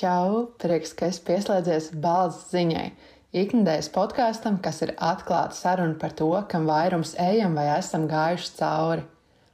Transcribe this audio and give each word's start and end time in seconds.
Čau! 0.00 0.46
Prieks, 0.56 0.94
ka 0.96 1.10
esi 1.12 1.20
pieslēdzies 1.26 1.90
balss 2.00 2.46
ziņai. 2.54 2.86
Ikdienas 3.36 3.90
podkāstam, 3.92 4.54
kas 4.64 4.78
ir 4.86 4.94
atklāta 4.96 5.52
saruna 5.52 5.98
par 6.00 6.14
to, 6.16 6.28
kam 6.48 6.64
vairums 6.70 7.10
ejam 7.20 7.58
vai 7.58 7.66
esam 7.74 8.06
gājuši 8.08 8.54
cauri. 8.56 9.02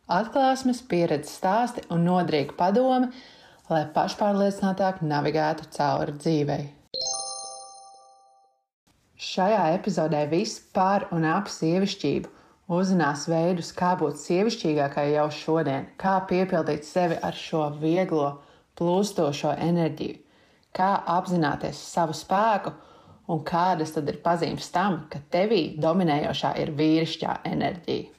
Atklāsmes, 0.06 0.84
pieredzes 0.86 1.32
stāsti 1.40 1.82
un 1.90 2.06
nodrīga 2.06 2.54
padome, 2.60 3.08
lai 3.72 3.80
pašpārliecinātāk 3.96 5.00
navigētu 5.02 5.66
cauri 5.74 6.14
dzīvei. 6.14 6.66
Šajā 9.30 9.64
epizodē 9.80 10.20
viss 10.30 10.60
par 10.78 11.08
un 11.16 11.26
ap 11.26 11.50
sievišķību. 11.50 12.30
Uzzinās 12.76 13.26
veidus, 13.32 13.72
kā 13.74 13.96
būt 13.98 14.22
sievišķīgākai 14.22 15.08
jau 15.16 15.26
šodien, 15.40 15.90
kā 15.98 16.20
piepildīt 16.30 16.86
sevi 16.86 17.18
ar 17.18 17.34
šo 17.34 17.64
vieglo, 17.82 18.30
plūstošo 18.78 19.56
enerģiju, 19.66 20.22
kā 20.76 20.90
apzināties 21.16 21.80
savu 21.94 22.14
spēku 22.16 22.72
un 23.32 23.40
kādas 23.46 23.94
tad 23.96 24.08
ir 24.12 24.20
pazīmes 24.24 24.68
tam, 24.74 25.04
ka 25.10 25.22
tevī 25.32 25.62
dominējošā 25.82 26.52
ir 26.62 26.74
vīrišķā 26.78 27.40
enerģija. 27.50 28.12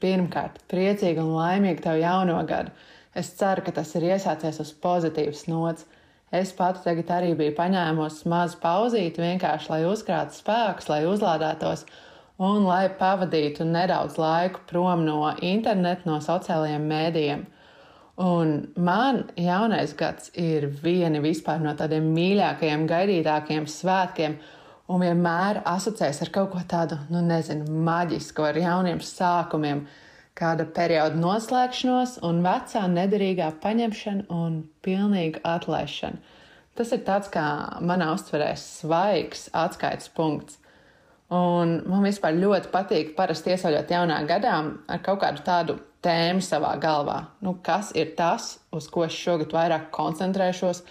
Pirmkārt, 0.00 0.62
priecīgi 0.70 1.20
un 1.20 1.34
laimīgi 1.36 1.84
tev 1.84 1.98
jauno 2.00 2.38
gadu. 2.48 2.72
Es 3.16 3.32
ceru, 3.36 3.64
ka 3.66 3.74
tas 3.80 3.90
ir 3.98 4.06
iesācies 4.14 4.60
uz 4.62 4.70
pozitīvas 4.84 5.44
nots. 5.50 5.84
Es 6.32 6.52
pati 6.54 6.80
tagad 6.84 7.10
arī 7.10 7.34
biju 7.36 7.52
paņēmusi 7.56 8.30
mazu 8.30 8.60
pauzīti, 8.62 9.20
vienkārši 9.20 9.72
lai 9.72 9.80
uzkrātu 9.90 10.38
spēkus, 10.38 10.88
lai 10.88 11.00
uzlādētos 11.10 11.84
un 12.40 12.64
lai 12.64 12.84
pavadītu 13.00 13.66
nedaudz 13.66 14.16
laiku 14.20 14.62
prom 14.70 15.02
no 15.04 15.34
interneta, 15.42 16.06
no 16.08 16.20
sociālajiem 16.24 16.86
mēdījiem. 16.92 17.42
Un 18.20 18.66
man 18.76 19.22
jaunais 19.40 19.94
gads 19.96 20.28
ir 20.36 20.66
viena 20.82 21.20
no 21.20 21.72
tādiem 21.72 22.10
mīļākajiem, 22.12 22.82
gaidītākajiem 22.90 23.64
svētkiem, 23.64 24.34
un 24.92 25.00
vienmēr 25.00 25.62
asociēs 25.64 26.20
ar 26.20 26.30
kaut 26.34 26.50
ko 26.52 26.60
tādu, 26.68 26.98
nu, 27.08 27.22
nezinu, 27.24 27.64
maģisku, 27.64 28.44
ar 28.44 28.58
jauniem 28.60 29.00
sākumiem, 29.00 29.86
kāda 30.36 30.66
perioda 30.68 31.16
noslēgšanos, 31.16 32.18
un 32.26 32.42
vecā 32.44 32.84
nederīgā 32.92 33.54
paņemšana 33.62 34.28
un 34.28 34.66
pilnīga 34.84 35.40
atlaišana. 35.56 36.20
Tas 36.76 36.92
ir 36.92 37.00
tāds 37.08 37.32
kā 37.32 37.46
manā 37.80 38.12
uztverē 38.12 38.52
svaigs 38.56 39.48
atskaites 39.56 40.12
punkts. 40.12 40.60
Un 41.30 41.76
man 41.86 42.02
vispār 42.02 42.34
ļoti 42.34 42.72
patīk 42.72 43.12
parasti 43.14 43.52
iesaļot 43.54 43.92
jaunā 43.94 44.16
gadā 44.26 44.56
ar 44.90 45.02
kaut 45.06 45.20
kādu 45.22 45.44
tādu 45.46 45.76
tēmu 46.02 46.42
savā 46.42 46.72
galvā. 46.82 47.20
Nu, 47.44 47.54
kas 47.62 47.92
ir 47.94 48.16
tas, 48.18 48.56
uz 48.74 48.88
ko 48.90 49.04
es 49.06 49.14
šogad 49.14 49.54
vairāk 49.54 49.90
koncentrēšos, 49.94 50.82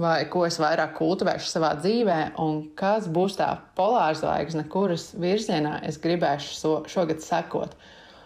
vai 0.00 0.24
ko 0.30 0.42
es 0.48 0.58
vairāk 0.58 0.96
kultivēšu 0.98 1.52
savā 1.52 1.74
dzīvē, 1.78 2.18
un 2.42 2.64
kas 2.78 3.06
būs 3.06 3.38
tā 3.38 3.52
polārzvaigzne, 3.78 4.66
kuras 4.72 5.12
virzienā 5.14 5.78
es 5.86 6.00
gribēšu 6.02 6.58
so, 6.58 6.74
šogad 6.90 7.22
sekot. 7.22 7.78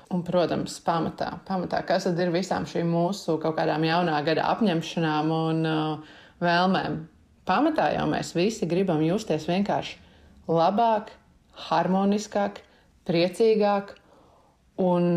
Un, 0.09 0.23
protams, 0.25 0.79
pamatā, 0.81 1.35
pamatā, 1.45 1.83
kas 1.85 2.07
tad 2.09 2.21
ir 2.25 2.33
visām 2.33 2.65
šīm 2.65 2.89
mūsu 2.89 3.37
kaut 3.43 3.59
kādām 3.59 3.85
jaunā 3.85 4.23
gada 4.25 4.47
apņemšanām 4.55 5.33
un 5.37 5.65
uh, 5.69 6.15
vēlmēm. 6.41 7.03
Pamatā 7.49 7.91
jau 7.93 8.07
mēs 8.09 8.33
visi 8.37 8.65
gribam 8.69 9.05
justies 9.05 9.45
vienkārši 9.51 9.99
labāk, 10.49 11.13
harmoniskāk, 11.69 12.63
priecīgāk 13.09 13.95
un 14.79 15.09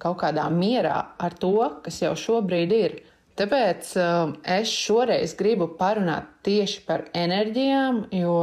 kaut 0.00 0.20
kādā 0.22 0.46
mierā 0.52 0.96
ar 1.20 1.36
to, 1.40 1.56
kas 1.84 2.00
jau 2.02 2.14
šobrīd 2.16 2.72
ir. 2.76 2.96
Tāpēc 3.34 3.90
uh, 3.98 4.32
es 4.46 4.70
šoreiz 4.70 5.34
gribu 5.34 5.66
parunāt 5.78 6.30
tieši 6.46 6.84
par 6.86 7.08
enerģijām, 7.18 8.04
jo, 8.14 8.36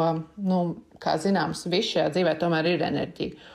nu, 0.43 0.59
kā 1.01 1.15
zināms, 1.21 1.63
viss 1.71 1.95
šajā 1.95 2.09
dzīvē 2.11 2.35
tomēr 2.41 2.73
ir 2.73 2.83
enerģija. 2.89 3.49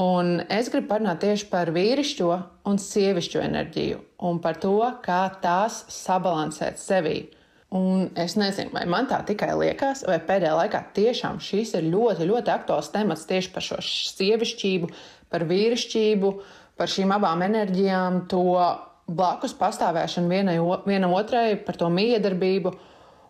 Un 0.00 0.40
es 0.50 0.68
gribu 0.70 0.90
parunāt 0.92 1.22
tieši 1.22 1.46
par 1.50 1.70
vīrišķo 1.74 2.30
un 2.70 2.78
sievišķo 2.78 3.42
enerģiju 3.42 4.02
un 4.26 4.38
par 4.42 4.58
to, 4.62 4.76
kā 5.02 5.22
tās 5.42 5.84
sabalansēt 5.90 6.78
sevī. 6.78 7.16
Un 7.70 8.08
es 8.18 8.34
nezinu, 8.34 8.72
vai 8.74 8.82
man 8.90 9.06
tā 9.06 9.20
tikai 9.22 9.52
liekas, 9.54 10.02
vai 10.08 10.16
pēdējā 10.26 10.54
laikā 10.58 10.80
tiešām 10.96 11.36
šis 11.38 11.76
ir 11.78 11.84
ļoti, 11.92 12.26
ļoti 12.26 12.50
aktuāls 12.50 12.90
temats 12.90 13.28
tieši 13.30 13.52
par 13.54 13.62
šo 13.62 13.78
sievišķību, 13.86 14.88
par 15.30 15.44
vīrišķību, 15.46 16.32
par 16.80 16.90
šīm 16.90 17.14
abām 17.14 17.44
enerģijām, 17.46 18.24
to 18.32 18.42
blakus 19.06 19.54
pastāvēšanu 19.58 20.32
vienai, 20.32 20.56
vienam 20.86 21.14
otrai, 21.14 21.54
par 21.62 21.78
to 21.78 21.86
miedarbību. 21.94 22.74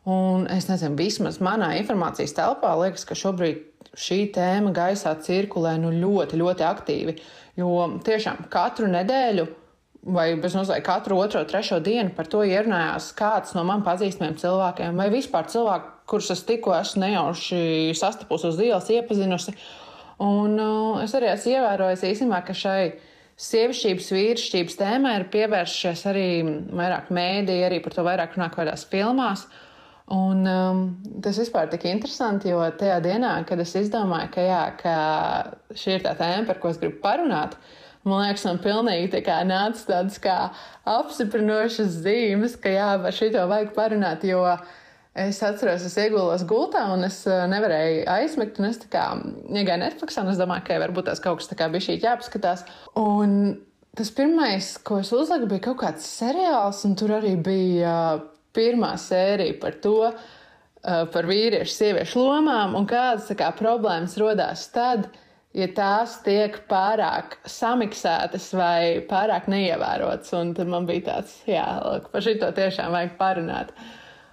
Un 0.08 0.46
es 0.48 0.70
nezinu, 0.70 0.96
vismaz 0.96 1.36
manā 1.44 1.74
informācijas 1.76 2.32
telpā 2.38 2.72
liekas, 2.80 3.04
ka 3.04 3.18
šobrīd 3.18 3.90
šī 3.92 4.22
tēma 4.32 4.72
gaisā 4.72 5.12
cirkulē 5.20 5.74
nu 5.82 5.92
ļoti, 5.92 6.40
ļoti 6.40 6.64
aktīvi. 6.64 7.16
Jo 7.60 7.90
tiešām 8.06 8.46
katru 8.48 8.88
nedēļu, 8.88 9.50
vai 10.02 10.32
bezmazliet 10.40 10.84
katru 10.84 11.18
otro, 11.20 11.42
trešo 11.44 11.80
dienu 11.84 12.14
par 12.16 12.28
to 12.30 12.40
ierunājās 12.46 13.10
kāds 13.18 13.52
no 13.56 13.64
man 13.68 13.84
pazīstamiem 13.84 14.38
cilvēkiem, 14.40 14.96
vai 14.96 15.10
vispār 15.12 15.50
cilvēki, 15.52 15.92
kurus 16.10 16.32
es 16.34 16.42
tikko 16.48 16.72
esmu 16.78 17.04
nejauši 17.04 17.92
sastapusi 17.98 18.48
uz 18.48 18.60
ielas, 18.64 18.88
iepazinusi. 18.90 19.54
Un 20.20 20.56
uh, 20.60 21.00
es 21.04 21.14
arī 21.16 21.30
esmu 21.32 21.54
ievērojis 21.54 22.04
īstenībā, 22.10 22.42
ka 22.44 22.56
šai 22.56 22.80
sievišķības, 23.40 24.10
vīrišķības 24.16 24.76
tēmai 24.76 25.14
ir 25.16 25.26
pievērsušies 25.32 26.04
arī 26.10 26.28
vairāk 26.76 27.08
mēdī, 27.14 27.60
arī 27.64 27.80
par 27.84 27.96
to 27.96 28.04
vairāk 28.04 28.36
runā 28.36 28.50
kādās 28.52 28.84
filmās. 28.90 29.46
Un, 30.10 30.42
um, 30.50 30.80
tas 31.22 31.38
vispār 31.38 31.68
ir 31.68 31.76
tik 31.76 31.86
interesanti, 31.86 32.50
jo 32.50 32.64
tajā 32.80 32.98
dienā, 33.04 33.36
kad 33.46 33.60
es 33.62 33.76
izdomāju, 33.78 34.32
ka, 34.34 34.42
jā, 34.42 34.62
ka 34.80 34.94
šī 35.78 35.96
ir 35.96 36.04
tā 36.04 36.16
tēma, 36.18 36.48
par 36.48 36.58
ko 36.60 36.72
es 36.72 36.80
gribu 36.82 36.98
parunāt, 37.04 37.54
man 38.08 38.24
liekas, 38.24 38.46
man 38.48 38.60
pilnīgi 38.64 39.22
tā 39.26 39.40
nāca 39.48 39.86
tādas 39.88 40.20
kā 40.22 40.36
apstiprinošas 40.88 42.00
zīmes, 42.04 42.56
ka 42.60 42.72
jā, 42.72 42.92
par 43.02 43.16
šito 43.16 43.46
vajag 43.50 43.74
parunāt, 43.76 44.28
jo 44.28 44.44
Es 45.20 45.40
atceros, 45.42 45.82
es 45.82 45.96
iegulos 45.98 46.44
gultā, 46.46 46.84
un 46.94 47.02
es 47.02 47.24
eh, 47.26 47.40
nevarēju 47.50 48.04
aizmigt. 48.12 48.60
Es 48.62 48.78
kā 48.92 49.08
iegāju 49.50 49.82
Netflix, 49.82 50.18
un 50.22 50.30
es 50.30 50.38
domāju, 50.38 50.68
ka 50.68 50.76
varbūt 50.78 51.08
tas 51.10 51.22
kaut 51.22 51.40
kas 51.40 51.50
tāds 51.50 51.72
bija 51.74 51.86
šī 51.88 51.96
jāpaskatās. 52.04 52.62
Un 53.00 53.32
tas 53.98 54.12
pirmais, 54.14 54.68
ko 54.86 55.00
es 55.02 55.10
uzliku, 55.10 55.48
bija 55.50 55.64
kaut 55.64 55.80
kāds 55.82 56.06
seriāls, 56.06 56.84
un 56.86 56.94
tur 56.94 57.16
arī 57.18 57.34
bija 57.42 57.96
eh, 58.14 58.22
pirmā 58.54 58.92
sērija 59.02 59.58
par 59.58 59.80
to, 59.82 59.96
eh, 60.12 61.02
par 61.10 61.26
vīriešu, 61.26 61.74
sieviešu 61.74 62.22
lomām, 62.22 62.78
un 62.78 62.86
kādas 62.90 63.34
kā, 63.34 63.50
problēmas 63.58 64.14
rodās 64.22 64.68
tad, 64.70 65.10
ja 65.56 65.66
tās 65.74 66.18
tiek 66.24 66.60
pārāk 66.70 67.38
samiksētas 67.48 68.50
vai 68.56 68.82
pārāk 69.10 69.48
neievērotas. 69.50 70.32
Un 70.38 70.54
tad 70.56 70.70
man 70.70 70.86
bija 70.88 71.06
tāds, 71.08 71.40
jā, 71.48 71.64
lūk, 71.84 72.10
par 72.12 72.24
šito 72.26 72.50
tiešām 72.56 72.94
vajag 72.94 73.16
parunāt. 73.20 73.72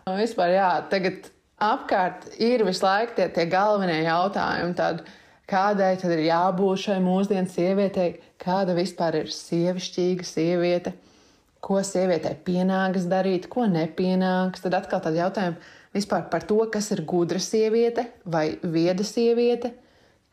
Vispār, 0.08 0.54
jā, 0.56 0.72
tagad 0.92 1.32
apkārt 1.64 2.30
ir 2.40 2.64
visu 2.68 2.86
laiku 2.86 3.18
tie, 3.18 3.30
tie 3.34 3.48
galvenie 3.50 4.04
jautājumi. 4.06 4.78
Tad, 4.78 5.02
kādai 5.50 5.96
tad 6.00 6.14
ir 6.16 6.28
jābūt 6.28 6.86
šai 6.86 7.00
mūsdienu 7.04 7.52
sievietei, 7.52 8.22
kāda 8.42 8.76
vispār 8.78 9.24
ir 9.24 9.34
sievišķīga 9.34 10.28
sieviete, 10.28 10.94
ko 11.64 11.82
sievietei 11.84 12.38
pienākas 12.46 13.08
darīt, 13.10 13.50
ko 13.52 13.66
nepienāks. 13.72 14.64
Tad 14.64 14.78
atkal 14.78 15.02
tādi 15.04 15.24
jautājumi 15.24 15.76
vispār 15.98 16.28
par 16.32 16.46
to, 16.48 16.60
kas 16.72 16.92
ir 16.94 17.02
gudra 17.10 17.42
sieviete 17.42 18.06
vai 18.26 18.52
vieda 18.62 19.04
sieviete, 19.08 19.74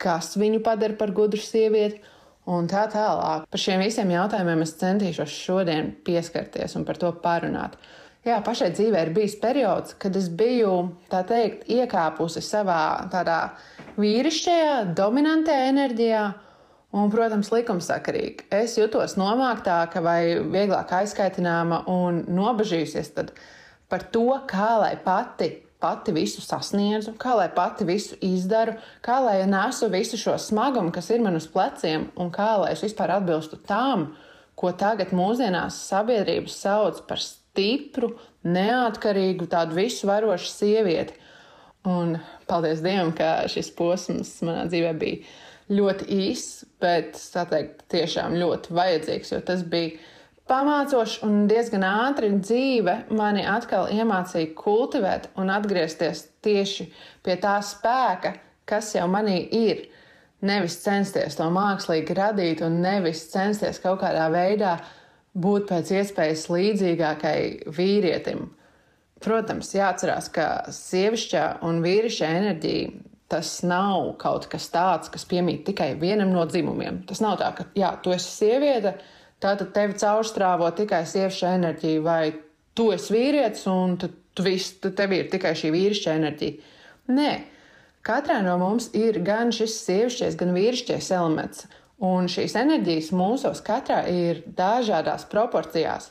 kas 0.04 0.34
viņu 0.40 0.60
padara 0.64 0.96
par 0.98 1.14
gudru 1.16 1.40
sievieti. 1.40 2.02
Un 2.44 2.66
tā 2.68 2.82
tālāk. 2.92 3.46
Par 3.48 3.60
šiem 3.60 3.80
visiem 3.80 4.10
jautājumiem 4.12 4.66
es 4.66 4.74
centīšos 4.76 5.32
šodien 5.32 5.94
pieskarties 6.04 6.76
un 6.76 6.84
par 6.84 6.98
to 7.00 7.08
parunāt. 7.22 7.78
Jā, 8.24 8.38
pašai 8.44 8.70
dzīvē 8.72 9.00
ir 9.04 9.12
bijis 9.16 9.38
periods, 9.40 9.96
kad 10.00 10.16
es 10.16 10.30
biju 10.32 10.74
teikt, 11.12 11.64
iekāpusi 11.72 12.40
savā 12.44 13.08
tādā 13.12 13.38
vīrišķajā, 14.00 14.76
dominantajā 14.96 15.70
enerģijā. 15.72 16.24
Un, 16.94 17.08
protams, 17.10 17.48
likumsakarīgi. 17.50 18.46
Es 18.54 18.76
jutos 18.78 19.16
nomāktāka 19.18 19.98
vai 20.04 20.36
vieglāk 20.38 20.92
aizskaitināma 21.00 21.80
un 21.90 22.20
nobežījusies 22.30 23.10
par 23.90 24.04
to, 24.14 24.28
kā 24.46 24.68
lai 24.78 24.92
pati, 25.02 25.50
pati 25.84 26.14
visu 26.16 26.40
sasniedzu, 26.40 27.12
kā 27.20 27.34
lai 27.36 27.50
pati 27.52 27.84
visu 27.84 28.16
izdaru, 28.24 28.78
kā 29.04 29.18
lai 29.20 29.42
nesu 29.48 29.90
visu 29.92 30.16
šo 30.20 30.38
smagumu, 30.40 30.92
kas 30.94 31.10
ir 31.12 31.20
man 31.24 31.36
uz 31.36 31.48
pleciem, 31.50 32.08
un 32.16 32.32
kā 32.32 32.54
lai 32.62 32.72
es 32.72 32.84
vispār 32.86 33.12
atbilstu 33.18 33.60
tam, 33.68 34.14
ko 34.56 34.72
tagad 34.80 35.12
mūsdienās 35.12 35.82
sabiedrība 35.90 36.48
sauc 36.48 37.02
par 37.08 37.20
stipru, 37.20 38.14
neatkarīgu, 38.48 39.48
tādu 39.50 39.76
visu 39.76 40.08
varošu 40.08 40.50
sievieti. 40.52 41.20
Un 41.84 42.16
paldies 42.48 42.80
Dievam, 42.80 43.12
ka 43.12 43.44
šis 43.52 43.68
posms 43.76 44.38
manā 44.46 44.64
dzīvē 44.70 44.94
bija 44.96 45.74
ļoti 45.74 46.08
īss, 46.30 46.64
bet 46.80 47.18
teikt, 47.50 47.84
tiešām 47.92 48.38
ļoti 48.40 48.72
vajadzīgs, 48.76 49.34
jo 49.34 49.40
tas 49.44 49.64
bija 49.68 49.98
pamācoši 50.50 51.22
un 51.26 51.44
diezgan 51.48 51.84
ātri 51.88 52.30
dzīve 52.36 52.96
mani 53.16 53.44
atkal 53.48 53.88
iemācīja 53.92 54.52
kultivēt 54.58 55.30
un 55.40 55.52
atgriezties 55.52 56.26
tieši 56.44 56.88
pie 57.24 57.38
tā 57.40 57.56
spēka, 57.64 58.34
kas 58.68 58.94
jau 58.96 59.06
manī 59.10 59.40
ir. 59.56 59.86
Nevis 60.44 60.76
censties 60.82 61.38
to 61.38 61.46
mākslīgi 61.52 62.16
radīt, 62.18 62.60
un 62.66 62.82
nevis 62.84 63.22
censties 63.32 63.80
kaut 63.80 64.02
kādā 64.02 64.26
veidā 64.32 64.76
būt 65.34 65.70
pēc 65.70 65.94
iespējas 66.00 66.44
līdzīgākai 66.52 67.38
vīrietim. 67.72 68.50
Protams, 69.24 69.72
jāatcerās, 69.72 70.28
ka 70.28 70.46
sievišķā 70.74 71.44
un 71.64 71.80
vīrišķā 71.84 72.28
enerģija 72.38 72.92
tas 73.32 73.56
nav 73.64 74.12
kaut 74.20 74.44
kas 74.52 74.68
tāds, 74.70 75.08
kas 75.10 75.24
piemīt 75.26 75.64
tikai 75.66 75.94
vienam 75.98 76.34
no 76.34 76.44
dzimumiem. 76.46 77.00
Tas 77.08 77.22
nav 77.24 77.38
tā, 77.40 77.50
ka, 77.56 77.66
jā, 77.78 77.94
tu 78.04 78.12
esi 78.14 78.28
sieviete, 78.30 78.98
tātad 79.42 79.72
tevi 79.74 79.96
caurstrāvo 80.00 80.68
tikai 80.76 81.04
sievišķa 81.08 81.54
enerģija, 81.58 82.02
vai 82.04 82.34
tu 82.74 82.90
esi 82.94 83.14
vīrietis 83.14 83.66
un 83.70 83.96
tu, 84.00 84.10
tu 84.34 84.46
viss, 84.46 84.76
tu 84.82 84.92
tev 84.96 85.14
ir 85.16 85.30
tikai 85.32 85.54
šī 85.58 85.72
vīrišķa 85.74 86.18
enerģija. 86.18 86.74
Nē, 87.14 87.32
katrai 88.06 88.42
no 88.46 88.58
mums 88.60 88.90
ir 88.96 89.20
gan 89.26 89.52
šis 89.54 89.78
sievišķais, 89.86 90.38
gan 90.40 90.54
vīrišķais 90.56 91.10
elements. 91.16 91.66
Un 92.04 92.26
šīs 92.28 92.56
enerģijas 92.58 93.12
mūsos 93.14 93.62
katrā 93.64 94.02
ir 94.10 94.42
dažādās 94.58 95.28
proporcijās. 95.30 96.10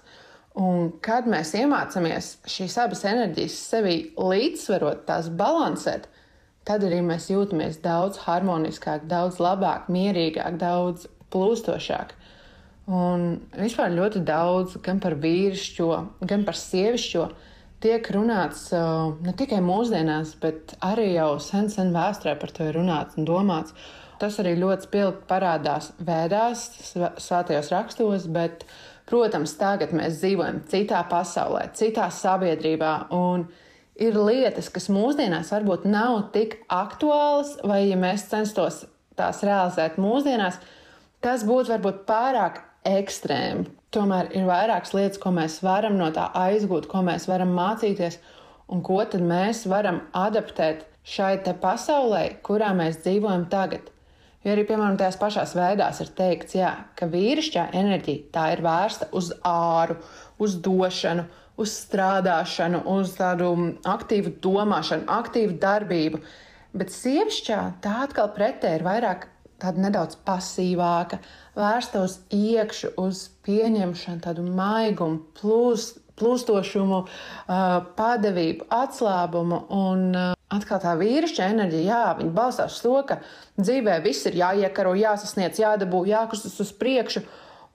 Un 0.54 0.92
kad 1.04 1.26
mēs 1.30 1.56
iemācāmies 1.58 2.36
šīs 2.50 2.78
abas 2.82 3.02
enerģijas 3.10 3.56
sevi 3.72 3.96
līdzsvarot, 4.14 5.02
tās 5.08 5.32
balansēt, 5.34 6.06
tad 6.68 6.86
arī 6.86 7.02
mēs 7.04 7.32
jūtamies 7.34 7.82
daudz 7.84 8.22
harmoniskāk, 8.28 9.08
daudz 9.10 9.42
labāk, 9.42 9.90
mierīgāk, 9.92 10.60
daudz 10.62 11.10
plūstošāk. 11.34 12.14
Un 12.92 13.38
vispār 13.56 13.94
ļoti 13.96 14.20
daudz 14.28 14.76
gan 14.84 15.00
par 15.00 15.16
vīrišķo, 15.24 15.90
gan 16.28 16.42
par 16.44 16.58
sievišķo 16.60 17.28
tiek 17.84 18.08
runāts 18.12 18.66
uh, 18.76 19.14
ne 19.24 19.32
tikai 19.40 19.62
mūsdienās, 19.64 20.34
bet 20.42 20.76
arī 20.84 21.14
jau 21.14 21.38
sen, 21.40 21.70
sen 21.72 21.94
vēsturē 21.96 22.36
par 22.40 22.52
to 22.52 22.68
ir 22.68 22.76
runāts 22.76 23.16
un 23.20 23.28
domāts. 23.28 23.76
Tas 24.20 24.36
arī 24.40 24.58
ļoti 24.60 24.88
spilgti 24.88 25.28
parādās 25.28 25.90
vēdās, 26.04 26.66
svētajos 27.24 27.72
rakstos, 27.74 28.28
bet, 28.32 28.64
protams, 29.10 29.56
tagad 29.60 29.96
mēs 29.96 30.20
dzīvojam 30.22 30.62
citā 30.72 31.02
pasaulē, 31.12 31.66
citā 31.76 32.10
sabiedrībā. 32.14 32.94
Ir 34.04 34.20
lietas, 34.20 34.70
kas 34.74 34.88
mūsdienās 34.92 35.52
varbūt 35.54 35.88
nav 35.90 36.30
tik 36.36 36.60
aktuālas, 36.72 37.58
vai 37.68 37.84
ja 37.90 37.98
mēs 38.00 38.28
censtos 38.32 38.84
tās 39.20 39.44
realizēt 39.44 40.00
mūsdienās, 40.02 40.62
tas 41.24 41.44
būtu 41.48 41.76
varbūt 41.76 42.06
pārāk 42.08 42.62
ekstrēmi. 42.88 43.68
Tomēr 43.94 44.32
ir 44.34 44.48
vairākas 44.48 44.94
lietas, 44.98 45.20
ko 45.22 45.34
mēs 45.36 45.60
varam 45.66 46.00
no 46.00 46.10
tā 46.14 46.30
aizgūt, 46.38 46.88
ko 46.90 47.04
mēs 47.06 47.28
varam 47.30 47.54
mācīties, 47.58 48.18
un 48.74 48.82
ko 48.86 49.04
tad 49.06 49.22
mēs 49.26 49.66
varam 49.70 50.02
adaptēt 50.18 50.88
šai 51.04 51.38
pasaulē, 51.62 52.24
kurā 52.46 52.72
mēs 52.78 53.04
dzīvojam 53.04 53.50
tagad. 53.52 53.92
Jo 54.44 54.52
arī, 54.52 54.66
piemēram, 54.68 54.98
tajās 55.00 55.16
pašās 55.22 55.54
veidās 55.56 56.02
ir 56.04 56.10
teikts, 56.18 56.56
jā, 56.58 56.72
ka 57.00 57.08
vīrišķā 57.08 57.70
enerģija 57.80 58.32
tā 58.36 58.50
ir 58.52 58.64
vērsta 58.66 59.08
uz 59.16 59.30
āru, 59.48 59.96
uz 60.44 60.58
došanu, 60.66 61.24
uz 61.64 61.76
strādāšanu, 61.86 62.82
uz 62.92 63.14
tādu 63.16 63.54
aktīvu 63.88 64.34
domāšanu, 64.44 65.08
aktīvu 65.08 65.56
darbību. 65.62 66.20
Bet 66.76 66.92
sievišķā 66.92 67.60
tā 67.86 67.94
atkal 68.08 68.34
pretēji 68.36 68.82
ir 68.82 68.86
vairāk 68.88 69.30
tāda 69.62 69.84
nedaudz 69.86 70.18
pasīvāka, 70.28 71.20
vērsta 71.58 72.04
uz 72.06 72.20
iekšu, 72.34 72.94
uz 73.02 73.28
pieņemšanu, 73.46 74.24
tādu 74.24 74.46
maigumu, 74.48 75.22
plūst, 75.40 76.00
plūstošumu, 76.20 77.04
padevību, 77.98 78.68
atslābumu. 78.74 79.64
Un 79.74 80.18
atkal 80.54 80.82
tā 80.84 80.96
vīrišķa 81.00 81.52
enerģija, 81.54 81.86
jā, 81.90 82.18
viņa 82.20 82.36
balstās 82.36 82.78
uz 82.78 82.84
to, 82.86 82.98
ka 83.10 83.20
dzīvē 83.58 84.00
viss 84.06 84.30
ir 84.30 84.38
jāiekaro, 84.42 84.94
jāsasniedz, 85.00 85.62
jādabū, 85.64 86.04
jākustas 86.10 86.60
uz 86.62 86.74
priekšu. 86.78 87.26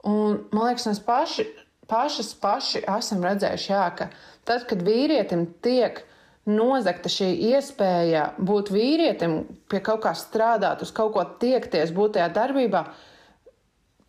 Un, 0.07 0.45
man 0.55 0.69
liekas, 0.69 0.87
mēs 0.87 1.03
paši 1.03 1.49
pašas 1.89 2.33
paši 2.41 2.83
esam 2.97 3.23
redzējuši, 3.25 3.71
jā, 3.71 3.87
ka 3.97 4.09
tad, 4.47 4.65
kad 4.69 4.83
vīrietim 4.85 5.47
tiek 5.65 6.03
nozagta 6.49 7.11
šī 7.11 7.29
iespēja 7.53 8.31
būt 8.41 8.71
vīrietim, 8.73 9.43
pie 9.69 9.81
kaut 9.85 10.03
kā 10.05 10.15
strādāt, 10.17 10.83
uz 10.85 10.91
kaut 10.95 11.13
ko 11.15 11.23
tiekties, 11.41 11.93
būt 11.95 12.17
tajā 12.17 12.29
darbībā, 12.35 12.83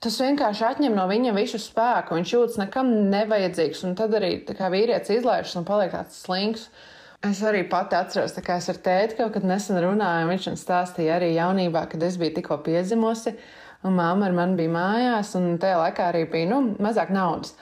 tas 0.01 0.17
vienkārši 0.23 0.65
atņem 0.71 0.97
no 0.97 1.05
viņa 1.11 1.35
visu 1.37 1.61
spēku. 1.61 2.17
Viņš 2.17 2.33
jūtas 2.35 2.61
nekam 2.63 2.93
nevajadzīgs, 3.13 3.85
un 3.89 3.97
tad 3.99 4.17
arī 4.17 4.33
vīrietis 4.49 5.19
izlaižas 5.19 5.59
un 5.61 5.69
paliek 5.69 5.93
tāds 5.95 6.23
slings. 6.25 6.69
Es 7.21 7.43
arī 7.45 7.67
pati 7.69 7.99
atceros, 7.99 8.33
ka 8.41 8.57
es 8.57 8.71
ar 8.73 8.79
tēti 8.81 9.19
kaut 9.19 9.35
kad 9.35 9.45
nesen 9.45 9.77
runāju, 9.85 10.31
viņš 10.31 10.47
man 10.49 10.57
stāstīja 10.57 11.19
arī 11.19 11.35
jaunībā, 11.35 11.85
kad 11.93 12.07
es 12.07 12.17
biju 12.21 12.39
tikko 12.39 12.57
piedzimusi. 12.65 13.35
Un 13.85 13.97
mamma 13.97 14.29
ar 14.29 14.37
mani 14.37 14.57
bija 14.57 14.73
mājās, 14.73 15.35
un 15.37 15.59
tajā 15.61 15.77
laikā 15.81 16.09
arī 16.09 16.25
bija 16.33 16.49
nu, 16.49 16.63
mazāk 16.81 17.13
naudas. 17.13 17.53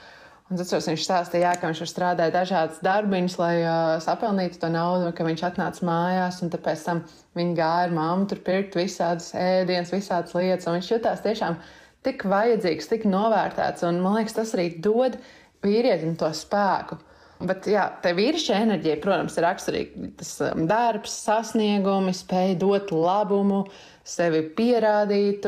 Un 0.49 0.57
tad 0.57 0.71
viņš 0.71 1.03
stāstīja, 1.05 1.43
jā, 1.43 1.49
ka 1.61 1.69
viņš 1.69 1.91
strādāja 1.91 2.33
dažādas 2.33 2.79
darbiņas, 2.81 3.35
lai 3.37 3.55
uh, 3.61 3.97
sapelnītu 4.01 4.57
to 4.57 4.71
naudu, 4.73 5.11
ka 5.13 5.27
viņš 5.27 5.43
atnāca 5.45 5.85
mājās, 5.85 6.39
un 6.41 6.49
pēc 6.49 6.85
tam 6.87 7.03
viņa 7.37 7.53
gāja 7.59 7.83
ar 7.85 7.93
mammu 7.93 8.25
tur 8.31 8.41
pirkt 8.47 8.77
visādas 8.79 9.29
ēdienas, 9.37 9.93
visādas 9.93 10.33
lietas. 10.33 10.65
Viņš 10.65 10.89
jutās 10.95 11.21
tiešām 11.21 11.59
tik 12.07 12.25
vajadzīgs, 12.31 12.89
tik 12.89 13.05
novērtēts, 13.05 13.85
un 13.85 14.01
man 14.01 14.17
liekas, 14.17 14.39
tas 14.39 14.55
arī 14.57 14.71
dod 14.81 15.19
vīrietim 15.61 16.17
to 16.17 16.31
spēku. 16.33 16.97
Bet, 17.39 17.69
jā, 17.71 17.85
tā 18.01 18.11
vīrišķa 18.17 18.57
enerģija, 18.65 18.97
protams, 19.03 19.37
ir 19.37 19.45
raksturīga. 19.45 20.09
Tas 20.19 20.33
darbs, 20.67 21.13
sasniegumi, 21.27 22.11
spēja 22.17 22.57
dot 22.59 22.89
labumu, 22.91 23.61
sevi 24.01 24.41
pierādīt. 24.57 25.45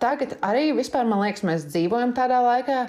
Tagad 0.00 0.34
arī 0.40 0.72
vispār, 0.74 1.06
man 1.06 1.22
liekas, 1.26 1.44
mēs 1.46 1.68
dzīvojam 1.68 2.16
tādā 2.16 2.40
laikā, 2.42 2.80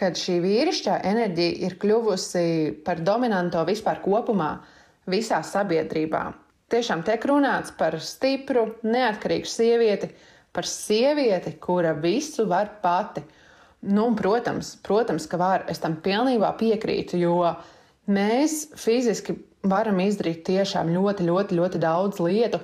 kad 0.00 0.16
šī 0.16 0.38
vīrišķā 0.40 1.00
enerģija 1.10 1.58
ir 1.66 1.76
kļuvusi 1.80 2.44
par 2.86 3.02
dominanto 3.04 3.60
vispār 3.68 4.00
kopumā 4.00 4.54
visā 5.10 5.42
sabiedrībā. 5.44 6.22
Tiešām 6.70 7.02
tiek 7.04 7.24
runāts 7.26 7.74
par 7.76 7.98
stipru, 8.00 8.70
neatkarīgu 8.86 9.50
sievieti, 9.50 10.12
par 10.54 10.68
sievieti, 10.70 11.56
kura 11.60 11.92
visu 11.98 12.46
var 12.48 12.70
pati. 12.82 13.24
Nu, 13.80 14.06
protams, 14.16 14.74
protams, 14.84 15.26
ka 15.28 15.40
var. 15.40 15.64
Es 15.72 15.80
tam 15.82 15.98
pilnībā 16.04 16.52
piekrītu, 16.60 17.20
jo 17.20 17.36
mēs 18.08 18.70
fiziski 18.78 19.36
varam 19.66 20.00
izdarīt 20.04 20.44
tiešām 20.48 20.92
ļoti, 20.94 21.26
ļoti, 21.28 21.56
ļoti 21.60 21.80
daudz 21.82 22.20
lietu. 22.24 22.60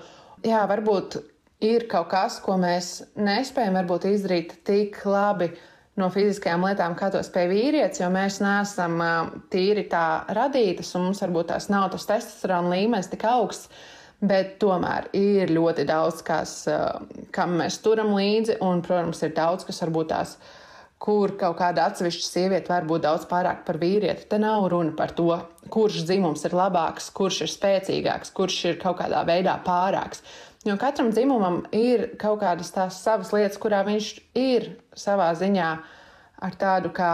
Jā, 0.47 0.62
varbūt 0.71 1.19
ir 1.66 1.88
kaut 1.90 2.11
kas, 2.12 2.38
ko 2.45 2.57
mēs 2.61 3.00
nespējam 3.16 3.81
izdarīt 4.12 4.61
tik 4.64 5.00
labi 5.05 5.50
no 6.00 6.09
fiziskajām 6.12 6.65
lietām, 6.69 6.97
kā 6.99 7.11
to 7.12 7.23
spēj 7.25 7.49
vīrietis, 7.50 8.03
jo 8.03 8.11
mēs 8.12 8.41
neesam 8.45 9.00
tīri 9.53 9.87
tā 9.91 10.26
radītas, 10.37 10.93
un 10.97 11.09
mums 11.09 11.23
varbūt 11.25 11.53
tās 11.53 11.71
nav 11.73 11.88
tas 11.95 12.09
testosterona 12.09 12.75
līmenis 12.75 13.12
tik 13.12 13.25
augsts. 13.29 13.71
Bet 14.17 14.55
tomēr 14.62 15.11
ir 15.12 15.50
ļoti 15.53 15.85
daudz, 15.85 16.23
kas, 16.25 16.62
kam 17.37 17.59
mēs 17.61 17.76
turam 17.85 18.15
līdzi, 18.17 18.57
un, 18.65 18.81
protams, 18.85 19.21
ir 19.26 19.35
daudz, 19.37 19.67
kas 19.69 19.83
varbūt 19.85 20.09
tās 20.15 20.38
kur 21.03 21.35
kaut 21.37 21.59
kāda 21.59 21.91
atsevišķa 21.91 22.25
sieviete 22.25 22.73
var 22.73 22.87
būt 22.88 23.05
daudz 23.05 23.26
pārāk 23.29 23.67
par 23.67 23.76
vīrieti. 23.81 24.25
Te 24.31 24.38
nav 24.41 24.71
runa 24.73 24.95
par 24.97 25.12
to, 25.17 25.29
kurš 25.73 26.07
dzimums 26.09 26.47
ir 26.49 26.57
labāks, 26.57 27.11
kurš 27.12 27.43
ir 27.45 27.53
spēcīgāks, 27.53 28.33
kurš 28.37 28.59
ir 28.71 28.81
kaut 28.81 29.03
kādā 29.03 29.21
veidā 29.29 29.59
pārāks. 29.67 30.25
Jo 30.67 30.75
katram 30.81 31.12
dzimumam 31.12 31.61
ir 31.76 32.09
kaut 32.19 32.41
kādas 32.41 32.73
tās 32.75 33.03
savas 33.05 33.31
lietas, 33.37 33.61
kurā 33.61 33.85
viņš 33.87 34.09
ir 34.41 34.73
savā 34.99 35.31
ziņā 35.38 35.71
ar 36.47 36.57
tādu 36.61 36.91
kā 36.97 37.12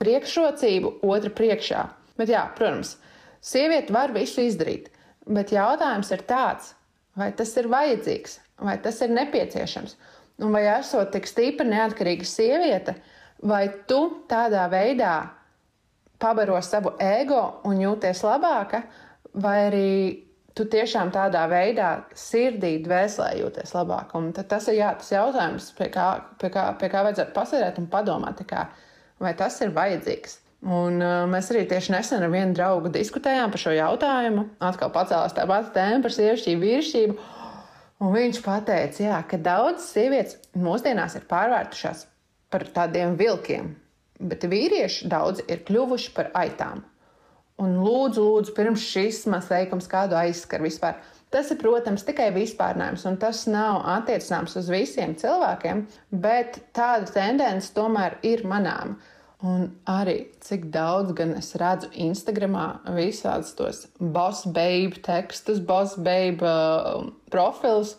priekšrocību 0.00 0.96
otra 1.06 1.30
priekšā. 1.34 1.84
Bet, 2.18 2.30
jā, 2.30 2.44
protams, 2.56 2.96
sieviete 3.42 3.94
var 3.94 4.14
visu 4.14 4.42
izdarīt. 4.44 4.90
Bet 5.24 5.54
jautājums 5.54 6.10
ir 6.12 6.24
tāds, 6.28 6.74
vai 7.16 7.30
tas 7.36 7.54
ir 7.58 7.70
vajadzīgs, 7.72 8.38
vai 8.66 8.76
tas 8.82 9.00
ir 9.04 9.14
nepieciešams. 9.14 9.96
Un 10.42 10.54
vai 10.54 10.64
esot 10.72 11.12
tik 11.14 11.28
stipra, 11.30 11.66
neatkarīga 11.68 12.26
sieviete, 12.26 12.96
vai 13.46 13.68
tu 13.88 14.00
tādā 14.30 14.66
veidā 14.72 15.14
pabaro 16.18 16.58
savu 16.62 16.94
ego 17.02 17.60
un 17.68 17.78
jūties 17.82 18.22
labāka, 18.26 18.82
vai 19.34 19.56
arī 19.68 19.90
tu 20.54 20.66
tiešām 20.70 21.10
tādā 21.14 21.44
veidā 21.50 21.90
sirdī, 22.18 22.76
dvēselē 22.84 23.32
jūties 23.40 23.74
labāk. 23.74 24.14
Un 24.18 24.30
tas 24.36 24.68
ir 24.70 24.78
jā, 24.78 24.92
tas 25.00 25.10
jautājums, 25.14 25.72
pie 25.78 25.90
kā, 25.94 26.08
pie 26.40 26.50
kā, 26.54 26.68
pie 26.80 26.90
kā 26.92 27.04
vajadzētu 27.06 27.34
pasēdēt 27.36 27.82
un 27.82 27.90
padomāt, 27.90 28.40
kā, 28.48 28.68
vai 29.22 29.34
tas 29.38 29.60
ir 29.64 29.74
vajadzīgs. 29.74 30.40
Un, 30.64 30.96
uh, 31.04 31.26
mēs 31.28 31.50
arī 31.52 31.66
tieši 31.68 31.92
nesen 31.92 32.24
ar 32.24 32.32
vienu 32.32 32.56
draugu 32.56 32.88
diskutējām 32.92 33.52
par 33.52 33.60
šo 33.60 33.74
jautājumu. 33.76 34.46
Atkal 34.64 34.94
pacēlās 34.94 35.36
tā 35.36 35.44
pati 35.50 35.74
tēma 35.74 36.00
par 36.06 36.14
sievišķību, 36.16 36.64
vīrišķību. 36.64 37.16
Un 38.04 38.12
viņš 38.14 38.40
teica, 38.44 39.04
jā, 39.04 39.20
ka 39.28 39.38
daudzas 39.38 39.92
sievietes 39.92 40.38
mūsdienās 40.56 41.18
ir 41.18 41.28
pārvērtušās 41.30 42.06
par 42.50 42.64
tādiem 42.74 43.18
vilkiem. 43.20 43.74
bet 44.20 44.44
vīrieši 44.46 45.08
daudzi 45.10 45.44
ir 45.50 45.64
kļuvuši 45.66 46.12
par 46.14 46.30
aitām. 46.38 46.84
Un 47.62 47.76
lūdzu, 47.78 48.22
lūdzu, 48.22 48.54
pirms 48.56 48.82
šis 48.82 49.24
mans 49.30 49.46
teikums 49.46 49.86
kādu 49.90 50.16
aizskar 50.18 50.64
vispār. 50.64 50.98
Tas 51.34 51.50
ir, 51.50 51.58
protams, 51.58 52.04
tikai 52.06 52.28
vispārnājums, 52.34 53.04
un 53.10 53.18
tas 53.22 53.44
nav 53.50 53.80
attiecināms 53.90 54.54
uz 54.58 54.70
visiem 54.70 55.14
cilvēkiem, 55.18 55.84
bet 56.22 56.60
tāda 56.74 57.10
tendence 57.14 57.72
tomēr 57.74 58.18
ir 58.26 58.44
manāma. 58.46 58.98
Un 59.44 59.66
arī 59.90 60.30
cik 60.40 60.70
daudz 60.72 61.12
gan 61.18 61.34
es 61.36 61.50
redzu 61.60 61.90
Instagramā 62.00 62.68
visādus 62.96 63.50
tos 63.58 63.80
boss 63.98 64.46
babe 64.46 65.02
tekstus, 65.04 65.58
boss 65.60 65.98
babe 66.00 66.46
uh, 66.48 67.10
profilus, 67.34 67.96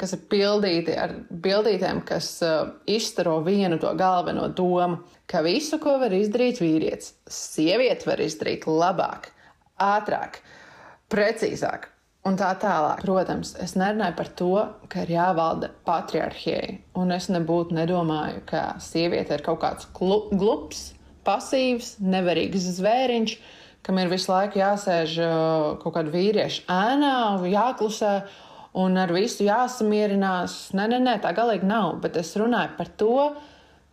kas 0.00 0.12
ir 0.16 0.22
pildīti 0.30 0.94
ar 1.00 1.14
bildītēm, 1.30 2.02
kas 2.08 2.28
uh, 2.44 2.76
izstaro 2.90 3.38
vienu 3.46 3.78
to 3.82 3.92
galveno 3.98 4.48
domu, 4.48 5.00
ka 5.30 5.42
visu, 5.46 5.80
ko 5.82 5.96
var 6.02 6.14
izdarīt 6.14 6.60
vīrietis, 6.62 7.14
sieviete 7.32 8.08
var 8.10 8.22
izdarīt 8.24 8.68
labāk, 8.68 9.30
ātrāk, 9.82 10.40
precīzāk. 11.12 11.90
Un 12.26 12.34
tā 12.34 12.48
tālāk. 12.58 13.04
Protams, 13.04 13.52
es 13.62 13.76
nerunāju 13.78 14.16
par 14.18 14.28
to, 14.38 14.54
ka 14.90 15.04
ir 15.04 15.12
jāvalda 15.14 15.68
patriarchijai. 15.86 16.80
Un 16.98 17.14
es 17.14 17.28
nebūtu 17.30 17.76
nedomāju, 17.76 18.40
ka 18.50 18.62
sieviete 18.82 19.36
ir 19.36 19.44
kaut 19.46 19.60
kāds 19.62 19.86
glups, 19.94 20.88
pasīvs, 21.26 21.96
nevarīgs 22.02 22.66
zvēriņš, 22.80 23.36
kam 23.86 24.00
ir 24.02 24.10
visu 24.10 24.32
laiku 24.32 24.58
jāsēž 24.58 25.14
uh, 25.22 25.68
kaut 25.82 25.94
kāda 25.94 26.10
vīrieša 26.10 26.66
ēnā, 26.66 27.14
jāklusē 27.52 28.12
un 28.76 28.96
ar 29.00 29.12
visu 29.14 29.46
jāsamierinās. 29.46 30.56
Nē, 30.76 30.88
nē, 30.92 31.00
nē, 31.04 31.18
tā 31.24 31.32
galīgi 31.36 31.68
nav. 31.68 31.96
Bet 32.04 32.18
es 32.20 32.34
runāju 32.36 32.76
par 32.78 32.90
to, 33.00 33.16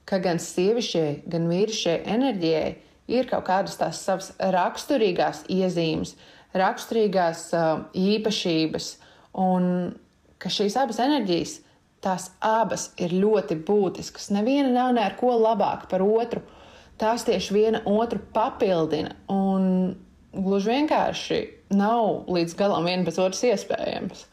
ka 0.10 0.20
gan 0.24 0.42
sievišķai, 0.44 1.24
gan 1.32 1.48
vīrišķai 1.52 1.98
enerģijai 2.16 2.70
ir 3.13 3.28
kaut 3.30 3.46
kādas 3.48 3.78
tās 3.80 4.02
savas 4.04 4.32
raksturīgās 4.38 5.44
iezīmes, 5.52 6.16
raksturīgās 6.58 7.46
uh, 7.56 7.86
īpašības, 7.98 8.90
un 9.40 9.94
ka 10.40 10.52
šīs 10.52 10.75
abas 10.80 11.00
enerģijas, 11.04 11.58
tās 12.04 12.30
abas 12.44 12.90
ir 13.00 13.16
ļoti 13.16 13.58
būtiskas. 13.63 14.30
Neviena 14.36 14.72
nav 14.74 14.92
ne 14.98 15.06
ar 15.06 15.16
ko 15.20 15.32
labāka 15.40 15.88
par 15.92 16.04
otru. 16.04 16.44
Tās 17.00 17.24
tieši 17.25 17.56
viena 17.56 17.80
otru 17.90 18.20
papildina, 18.36 19.16
un 19.32 19.96
gluži 20.36 20.75
vienkārši 20.75 21.40
nav 21.74 22.30
līdz 22.32 22.56
galam 22.60 22.86
viena 22.88 23.08
bez 23.08 23.18
otras 23.18 23.42
iespējams. 23.48 24.28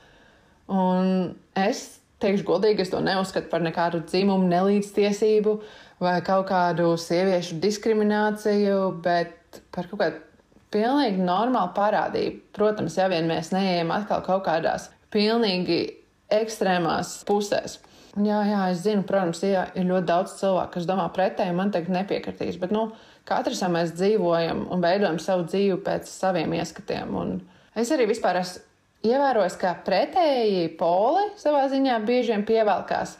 Un 0.71 1.35
es 1.59 2.01
teikšu 2.23 2.47
godīgi, 2.47 2.85
es 2.85 2.93
to 2.93 3.01
neuzskatu 3.03 3.51
par 3.51 3.63
nekādu 3.65 4.05
dzimumu 4.07 4.49
nelīdztiesību 4.51 5.57
vai 6.01 6.17
kaut 6.25 6.49
kādu 6.51 6.93
sieviešu 7.01 7.59
diskrimināciju, 7.63 8.81
bet 9.05 9.61
par 9.75 9.89
kaut 9.91 10.03
kādu 10.03 10.23
pilnīgi 10.71 11.23
normālu 11.25 11.75
parādību. 11.77 12.43
Protams, 12.57 12.97
ja 13.01 13.09
vien 13.11 13.29
mēs 13.31 13.51
neejam 13.55 13.91
atkal 13.95 14.23
kaut 14.27 14.45
kādās 14.47 14.89
pilnīgi 15.11 15.83
ekstrēmās 16.31 17.21
pusēs. 17.29 17.81
Jā, 18.19 18.41
jā, 18.47 18.63
es 18.73 18.83
zinu, 18.83 19.05
protams, 19.07 19.43
jā, 19.47 19.69
ir 19.79 19.87
ļoti 19.87 20.07
daudz 20.09 20.35
cilvēku, 20.41 20.75
kas 20.77 20.87
domā 20.89 21.07
pretēji, 21.15 21.55
man 21.55 21.71
teikt, 21.75 21.93
nepiekritīs. 21.95 22.59
Bet 22.63 22.73
nu, 22.75 22.89
katrs 23.27 23.63
mēs 23.71 23.95
dzīvojam 23.99 24.65
un 24.71 24.83
veidojam 24.83 25.21
savu 25.23 25.47
dzīvi 25.47 25.79
pēc 25.87 26.11
saviem 26.11 26.57
ieskatiem. 26.59 27.15
Un 27.15 27.37
es 27.79 27.93
arī 27.95 28.09
vispār 28.11 28.43
esmu 28.43 28.70
ievērojis, 29.07 29.57
ka 29.61 29.75
pretēji 29.87 30.71
poli 30.81 31.27
savā 31.41 31.67
ziņā 31.73 31.99
bieži 32.07 32.35
vien 32.35 32.47
pievelkās. 32.49 33.17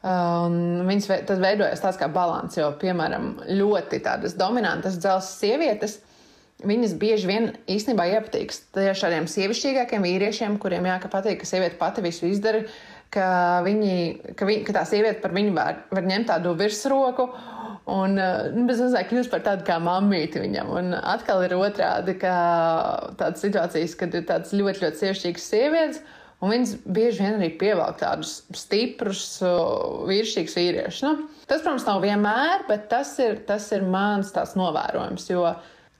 Um, 0.00 0.86
viņas 0.88 1.10
tad 1.28 1.42
veidojas 1.42 1.82
tāds 1.82 1.98
kā 2.00 2.08
līdzsvars, 2.08 2.56
jo, 2.56 2.70
piemēram, 2.80 3.34
ļoti 3.58 4.00
tādas 4.04 4.36
dominantas 4.38 4.96
dzelzceļa 4.96 5.36
sievietes. 5.36 5.98
Viņas 6.64 6.94
bieži 7.00 7.28
vien 7.28 7.50
īstenībā 7.72 8.06
iepatīk 8.16 8.52
šādiem 8.76 9.28
sievišķīgākiem 9.28 10.04
vīriešiem, 10.04 10.58
kuriem 10.60 10.88
jā, 10.88 10.96
ka 11.00 11.08
patīk, 11.12 11.38
ka 11.40 11.48
sieviete 11.48 11.78
pati 11.80 12.04
visu 12.04 12.28
izdara, 12.28 12.66
ka, 13.12 13.28
viņi, 13.64 13.94
ka, 14.36 14.48
viņi, 14.48 14.64
ka 14.66 14.74
tā 14.76 14.84
sieviete 14.88 15.22
par 15.22 15.32
viņu 15.36 15.54
var, 15.56 15.82
var 15.92 16.08
ņemt 16.08 16.28
tādu 16.32 16.52
virsroku. 16.58 17.30
Un 17.90 18.14
nu, 18.14 18.64
bez 18.68 18.78
mazliet 18.82 19.08
kļūst 19.10 19.32
par 19.32 19.42
tādu 19.46 19.66
kā 19.66 19.80
mammīti 19.82 20.42
viņam. 20.42 20.70
Un 20.78 20.94
atkal 20.94 21.42
ir 21.46 21.56
otrādi, 21.58 22.14
ka 22.20 22.34
tādas 23.18 23.42
situācijas, 23.42 23.96
kad 23.98 24.14
ir 24.14 24.26
tādas 24.28 24.54
ļoti, 24.54 24.84
ļoti 24.84 25.00
sievišķīgas 25.00 25.48
sievietes, 25.54 26.02
un 26.38 26.54
viņas 26.54 26.76
bieži 26.86 27.24
vien 27.24 27.40
arī 27.40 27.50
pievelk 27.60 27.98
tādus 28.02 28.36
stiprus, 28.56 29.24
vīrišķīgus 29.42 30.56
vīriešus. 30.60 31.02
Nu, 31.08 31.42
tas, 31.46 31.64
protams, 31.64 31.88
nav 31.88 32.04
vienmēr, 32.04 32.64
bet 32.70 32.86
tas 32.92 33.16
ir, 33.24 33.42
tas 33.48 33.66
ir 33.74 33.82
mans 33.88 34.30
tāds 34.36 34.54
novērojums. 34.60 35.26
Jo 35.32 35.48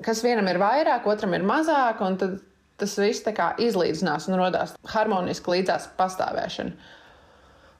kas 0.04 0.22
vienam 0.24 0.48
ir 0.50 0.60
vairāk, 0.60 1.08
otram 1.10 1.34
ir 1.36 1.44
mazāk, 1.46 2.00
un 2.04 2.16
tas 2.20 2.96
viss 3.00 3.26
izlīdzinās 3.60 4.30
un 4.30 4.38
radās 4.40 4.76
harmoniski 4.94 5.56
līdzās 5.56 5.90
pastāvēšana. 5.98 6.96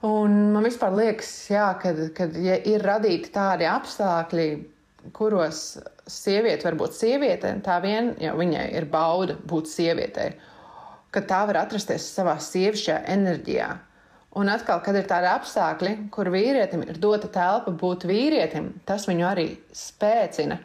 Un 0.07 0.37
man 0.55 0.65
vispār 0.65 0.95
liekas, 0.97 1.31
jā, 1.53 1.67
kad, 1.81 1.99
kad 2.17 2.37
ja 2.41 2.55
ir 2.65 2.81
radīti 2.81 3.29
tādi 3.35 3.67
apstākļi, 3.69 4.47
kuros 5.13 5.75
sieviete 6.09 6.65
var 6.65 6.79
būt 6.81 6.97
sieviete, 6.97 7.53
tā 7.65 7.77
vien 7.85 8.15
jau 8.21 8.33
viņai 8.39 8.65
ir 8.81 8.89
bauda 8.89 9.37
būt 9.53 9.69
sievietei, 9.69 10.33
ka 11.13 11.21
tā 11.29 11.43
var 11.51 11.67
atrasties 11.67 12.09
savā 12.15 12.39
sievišķajā 12.41 13.03
enerģijā. 13.13 13.69
Un 14.41 14.49
atkal, 14.49 14.81
kad 14.87 14.97
ir 14.97 15.09
tādi 15.11 15.27
apstākļi, 15.27 15.93
kur 16.15 16.31
vīrietim 16.33 16.87
ir 16.87 17.01
dota 17.03 17.29
telpa 17.35 17.73
būt 17.75 18.07
vīrietim, 18.09 18.73
tas 18.89 19.09
viņu 19.11 19.27
arī 19.27 19.49
spēcina. 19.75 20.61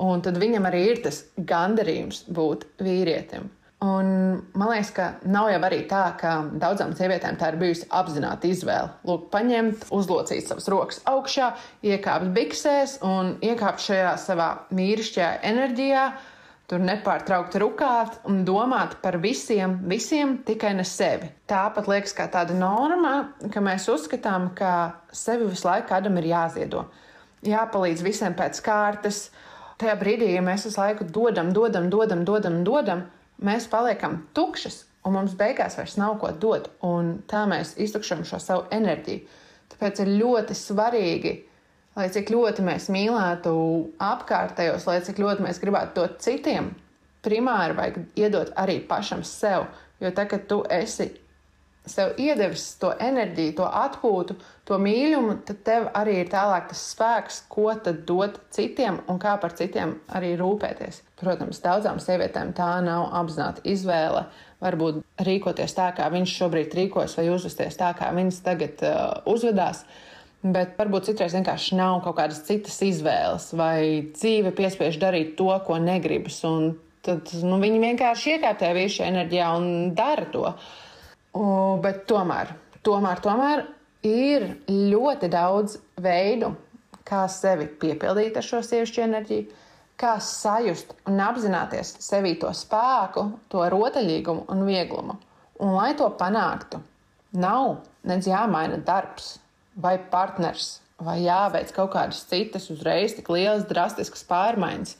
Un 0.00 0.22
tad 0.22 0.38
viņam 0.38 0.68
arī 0.70 0.84
ir 0.92 1.00
tas 1.02 1.24
gandarījums 1.36 2.22
būt 2.30 2.68
vīrietim. 2.80 3.50
Un 3.78 4.06
man 4.58 4.70
liekas, 4.72 4.88
ka 4.90 5.04
nav 5.30 5.52
jau 5.52 5.58
arī 5.68 5.84
tā, 5.86 6.00
ka 6.18 6.32
daudzām 6.58 6.96
sievietēm 6.98 7.36
tā 7.38 7.52
ir 7.52 7.58
bijusi 7.60 7.86
apzināta 7.94 8.48
izvēle. 8.50 8.88
Lūk, 9.06 9.28
paņemt, 9.30 9.84
uzlocīt 9.94 10.48
savas 10.48 10.66
rokas 10.72 10.98
augšā, 11.06 11.52
iekāpt 11.86 12.32
biksēs 12.34 12.96
un 13.06 13.36
iekāpt 13.38 13.84
šajā 13.84 14.16
savā 14.18 14.48
mīrišķajā 14.74 15.28
enerģijā, 15.46 16.02
tur 16.68 16.82
nepārtraukti 16.82 17.60
rukāt 17.62 18.16
un 18.26 18.40
domāt 18.48 18.96
par 19.04 19.20
visiem, 19.22 19.76
visiem 19.86 20.40
tikai 20.48 20.72
ne 20.74 20.86
sevi. 20.86 21.30
Tāpat 21.46 21.86
liekas, 21.86 22.16
kā 22.18 22.26
tāda 22.32 22.56
norma, 22.58 23.28
ka 23.54 23.62
mēs 23.62 23.86
uzskatām, 23.92 24.50
ka 24.58 24.72
sevi 25.14 25.46
visu 25.52 25.68
laiku 25.68 25.92
kādam 25.92 26.18
ir 26.18 26.26
jāziedo. 26.32 26.88
Jāpalīdz 27.46 28.02
visiem 28.02 28.34
pēc 28.34 28.58
kārtas. 28.66 29.28
Tajā 29.78 29.94
brīdī, 30.00 30.32
ja 30.34 30.42
mēs 30.42 30.66
visu 30.66 30.82
laiku 30.82 31.06
dodam, 31.06 31.54
dodam, 31.54 31.86
dodam, 31.94 32.26
dodam, 32.26 32.58
dodam, 32.66 33.06
mēs 33.44 33.68
paliekam 33.70 34.22
tukšas, 34.36 34.82
un 35.06 35.14
mums 35.16 35.36
beigās 35.38 35.78
vairs 35.78 35.96
nav 36.00 36.18
ko 36.22 36.30
dot. 36.32 36.70
Tā 37.30 37.44
mēs 37.50 37.76
iztukšojam 37.80 38.24
šo 38.28 38.40
savu 38.42 38.66
enerģiju. 38.74 39.24
Tāpēc 39.72 40.02
ir 40.02 40.10
ļoti 40.20 40.56
svarīgi, 40.56 41.34
lai 41.98 42.08
cik 42.14 42.32
ļoti 42.32 42.64
mēs 42.66 42.88
mīlētu 42.92 43.54
apkārtējos, 44.02 44.86
lai 44.88 45.00
cik 45.06 45.20
ļoti 45.22 45.44
mēs 45.44 45.60
gribētu 45.62 46.00
dot 46.00 46.18
citiem, 46.24 46.72
primāri 47.24 47.76
vajag 47.78 48.00
iedot 48.18 48.52
arī 48.58 48.78
pašam 48.88 49.24
sev. 49.26 49.68
Jo 50.00 50.12
tā, 50.14 50.28
kad 50.30 50.46
tu 50.50 50.62
esi 50.70 51.10
sev 51.90 52.18
iedevis 52.20 52.64
to 52.80 52.90
enerģiju, 53.00 53.54
to 53.58 53.66
atpūtu, 53.66 54.36
to 54.68 54.78
mīlumu, 54.82 55.38
tad 55.48 55.60
tev 55.66 55.86
arī 55.96 56.18
ir 56.22 56.30
tālāk 56.32 56.68
tas 56.70 56.80
spēks, 56.92 57.42
ko 57.52 57.70
tad 57.84 58.02
dot 58.08 58.38
citiem 58.54 59.00
un 59.08 59.20
kā 59.22 59.36
par 59.40 59.54
citiem 59.58 59.96
arī 60.14 60.34
rūpēties. 60.40 61.02
Protams, 61.20 61.62
daudzām 61.64 62.00
sievietēm 62.02 62.52
tā 62.56 62.70
nav 62.84 63.08
apzināta 63.20 63.64
izvēle. 63.68 64.26
Varbūt 64.62 65.00
rīkoties 65.26 65.76
tā, 65.76 65.88
kā 65.96 66.08
viņš 66.12 66.34
šobrīd 66.40 66.74
rīkojas, 66.78 67.16
vai 67.18 67.28
uzvesties 67.32 67.78
tā, 67.78 67.92
kā 67.98 68.10
viņas 68.14 68.42
tagad 68.46 68.84
uh, 68.86 68.98
uzvedās. 69.30 69.84
Bet 70.42 70.76
varbūt 70.78 71.08
citreiz 71.08 71.34
vienkārši 71.34 71.78
nav 71.78 72.02
kaut 72.04 72.18
kādas 72.20 72.44
citas 72.46 72.76
izvēles, 72.86 73.48
vai 73.58 74.10
dzīve 74.12 74.52
piespiež 74.54 75.00
darīt 75.02 75.34
to, 75.38 75.50
ko 75.66 75.78
negribas. 75.82 76.38
Tad 77.08 77.32
nu, 77.46 77.58
viņi 77.62 77.80
vienkārši 77.82 78.36
iekāpē 78.36 78.74
vīriešu 78.76 79.06
enerģijā 79.06 79.48
un 79.58 79.72
dara 79.98 80.28
to. 80.30 80.44
Uh, 80.52 80.76
O, 81.36 81.76
bet 81.82 82.06
tomēr, 82.08 82.54
tomēr, 82.86 83.20
tomēr 83.24 83.64
ir 84.06 84.46
ļoti 84.68 85.28
daudz 85.32 85.76
veidu, 86.00 86.54
kā 87.08 87.24
sevi 87.32 87.68
piepildīt 87.80 88.36
ar 88.36 88.44
šo 88.44 88.60
sievišķu 88.64 89.02
enerģiju, 89.04 89.64
kā 89.98 90.14
sajust 90.22 90.94
un 91.10 91.20
apzināties 91.20 91.96
sevī 92.04 92.36
to 92.40 92.50
spēku, 92.54 93.24
to 93.50 93.64
rotaļīgumu 93.74 94.46
un 94.52 94.64
vieglumu. 94.68 95.18
Un, 95.58 95.74
lai 95.74 95.90
to 95.98 96.06
panāktu, 96.20 96.78
nav 97.34 97.80
nedz 98.06 98.28
jāmaina 98.30 98.78
darbs 98.86 99.38
vai 99.78 99.96
partners, 100.12 100.78
vai 101.02 101.18
jāveic 101.24 101.72
kaut 101.74 101.92
kādas 101.94 102.22
citas 102.30 102.70
uzreiz 102.70 103.16
tik 103.16 103.30
lielas, 103.34 103.66
drastiskas 103.66 104.24
pārmaiņas. 104.28 104.96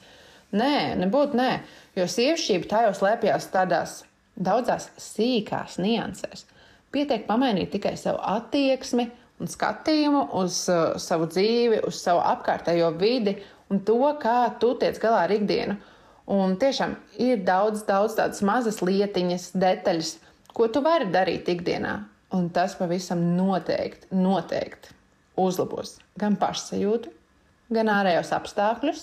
Nē, 0.59 0.97
nebūtu 0.99 1.37
nē, 1.37 1.49
jo 1.95 2.05
sievišķība 2.09 2.69
tajos 2.71 2.99
slēpjas 2.99 3.49
tādās 3.53 3.99
daudzās 4.39 4.89
sīkās 4.99 5.77
niansēs. 5.81 6.45
Pietiek 6.89 7.27
pamainīt 7.27 7.71
tikai 7.75 7.93
savu 7.99 8.21
attieksmi 8.25 9.05
un 9.39 9.51
skatījumu 9.51 10.25
uz 10.39 10.63
uh, 10.71 10.95
savu 10.99 11.29
dzīvi, 11.29 11.83
uz 11.87 12.01
savu 12.01 12.23
apkārtējo 12.25 12.89
vidi 12.97 13.37
un 13.69 13.83
to, 13.85 13.99
kā 14.21 14.49
tu 14.61 14.73
tiec 14.79 14.97
galā 15.01 15.25
ar 15.27 15.35
ikdienu. 15.35 15.77
Un 16.29 16.55
tiešām 16.61 16.93
ir 17.21 17.41
daudz, 17.45 17.83
daudz 17.87 18.15
tādas 18.19 18.43
mazas 18.45 18.83
lietiņas, 18.85 19.49
detaļas, 19.57 20.11
ko 20.53 20.67
tu 20.69 20.81
vari 20.85 21.09
darīt 21.09 21.49
ikdienā. 21.49 21.95
Un 22.37 22.51
tas 22.53 22.75
pavisam 22.77 23.21
noteikti, 23.33 24.11
noteikti 24.13 24.93
uzlabos 25.39 25.95
gan 26.21 26.35
pašsajūtu, 26.37 27.09
gan 27.73 27.89
ārējos 27.89 28.29
apstākļus, 28.37 29.01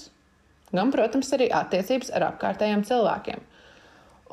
gan, 0.70 0.92
protams, 0.94 1.32
arī 1.34 1.48
attiecības 1.50 2.12
ar 2.14 2.28
apkārtējiem 2.28 2.84
cilvēkiem. 2.86 3.42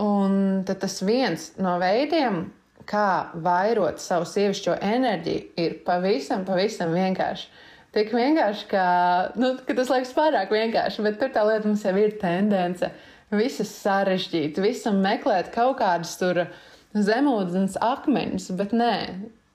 Un 0.02 0.64
tas 0.66 0.96
viens 1.06 1.52
no 1.62 1.76
veidiem, 1.82 2.48
kā 2.90 3.30
vairot 3.46 4.02
savu 4.02 4.26
sievišķo 4.28 4.78
enerģiju, 4.84 5.44
ir 5.62 5.78
pavisam, 5.86 6.44
pavisam 6.48 6.94
vienkārši. 6.96 7.48
Tik 7.94 8.10
vienkārši, 8.16 8.66
ka, 8.72 8.86
nu, 9.38 9.54
ka 9.68 9.76
tas 9.78 9.92
liekas 9.94 10.14
pārāk 10.18 10.54
vienkārši, 10.54 11.04
bet 11.06 11.20
tur 11.22 11.30
tā 11.36 11.44
lieta 11.46 11.70
mums 11.70 11.84
jau 11.86 11.94
ir 12.02 12.16
tendence 12.22 12.90
visas 13.34 13.70
sarežģīt, 13.84 14.58
visam 14.62 14.98
meklēt 15.04 15.52
kaut 15.54 15.78
kādus 15.82 16.16
tur 16.18 16.42
zemūdens 16.94 17.78
akmeņus, 17.82 18.50
bet 18.58 18.74
nē, 18.78 18.96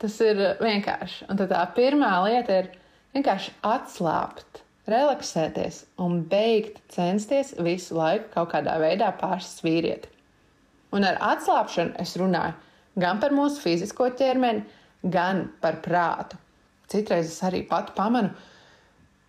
tas 0.02 0.21
ir 0.23 0.38
vienkārši. 0.62 1.26
Un 1.30 1.42
tā 1.50 1.64
pirmā 1.75 2.12
lieta 2.28 2.62
ir 2.62 2.71
vienkārši 3.16 3.57
atslābt, 3.66 4.62
relaksēties 4.88 5.83
un 6.02 6.23
beigt 6.30 6.78
censties 6.95 7.57
visu 7.59 7.99
laiku 7.99 8.30
kaut 8.37 8.54
kādā 8.54 8.78
veidā 8.83 9.11
pārsvīriet. 9.18 10.07
Un 10.97 11.04
ar 11.04 11.18
atslābšanu 11.35 11.99
es 12.00 12.16
runāju 12.21 12.57
gan 12.99 13.21
par 13.23 13.35
mūsu 13.37 13.62
fizisko 13.62 14.11
ķermeni, 14.18 14.64
gan 15.04 15.47
par 15.62 15.80
prātu. 15.85 16.38
Citreiz 16.90 17.28
es 17.28 17.42
arī 17.45 17.62
pati 17.68 17.92
pamanu, 17.97 18.33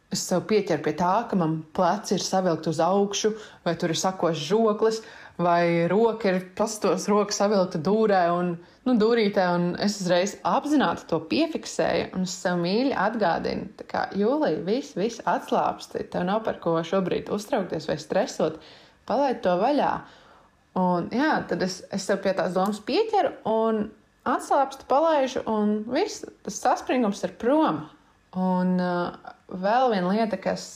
es 0.10 0.24
sev 0.26 0.46
pieķeru 0.50 0.82
pie 0.86 0.96
tā, 0.98 1.14
ka 1.30 1.38
man 1.38 1.60
pleci 1.76 2.16
ir 2.16 2.24
savilkti 2.26 2.72
uz 2.72 2.80
augšu, 2.82 3.34
vai 3.66 3.76
tur 3.78 3.94
ir 3.94 4.00
sakošs 4.00 4.46
žoklis, 4.48 5.02
vai 5.40 5.88
roka 5.92 6.32
ir 6.32 6.40
pastos, 6.58 7.06
roka 7.12 7.36
savilkta 7.36 7.82
dūrē 7.84 8.24
un 8.34 8.56
nu, 8.88 8.96
dūrītē, 9.00 9.46
un 9.56 9.68
es 9.84 10.00
uzreiz 10.02 10.38
apzināti 10.48 11.06
to 11.12 11.20
piefiksēju, 11.30 12.10
un 12.18 12.26
es 12.26 12.36
sev 12.42 12.58
mīļi 12.64 12.96
atgādinu, 12.98 13.70
ka 13.92 14.08
jūlijā 14.18 14.64
viss, 14.66 14.98
viss 14.98 15.24
atslābsti, 15.30 16.08
tev 16.12 16.26
nav 16.32 16.42
par 16.48 16.58
ko 16.64 16.80
šobrīd 16.84 17.30
uztraukties 17.36 17.88
vai 17.92 18.00
stresot, 18.02 18.58
palaid 19.08 19.44
to 19.46 19.54
vaļā. 19.62 19.94
Un, 20.78 21.08
jā, 21.14 21.32
tad 21.50 21.64
es, 21.66 21.80
es 21.94 22.06
sev 22.06 22.22
pie 22.24 22.34
tās 22.38 22.54
domas 22.54 22.82
pieķeru 22.86 23.32
un 23.50 23.88
atslābstu, 24.30 24.86
palaidu, 24.90 25.42
un 25.50 25.80
viss 25.90 26.26
tas 26.46 26.60
saspringums 26.62 27.24
ir 27.26 27.34
prom. 27.42 27.82
Un 28.38 28.76
uh, 28.78 29.34
vēl 29.50 29.96
viena 29.96 30.14
lieta, 30.14 30.38
kas 30.38 30.68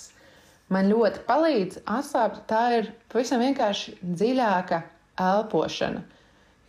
man 0.73 0.89
ļoti 0.89 1.21
palīdz 1.27 1.83
atslābt, 1.85 2.41
tā 2.49 2.63
ir 2.79 2.89
pavisam 3.13 3.43
vienkārši 3.43 3.99
dziļāka 4.01 4.81
elpošana. 5.21 6.01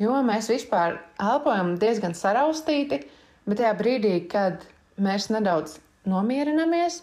Jo 0.03 0.19
mēs 0.27 0.51
vispār 0.51 0.99
elpojam 1.23 1.77
diezgan 1.81 2.17
saraustīti, 2.19 3.05
bet 3.47 3.61
tajā 3.61 3.73
brīdī, 3.79 4.15
kad 4.29 4.67
mēs 5.01 5.31
nedaudz 5.33 5.79
nomierinamies 6.11 7.01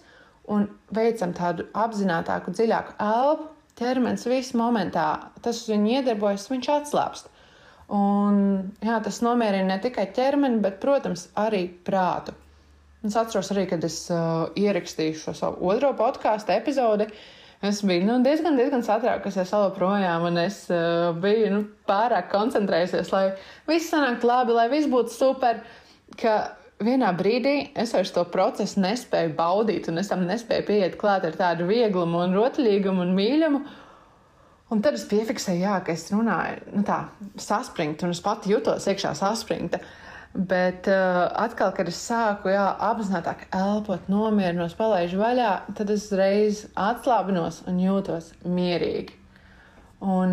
un 0.51 0.68
veicam 0.94 1.34
tādu 1.34 1.66
apzinātāku, 1.78 2.54
dziļāku 2.54 2.98
elpu, 3.01 3.48
ķermenis 3.82 4.28
viss 4.30 4.56
momentā, 4.58 5.08
tas 5.42 5.64
uz 5.64 5.74
viņu 5.74 5.98
iedarbojas, 5.98 6.48
viņš 6.52 6.72
atslābst. 6.78 7.32
Un, 7.92 8.38
jā, 8.80 9.02
tas 9.04 9.20
nomierina 9.26 9.74
ne 9.74 9.78
tikai 9.84 10.08
ķermeni, 10.16 10.62
bet, 10.64 10.80
protams, 10.84 11.28
arī 11.36 11.66
prātu. 11.86 12.38
Es 13.04 13.18
atceros 13.18 13.50
arī, 13.52 13.66
kad 13.68 13.84
es 13.84 13.98
uh, 14.14 14.52
ierakstīju 14.56 15.18
šo 15.18 15.34
savu 15.36 15.70
otro 15.74 15.90
podkāstu 15.98 16.54
epizodi. 16.54 17.10
Es 17.66 17.82
biju 17.86 18.06
nu, 18.08 18.20
diezgan, 18.26 18.56
diezgan 18.58 18.86
satraukusies 18.86 19.52
vēl 19.54 19.74
projām, 19.75 20.27
un 20.29 20.40
es 20.42 20.64
uh, 20.74 21.12
biju 21.22 21.51
nu, 21.53 21.62
pārāk 21.90 22.29
koncentrējusies, 22.32 23.12
lai 23.14 23.25
viss 23.70 23.92
sanāktu 23.92 24.29
labi, 24.29 24.55
lai 24.58 24.70
viss 24.72 24.90
būtu 24.90 25.14
super. 25.14 25.62
Ka 26.22 26.38
vienā 26.82 27.12
brīdī 27.18 27.55
es 27.77 27.94
vairs 27.96 28.14
to 28.14 28.24
procesu 28.34 28.82
nespēju 28.82 29.36
baudīt, 29.38 29.90
un 29.90 30.01
es 30.01 30.10
tam 30.10 30.25
nespēju 30.29 30.68
pieiet 30.70 30.98
klāt 31.01 31.25
ar 31.27 31.38
tādu 31.38 31.68
vieglumu, 31.70 32.22
un 32.25 32.38
rotaļīgumu 32.38 33.05
un 33.05 33.16
mīlumu. 33.18 33.62
Un 34.72 34.79
tad 34.79 34.96
es 34.96 35.03
piefiksēju, 35.10 35.66
jā, 35.66 35.74
ka 35.84 35.92
es 35.92 36.05
runāju 36.14 36.77
nu, 36.77 36.86
tā, 36.88 37.01
saspringti, 37.40 38.07
un 38.07 38.16
es 38.16 38.22
pati 38.24 38.53
jutos 38.53 38.88
iekšā 38.88 39.12
saspringta. 39.20 39.81
Bet 40.31 40.88
uh, 40.88 41.25
atkal, 41.44 41.74
kad 41.75 41.90
es 41.92 41.98
sāku 42.00 42.53
jā, 42.53 42.64
apzināti 42.88 43.50
elpot, 43.57 44.05
nomierinos, 44.07 44.77
palaidu 44.79 45.20
vaļā, 45.20 45.50
tad 45.75 45.92
es 45.92 46.05
uzreiz 46.07 46.62
atslābinos 46.79 47.66
un 47.68 47.81
jūtos 47.84 48.31
mierīgi. 48.48 49.18
Un, 50.07 50.31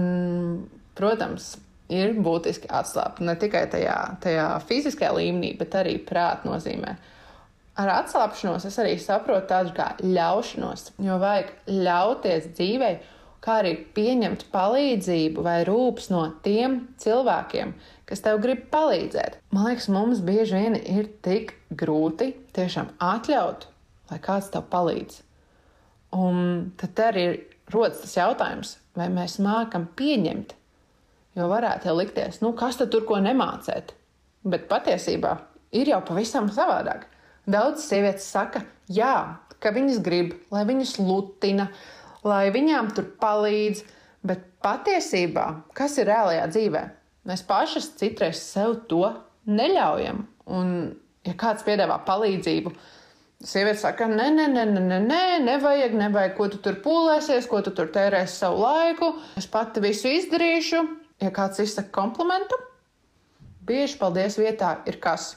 protams, 0.96 1.56
ir 1.90 2.14
būtiski 2.22 2.70
atslābt 2.70 3.18
ne 3.24 3.34
tikai 3.40 3.66
tajā, 3.72 3.98
tajā 4.22 4.48
fiziskajā 4.68 5.12
līmenī, 5.18 5.54
bet 5.58 5.74
arī 5.80 5.98
prāta 5.98 6.46
nozīmē. 6.46 6.94
Ar 7.78 7.94
atslābšanos 8.00 8.70
es 8.70 8.78
arī 8.78 8.96
saprotu 9.02 9.50
tādu 9.50 9.74
kā 9.74 9.92
ļaušanos, 10.02 10.92
jo 11.02 11.18
vajag 11.22 11.52
ļauties 11.74 12.52
dzīvei 12.54 12.96
kā 13.44 13.60
arī 13.62 13.74
pieņemt 13.96 14.46
palīdzību 14.52 15.44
vai 15.46 15.60
rūpes 15.68 16.10
no 16.12 16.24
tiem 16.44 16.80
cilvēkiem, 17.02 17.72
kas 18.08 18.24
tev 18.24 18.40
grib 18.42 18.66
palīdzēt. 18.72 19.38
Man 19.54 19.68
liekas, 19.70 19.88
mums 19.92 20.22
bieži 20.24 20.58
vien 20.58 20.78
ir 20.78 21.10
tik 21.24 21.54
grūti 21.70 22.32
tiešām 22.56 22.94
atļaut, 23.02 23.68
lai 24.10 24.20
kāds 24.24 24.50
tev 24.54 24.66
palīdz. 24.72 25.22
Un 26.18 26.70
tad 26.80 27.00
arī 27.04 27.26
rodas 27.72 28.00
tas 28.04 28.16
jautājums, 28.16 28.78
vai 28.96 29.10
mēs 29.12 29.38
mākam 29.44 29.86
pieņemt. 29.98 30.54
Jo 31.38 31.46
varētu 31.52 31.90
jau 31.90 31.98
likties, 31.98 32.40
nu, 32.42 32.54
kas 32.58 32.80
tad 32.80 32.90
tur 32.90 33.04
ko 33.06 33.20
nemācēt. 33.22 33.92
Bet 34.48 34.66
patiesībā 34.70 35.36
ir 35.76 35.90
jau 35.92 36.00
pavisam 36.08 36.48
savādāk. 36.50 37.04
Daudz 37.48 37.84
sievietes 37.84 38.26
saka, 38.28 38.64
jā, 38.92 39.38
ka 39.62 39.72
viņas 39.74 40.00
grib, 40.04 40.34
lai 40.54 40.64
viņas 40.68 40.96
lutina, 41.02 41.68
lai 42.26 42.48
viņām 42.54 42.92
tur 42.96 43.10
palīdz. 43.20 43.84
Bet 44.28 44.44
patiesībā, 44.64 45.46
kas 45.78 45.94
ir 46.00 46.08
reālajā 46.10 46.46
dzīvē, 46.50 46.80
mēs 47.30 47.44
pašas 47.46 47.92
citreiz 48.00 48.40
sev 48.42 48.80
to 48.90 49.04
neļaujam. 49.46 50.24
Un, 50.50 50.72
ja 51.26 51.34
kāds 51.38 51.62
piedāvā 51.66 52.00
palīdzību, 52.06 52.72
sieviete 53.44 53.82
saka, 53.84 54.08
nē, 54.10 54.28
nē, 54.34 54.46
nē, 54.56 54.64
nē, 54.74 55.00
nē, 55.06 55.22
nevajag, 55.46 55.94
nevajag, 56.00 56.34
ko 56.38 56.48
tu 56.50 56.60
tur 56.64 56.80
pūlēsies, 56.84 57.46
ko 57.50 57.62
tu 57.62 57.74
tur 57.76 57.92
tērēsi 57.94 58.40
savu 58.42 58.64
laiku. 58.64 59.12
Es 59.38 59.46
pati 59.50 59.84
visu 59.84 60.10
izdarīšu. 60.10 60.82
Ja 61.22 61.30
kāds 61.34 61.58
izsaka 61.62 61.90
komplimentu, 61.94 62.54
bieži 63.66 63.98
paldies 63.98 64.38
vietā 64.38 64.76
ir 64.86 65.00
kas 65.02 65.32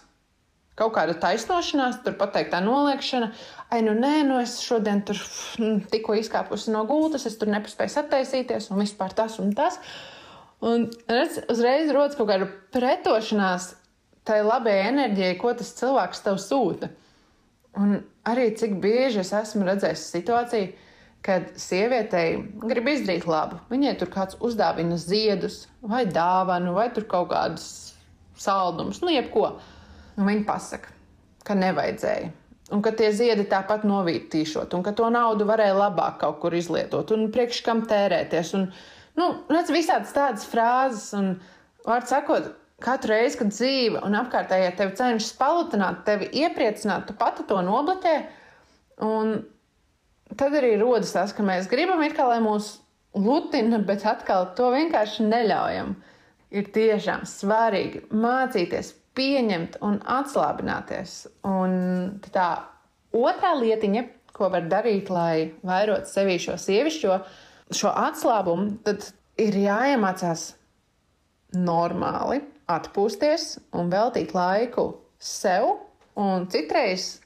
kaut 0.79 0.93
kāda 0.95 1.15
taisnošanās, 1.21 1.99
tur 2.05 2.15
pateiktā 2.19 2.61
noliekšana. 2.63 3.31
Ai, 3.71 3.81
nu 3.85 3.95
nē, 3.97 4.13
nu 4.27 4.39
es 4.41 4.57
šodien 4.63 5.03
tur 5.07 5.19
mm, 5.59 5.85
tikko 5.91 6.15
izkāpusi 6.19 6.73
no 6.73 6.85
gultas, 6.89 7.27
es 7.29 7.37
tur 7.39 7.51
nepaspēju 7.51 8.01
attaisīties, 8.03 8.71
un 8.71 8.81
vispār 8.83 9.15
tas 9.17 9.37
un 9.43 9.53
tas. 9.57 9.79
Un 10.61 10.87
redz, 11.09 11.39
uzreiz 11.49 11.89
rodas 11.93 12.17
kaut 12.17 12.29
kāda 12.29 12.47
pretošanās 12.73 13.71
tai 14.27 14.41
labajai 14.45 14.91
enerģijai, 14.91 15.37
ko 15.41 15.53
tas 15.57 15.73
cilvēks 15.79 16.23
tev 16.25 16.37
sūta. 16.41 16.91
Un 17.79 18.01
arī 18.27 18.51
cik 18.59 18.75
bieži 18.83 19.23
es 19.23 19.31
esmu 19.35 19.65
redzējis 19.65 20.07
situāciju, 20.13 20.71
kad 21.25 21.51
sievietei 21.59 22.39
grib 22.61 22.89
izdarīt 22.89 23.27
labu. 23.29 23.59
Viņai 23.71 23.93
tur 23.99 24.09
kāds 24.13 24.37
uzdāvina 24.41 24.97
ziedus, 25.01 25.65
vai 25.81 26.03
dāvanu, 26.09 26.73
vai 26.77 26.89
tur 26.93 27.05
kaut 27.09 27.29
kādus 27.33 27.67
saldumus, 28.41 29.03
nu, 29.05 29.11
jebko. 29.13 29.53
Un 30.19 30.27
viņi 30.27 30.45
pasaka, 30.47 30.91
ka 31.47 31.55
nevajadzēja. 31.57 32.31
Un 32.71 32.79
ka 32.83 32.93
tie 32.95 33.09
ziedi 33.15 33.43
tāpat 33.51 33.83
novītīšot, 33.87 34.71
un 34.77 34.83
ka 34.85 34.93
to 34.95 35.09
naudu 35.11 35.47
varēja 35.47 35.75
labāk 35.75 36.21
kaut 36.21 36.39
kur 36.43 36.55
izlietot, 36.55 37.11
un 37.11 37.27
priekš 37.33 37.59
kam 37.65 37.83
tērēties. 37.87 38.53
Un, 38.55 38.69
nu, 39.19 39.27
redz, 39.51 39.73
visādas 39.75 40.13
tādas 40.15 40.45
frāzes, 40.47 41.09
un, 41.17 41.33
vārds 41.87 42.13
sakot, 42.13 42.53
katru 42.81 43.11
reizi, 43.15 43.41
kad 43.41 43.51
dzīve 43.51 44.03
un 44.07 44.15
apkārtējie 44.21 44.69
tevi 44.77 44.95
cenšas 44.99 45.33
palutināt, 45.39 46.05
tevi 46.07 46.29
iepriecināt, 46.43 47.09
tu 47.09 47.17
pati 47.17 47.45
to 47.49 47.59
nobloķē. 47.65 48.15
Un 49.05 49.35
tad 50.39 50.55
arī 50.57 50.77
rodas 50.79 51.11
tas, 51.15 51.35
ka 51.35 51.43
mēs 51.45 51.69
gribam, 51.71 52.01
kā, 52.15 52.29
lai 52.29 52.39
mūs 52.43 52.77
lutina, 53.17 53.81
bet 53.83 54.05
atkal 54.07 54.51
to 54.55 54.71
vienkārši 54.73 55.27
neļaujam. 55.27 55.95
Ir 56.51 56.67
tiešām 56.75 57.23
svarīgi 57.27 58.05
mācīties 58.11 58.95
pieņemt 59.17 59.77
un 59.85 59.99
atslābināties. 60.05 61.25
Un 61.47 61.75
tā 62.31 62.47
otrā 63.15 63.53
lietiņa, 63.59 64.05
ko 64.31 64.49
var 64.53 64.65
darīt, 64.71 65.11
lai 65.11 65.51
vairotu 65.67 66.09
sevī 66.09 66.37
šo 66.41 66.55
sievišķo, 66.61 67.19
šo 67.75 67.91
atslābumu, 68.07 68.79
tad 68.87 69.11
ir 69.41 69.57
jāiemācās 69.59 70.51
normāli 71.57 72.41
atpūsties 72.71 73.57
un 73.75 73.91
veltīt 73.91 74.31
laiku 74.35 74.93
sev 75.19 75.73
Un 76.19 76.47
citreiz 76.51 77.21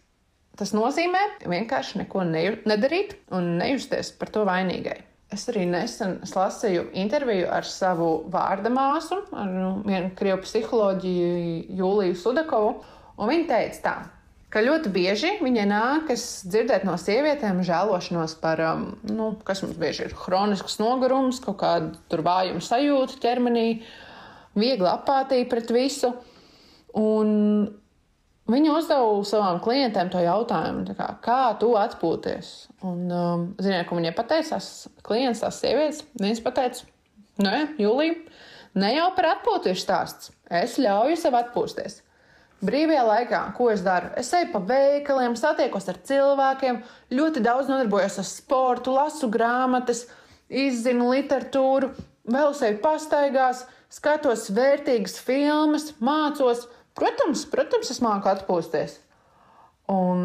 tas 0.56 0.72
nozīmē 0.76 1.22
vienkārši 1.50 2.04
neko 2.04 2.24
nedarīt 2.28 3.16
un 3.34 3.56
nejusties 3.60 4.14
par 4.20 4.30
to 4.32 4.46
vainīgai. 4.48 5.00
Es 5.36 5.50
arī 5.52 5.66
nesen 5.68 6.20
lasīju 6.32 6.90
interviju 6.96 7.48
ar 7.52 7.66
savu 7.68 8.10
vārda 8.32 8.72
māsu, 8.72 9.20
ar 9.36 9.50
nu, 9.52 9.70
vienu 9.84 10.14
krievu 10.16 10.46
psiholoģiju, 10.46 11.32
Jūliju 11.76 12.16
Sudakovu. 12.20 12.76
Viņa 13.20 13.48
teica, 13.50 13.82
tā, 13.84 13.96
ka 14.54 14.64
ļoti 14.64 14.92
bieži 14.96 15.34
viņai 15.44 15.66
nākas 15.68 16.24
dzirdēt 16.48 16.86
no 16.88 16.96
sievietēm 17.00 17.60
žēlošanos 17.68 18.38
par, 18.40 18.62
um, 18.64 18.86
nu, 19.12 19.34
kas 19.48 19.66
mums 19.66 19.76
bieži 19.82 20.08
ir 20.08 20.16
chronisks 20.16 20.80
nogurums, 20.80 21.42
kaut 21.44 21.60
kāda 21.60 22.22
vājuma 22.24 22.64
sajūta 22.64 23.20
ķermenī, 23.26 23.68
viegla 24.56 24.96
apātija 25.02 25.50
pret 25.52 25.76
visu. 25.76 26.14
Un 26.96 27.68
Viņa 28.46 28.74
uzdeva 28.78 29.22
savām 29.26 29.58
klientēm 29.64 30.12
to 30.14 30.20
jautājumu, 30.22 30.94
kā, 30.94 31.08
kā 31.26 31.42
tu 31.58 31.72
atpūties. 31.82 32.52
Un, 32.86 33.08
um, 33.10 33.46
ziniet, 33.58 33.88
ko 33.90 33.98
viņai 33.98 34.12
pateicās? 34.14 34.68
Klients, 35.06 35.42
tās 35.42 35.58
sievietes, 35.64 36.04
viņas 36.22 36.44
pateica, 36.46 36.86
nē, 37.42 37.56
Jūlija, 37.82 38.20
ne 38.78 38.92
jau 38.94 39.08
par 39.18 39.32
atpūtu 39.32 39.74
ir 39.74 39.82
stāsts. 39.82 40.30
Es 40.46 40.78
ļauju 40.78 41.18
sev 41.18 41.40
atpūsties. 41.40 42.04
Brīvajā 42.66 43.02
laikā, 43.06 43.42
ko 43.58 43.72
es 43.74 43.82
daru? 43.86 44.14
Es 44.18 44.30
eju 44.38 44.52
pa 44.54 44.62
veikaliem, 44.70 45.34
satiekos 45.38 45.90
ar 45.92 45.98
cilvēkiem, 46.08 46.80
ļoti 47.18 47.44
daudz 47.44 47.68
nodarbojos 47.72 48.22
ar 48.22 48.30
sportu, 48.30 48.94
lasu 48.94 49.28
grāmatas, 49.34 50.06
izzinu 50.50 51.10
literatūru, 51.12 51.92
vēl 52.30 52.54
sevi 52.58 52.78
pastaigās, 52.86 53.66
skatos 53.92 54.48
vērtīgas 54.54 55.18
filmas, 55.26 55.92
mācos 55.98 56.68
Protams, 56.96 57.44
protams, 57.52 57.92
es 57.92 58.00
māku 58.04 58.30
atpūsties. 58.32 59.00
Un 59.92 60.22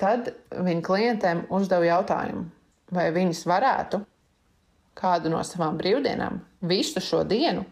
tad 0.00 0.32
viņa 0.50 0.84
klientiem 0.84 1.42
uzdeva 1.52 1.86
jautājumu, 1.88 2.46
vai 2.94 3.10
viņas 3.14 3.44
varētu 3.48 4.00
kādu 5.00 5.32
no 5.32 5.42
savām 5.46 5.76
brīvdienām 5.80 6.40
visu 6.68 7.00
šo 7.04 7.22
dienu, 7.28 7.64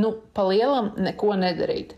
nu, 0.00 0.10
pa 0.34 0.46
lielam 0.48 0.92
neko 1.00 1.36
nedarīt. 1.40 1.94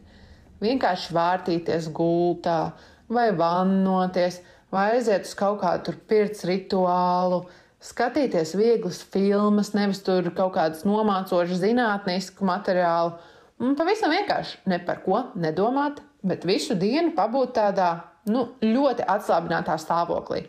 Vienkārši 0.62 1.14
vārtīties 1.16 1.88
gultā, 1.94 2.72
vai 3.12 3.28
vannoties, 3.36 4.40
vai 4.72 4.96
aiziet 4.96 5.26
uz 5.28 5.34
kaut 5.38 5.60
kādu 5.62 5.94
pirts 6.08 6.44
rituālu, 6.48 7.44
skatīties 7.82 8.54
vieglas 8.58 9.02
filmas, 9.12 9.72
nevis 9.76 10.02
tur 10.06 10.30
kaut 10.34 10.54
kādas 10.56 10.86
nomācošas 10.88 11.62
zinātnisku 11.62 12.46
materiālu 12.48 13.16
Un 13.62 13.76
pavisam 13.78 14.12
vienkārši 14.12 14.66
ne 14.68 14.78
par 14.84 15.00
ko 15.04 15.22
nedomāt, 15.40 16.02
bet 16.26 16.44
visu 16.44 16.76
dienu 16.76 17.14
pabūt 17.16 17.54
tādā 17.56 17.90
nu, 18.28 18.50
ļoti 18.60 19.06
atslābinātā 19.08 19.78
stāvoklī. 19.80 20.44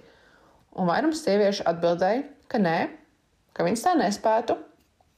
Un 0.77 0.89
vairums 0.89 1.23
sieviešu 1.23 1.65
atbildēja, 1.69 2.25
ka 2.51 2.59
nē, 2.61 2.77
ka 3.55 3.65
viņas 3.65 3.85
tā 3.85 3.93
nespētu, 3.97 4.57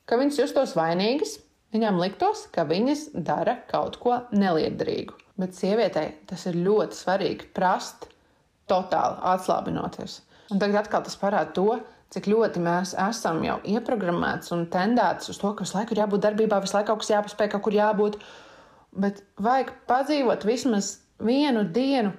ka 0.05 0.19
viņas 0.21 0.39
justos 0.43 0.75
vainīgas, 0.77 1.39
viņām 1.73 1.99
liktos, 2.01 2.45
ka 2.53 2.67
viņas 2.69 3.09
dara 3.25 3.57
kaut 3.69 3.97
ko 4.01 4.21
neliederīgu. 4.31 5.17
Bet 5.39 5.57
sievietei 5.57 6.13
tas 6.29 6.45
ir 6.49 6.59
ļoti 6.59 6.97
svarīgi 6.97 7.49
prast, 7.55 8.09
totāli 8.69 9.17
atslābinoties. 9.33 10.19
Un 10.53 10.61
tagad 10.61 10.83
atkal 10.83 11.03
tas 11.05 11.17
parāda 11.19 11.53
to, 11.55 11.79
cik 12.13 12.29
ļoti 12.31 12.61
mēs 12.63 12.95
esam 12.97 13.41
jau 13.45 13.59
ieprogrammēti 13.69 14.53
un 14.55 14.65
tendēti 14.73 15.29
uz 15.29 15.37
to, 15.41 15.51
ka 15.53 15.65
visu 15.65 15.77
laiku 15.77 15.95
ir 15.95 16.03
jābūt 16.03 16.23
darbībā, 16.25 16.61
visu 16.63 16.77
laiku 16.77 16.91
kaut 16.91 17.03
kas 17.03 17.11
jāpaspēj, 17.13 17.51
kaut 17.53 17.65
kur 17.67 17.77
jābūt. 17.77 18.17
Bet 18.99 19.21
vajag 19.37 19.75
padzīvot 19.89 20.45
vismaz 20.49 20.95
vienu 21.21 21.67
dienu, 21.75 22.15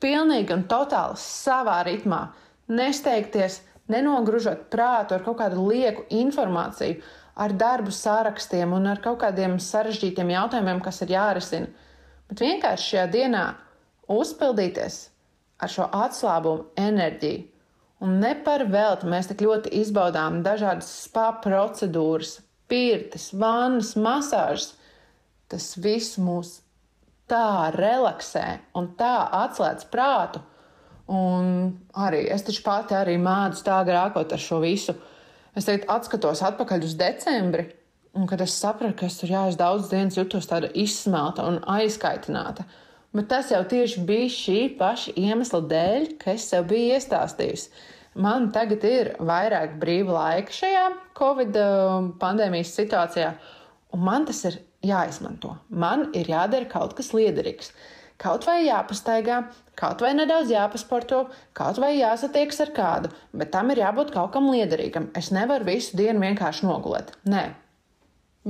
pilnīgi 0.00 0.52
un 0.56 0.66
totāli 0.68 1.16
savā 1.20 1.80
ritmā, 1.88 2.26
nesteigties, 2.68 3.60
nenogružot 3.90 4.68
prātu 4.72 5.16
ar 5.16 5.24
kaut 5.24 5.40
kādu 5.40 5.64
lieku 5.70 6.04
informāciju, 6.14 7.00
ar 7.40 7.54
darbu 7.56 7.92
sārakstiem 7.94 8.74
un 8.76 8.90
ar 8.90 9.00
kaut 9.00 9.22
kādiem 9.22 9.56
sarežģītiem 9.62 10.34
jautājumiem, 10.34 10.82
kas 10.84 11.00
ir 11.04 11.14
jārisina. 11.16 11.70
Bet 12.28 12.42
vienkārši 12.44 12.92
šajā 12.92 13.06
dienā 13.14 13.44
uzpildīties 14.12 15.00
ar 15.60 15.72
šo 15.72 15.88
atslābumu 15.96 16.68
enerģiju 16.78 17.49
Un 18.00 18.16
ne 18.22 18.32
par 18.44 18.64
velti 18.72 19.08
mēs 19.10 19.28
tik 19.28 19.42
ļoti 19.44 19.74
izbaudām 19.82 20.40
dažādas 20.44 20.88
spa 21.02 21.30
procedūras, 21.44 22.38
pirtis, 22.70 23.30
vannas, 23.36 23.92
masāžas. 23.98 24.74
Tas 25.50 25.74
viss 25.76 26.16
mūs 26.22 26.60
tā 27.30 27.70
relaksē 27.76 28.46
un 28.78 28.92
tā 28.98 29.16
atslēdz 29.42 29.90
prātu. 29.92 30.40
Un 31.10 31.72
arī 31.98 32.22
es 32.30 32.44
taču 32.46 32.62
pati 32.64 32.94
arī 32.94 33.16
mādu 33.18 33.60
tā 33.66 33.80
grākot 33.86 34.32
ar 34.32 34.42
šo 34.42 34.60
visu. 34.62 34.94
Es 35.58 35.66
tagad 35.66 35.88
atskatos 35.90 36.42
atpakaļ 36.46 36.86
uz 36.86 36.94
decembri, 36.98 37.66
un 38.14 38.28
kad 38.30 38.40
es 38.44 38.54
sapratu, 38.54 38.94
ka 39.00 39.08
es 39.10 39.18
tur 39.18 39.32
jā, 39.32 39.42
es 39.50 39.58
daudz 39.58 39.90
dienas 39.90 40.18
jutos 40.18 40.46
tāda 40.50 40.70
izsmelta 40.78 41.46
un 41.50 41.58
aizkaitināta. 41.66 42.64
Bet 43.16 43.26
tas 43.30 43.48
jau 43.50 43.62
tieši 43.66 44.04
bija 44.06 44.30
šī 44.30 44.58
paša 44.78 45.16
iemesla 45.18 45.60
dēļ, 45.70 46.10
ka 46.20 46.36
es 46.36 46.44
sev 46.50 46.68
biju 46.70 46.94
iestāstījusi. 46.94 47.70
Man 48.22 48.50
tagad 48.54 48.84
ir 48.86 49.12
vairāk 49.22 49.76
brīva 49.82 50.14
laika 50.16 50.54
šajā 50.54 50.84
Covid 51.18 51.56
um, 51.58 52.10
pandēmijas 52.22 52.74
situācijā, 52.78 53.32
un 53.94 54.04
man 54.06 54.26
tas 54.26 54.44
ir 54.46 54.60
jāizmanto. 54.86 55.56
Man 55.70 56.08
ir 56.18 56.30
jādara 56.30 56.68
kaut 56.70 56.94
kas 56.98 57.10
liederīgs. 57.14 57.72
Kaut 58.20 58.44
vai 58.44 58.60
jāpastaigā, 58.66 59.40
kaut 59.80 60.02
vai 60.04 60.10
nedaudz 60.12 60.50
jāpasporto, 60.52 61.22
kaut 61.56 61.80
vai 61.80 61.94
jāsatiekas 61.96 62.60
ar 62.66 62.72
kādu, 62.76 63.10
bet 63.32 63.50
tam 63.54 63.72
ir 63.72 63.80
jābūt 63.80 64.12
kaut 64.12 64.34
kam 64.34 64.50
liederīgam. 64.52 65.08
Es 65.16 65.30
nevaru 65.32 65.70
visu 65.70 65.96
dienu 65.96 66.20
vienkārši 66.26 66.68
nogulēt. 66.68 67.14
Nē. 67.30 67.46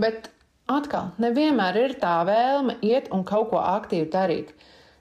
Bet 0.00 0.28
atkal, 0.70 1.10
nevienmēr 1.22 1.78
ir 1.84 1.96
tā 2.00 2.20
vēlme 2.28 2.78
iet 2.86 3.10
un 3.14 3.24
kaut 3.26 3.50
ko 3.52 3.60
aktīvi 3.62 4.08
darīt. 4.12 4.52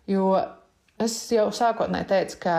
Jo 0.09 0.33
es 0.99 1.15
jau 1.31 1.49
sākotnēji 1.55 2.09
teicu, 2.09 2.39
ka 2.43 2.55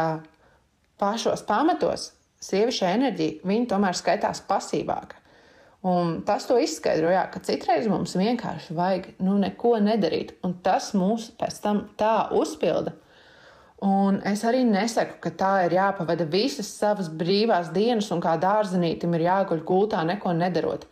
pašos 1.01 1.43
pamatos 1.49 2.11
sievišķa 2.45 2.93
enerģija 2.97 3.65
tomēr 3.71 3.99
skaitās 3.99 4.43
pasīvāka. 4.49 5.21
Un 5.81 6.19
tas 6.29 6.45
to 6.45 6.59
izskaidroja, 6.61 7.23
ka 7.33 7.41
citreiz 7.41 7.87
mums 7.89 8.13
vienkārši 8.19 8.75
vajag 8.77 9.07
nu, 9.25 9.39
neko 9.41 9.79
nedarīt, 9.81 10.35
un 10.45 10.59
tas 10.61 10.91
mūs 10.93 11.31
pēc 11.41 11.61
tam 11.65 11.87
tā 12.01 12.29
uzpilda. 12.37 12.93
Un 13.81 14.19
es 14.29 14.43
arī 14.45 14.61
nesaku, 14.69 15.17
ka 15.25 15.33
tā 15.33 15.53
ir 15.65 15.79
jāpavada 15.79 16.27
visas 16.29 16.69
savas 16.69 17.09
brīvās 17.09 17.71
dienas, 17.73 18.11
un 18.13 18.21
kā 18.21 18.35
dārzenītam 18.37 19.17
ir 19.17 19.25
jāguļ 19.25 19.63
gultā, 19.65 20.03
neko 20.05 20.35
nedarot. 20.37 20.85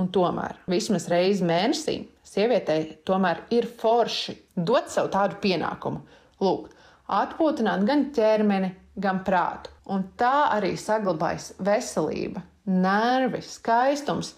Un 0.00 0.08
tomēr 0.14 0.56
vismaz 0.70 1.08
reizi 1.12 1.44
mēnesī 1.44 1.98
sievietei 2.24 2.96
tomēr 3.06 3.42
ir 3.52 3.66
forši 3.80 4.36
dot 4.56 4.88
sev 4.92 5.10
tādu 5.12 5.36
pienākumu. 5.42 6.00
Lūk, 6.40 6.70
atpūtināt 7.10 7.84
gan 7.88 8.06
ķermeni, 8.16 8.70
gan 8.96 9.20
prātu. 9.26 9.72
Un 9.90 10.06
tā 10.18 10.50
arī 10.54 10.76
saglabājas 10.78 11.52
veselība, 11.60 12.44
nervi, 12.70 13.42
skaistums. 13.44 14.36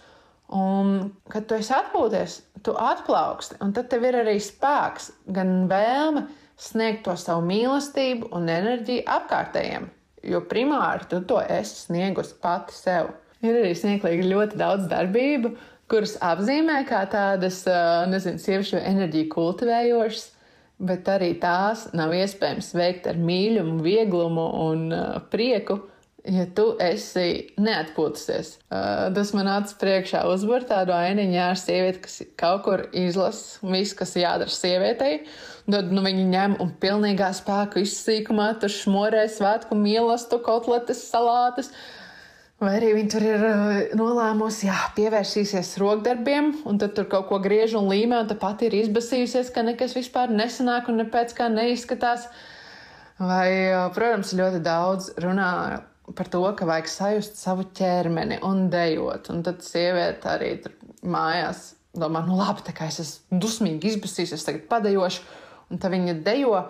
Un, 0.52 1.12
kad 1.32 1.46
tu 1.48 1.56
esi 1.56 1.72
atpūties, 1.72 2.40
tu 2.64 2.74
atplauksti, 2.76 3.56
un 3.64 3.72
tad 3.76 3.88
tev 3.92 4.04
ir 4.04 4.18
arī 4.20 4.36
spēks, 4.42 5.08
gan 5.32 5.62
vēlme 5.70 6.26
sniegt 6.60 7.06
to 7.06 7.14
savu 7.16 7.44
mīlestību 7.48 8.28
un 8.36 8.50
enerģiju 8.52 9.06
apkārtējiem. 9.14 9.88
Jo 10.28 10.42
primāri 10.46 11.08
tu 11.10 11.22
to 11.26 11.40
esi 11.40 11.86
sniegusi 11.86 12.36
pati 12.42 12.76
sev. 12.76 13.14
Ir 13.42 13.58
arī 13.58 13.72
smieklīgi 13.74 14.28
ļoti 14.30 14.58
daudz 14.60 14.86
darbību, 14.90 15.50
kuras 15.90 16.14
apzīmē 16.22 16.82
kā 16.86 17.02
tādas, 17.10 17.64
nezinu, 18.10 18.38
sieviešu 18.38 18.78
enerģiju 18.78 19.30
kultivējošas, 19.32 20.26
bet 20.82 21.08
arī 21.10 21.32
tās 21.42 21.88
nav 21.94 22.14
iespējams 22.14 22.70
veikt 22.78 23.08
ar 23.10 23.18
mīlumu, 23.18 23.80
vieglumu 23.82 24.46
un 24.68 24.92
prieku. 25.32 25.82
Ja 26.22 26.44
tu 26.54 26.68
esi 26.78 27.48
neatpūtusies, 27.58 28.52
tas 28.70 29.32
man 29.34 29.48
acis 29.50 29.74
priekšā 29.80 30.20
uzbūr 30.30 30.62
tādu 30.68 30.94
ainiņu 30.94 31.40
ar 31.42 31.58
sievieti, 31.58 32.02
kas 32.04 32.20
kaut 32.38 32.62
kur 32.62 32.84
izlasa 32.94 33.58
visu, 33.66 33.96
kas 33.98 34.14
jādara 34.20 34.54
sievietei. 34.54 35.24
Tad 35.66 35.90
nu, 35.90 36.04
viņi 36.06 36.28
ņem 36.30 36.54
un 36.62 36.70
pilnīgā 36.78 37.32
spēka 37.34 37.82
izsīkumā 37.82 38.52
tur 38.62 38.70
šmorē 38.70 39.24
svētku 39.34 39.74
mīlestību, 39.82 40.44
kotletes, 40.46 41.02
salātus. 41.10 41.72
Uh, 41.74 42.01
Vai 42.62 42.76
arī 42.78 42.92
viņi 42.94 43.10
tur 43.10 43.24
ir 43.26 43.42
uh, 43.42 43.76
nolēmusi, 43.98 44.68
jā, 44.68 44.76
pievērsīsies 44.94 45.72
rokdarbiem, 45.82 46.52
un 46.70 46.76
tad 46.78 46.92
tur 46.94 47.08
kaut 47.10 47.26
ko 47.26 47.40
griež 47.42 47.74
un 47.74 47.88
līmē, 47.90 48.20
un 48.22 48.28
tā 48.30 48.36
pati 48.38 48.68
ir 48.68 48.76
izbasījusies, 48.84 49.50
ka 49.50 49.64
nekas 49.66 49.96
vispār 49.98 50.30
nesanāk 50.30 50.86
un 50.92 51.00
nepēc 51.02 51.34
kā 51.34 51.48
neizskatās. 51.50 52.28
Vai, 53.18 53.48
uh, 53.72 53.88
protams, 53.96 54.30
ļoti 54.38 54.62
daudz 54.62 55.10
runā 55.24 55.50
par 56.14 56.30
to, 56.30 56.44
ka 56.54 56.68
vajag 56.68 56.90
sajust 56.92 57.42
savu 57.42 57.66
ķermeni 57.74 58.38
un 58.46 58.68
dejot. 58.70 59.32
Un 59.34 59.42
tad 59.42 59.66
sieviete 59.66 60.30
arī 60.30 60.54
tur 60.62 60.78
mājās 61.02 61.72
domā, 61.98 62.22
nu 62.26 62.38
labi, 62.38 62.62
tā 62.66 62.76
kā 62.76 62.86
es 62.92 63.00
esmu 63.02 63.42
dusmīgi 63.42 63.90
izbasījusies, 63.96 64.46
tagad 64.46 64.68
padejošu. 64.70 65.26
un 65.70 65.82
tad 65.82 65.90
viņa 65.98 66.20
dejo. 66.22 66.62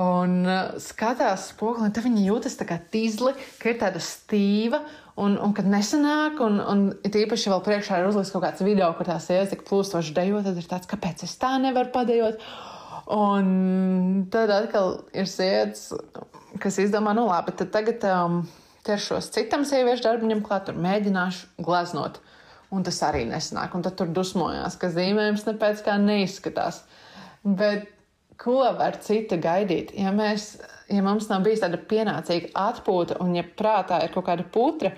Un 0.00 0.38
uh, 0.48 0.72
skatās 0.80 1.50
spoguli, 1.50 1.90
tad 1.92 2.06
viņa 2.06 2.22
jūtas 2.24 2.56
tā 2.56 2.64
kā 2.64 2.78
tīzli, 2.80 3.34
ka 3.60 3.68
ir 3.68 3.76
tāda 3.82 4.00
stīva, 4.00 4.80
un, 5.20 5.36
un 5.36 5.52
kad 5.52 5.68
nesanāk, 5.68 6.40
un, 6.40 6.56
un 6.64 6.84
īpaši 7.04 7.52
vēl 7.52 7.60
priekšā 7.66 8.00
ir 8.00 8.08
uzlikts 8.08 8.32
kaut 8.32 8.46
kāds 8.46 8.64
video, 8.64 8.88
kur 8.96 9.10
tā 9.10 9.18
sieviete 9.20 9.52
tik 9.52 9.66
plūstoši 9.68 10.16
dejo, 10.16 10.40
tad 10.46 10.56
ir 10.56 10.70
tāds, 10.70 10.88
kāpēc 10.88 11.26
es 11.28 11.36
tā 11.40 11.58
nevaru 11.60 11.92
padejot. 11.92 12.40
Un 13.12 14.24
tad 14.32 14.54
atkal 14.54 15.02
ir 15.12 15.28
sievietes, 15.28 15.90
kas 16.62 16.80
izdomā, 16.80 17.12
nu 17.18 17.26
labi, 17.28 17.52
tad 17.58 17.74
tagad 17.74 18.04
um, 18.08 18.42
ķeršos 18.86 19.28
citam 19.34 19.66
sieviešu 19.68 20.06
darbiņam 20.06 20.40
klāt, 20.46 20.70
tur 20.70 20.78
mēģināšu 20.80 21.66
gleznot. 21.66 22.22
Un 22.72 22.86
tas 22.86 23.02
arī 23.04 23.26
nesanāk. 23.28 23.74
Un 23.76 23.84
tad 23.84 23.98
tur 23.98 24.08
dusmojās, 24.08 24.78
ka 24.80 24.88
zīmējums 24.88 25.44
nepēc 25.44 25.82
kā 25.84 25.98
neizskatās. 26.00 26.86
Bet 27.44 27.90
ko 28.40 28.60
var 28.78 28.98
cita 29.04 29.38
gaidīt? 29.40 29.92
Ja, 29.98 30.12
mēs, 30.14 30.54
ja 30.90 31.02
mums 31.04 31.28
nav 31.30 31.44
bijis 31.46 31.62
tāda 31.64 31.80
pienācīga 31.90 32.52
atpūta, 32.58 33.18
un 33.22 33.36
ja 33.36 33.44
prātā 33.44 34.02
ir 34.04 34.12
kaut 34.14 34.26
kāda 34.28 34.46
putra, 34.54 34.92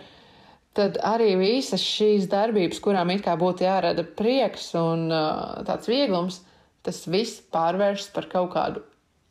tad 0.75 0.99
arī 1.07 1.35
visas 1.39 1.83
šīs 1.83 2.29
darbības, 2.31 2.81
kurām 2.83 3.13
it 3.15 3.23
kā 3.27 3.37
būtu 3.39 3.67
jārada 3.67 4.05
prieks 4.19 4.73
un 4.79 5.07
uh, 5.13 5.63
tāds 5.67 5.91
vieglums, 5.91 6.41
tas 6.85 7.05
viss 7.09 7.43
pārvēršas 7.55 8.11
par 8.15 8.29
kaut 8.33 8.51
kādu 8.57 8.83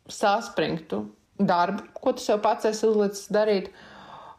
saspringtu 0.09 1.03
darbu, 1.39 1.83
ko 1.93 2.13
tu 2.15 2.23
sev 2.23 2.41
pats 2.43 2.67
esi 2.69 2.87
uzlicis 2.87 3.31
darīt. 3.33 3.71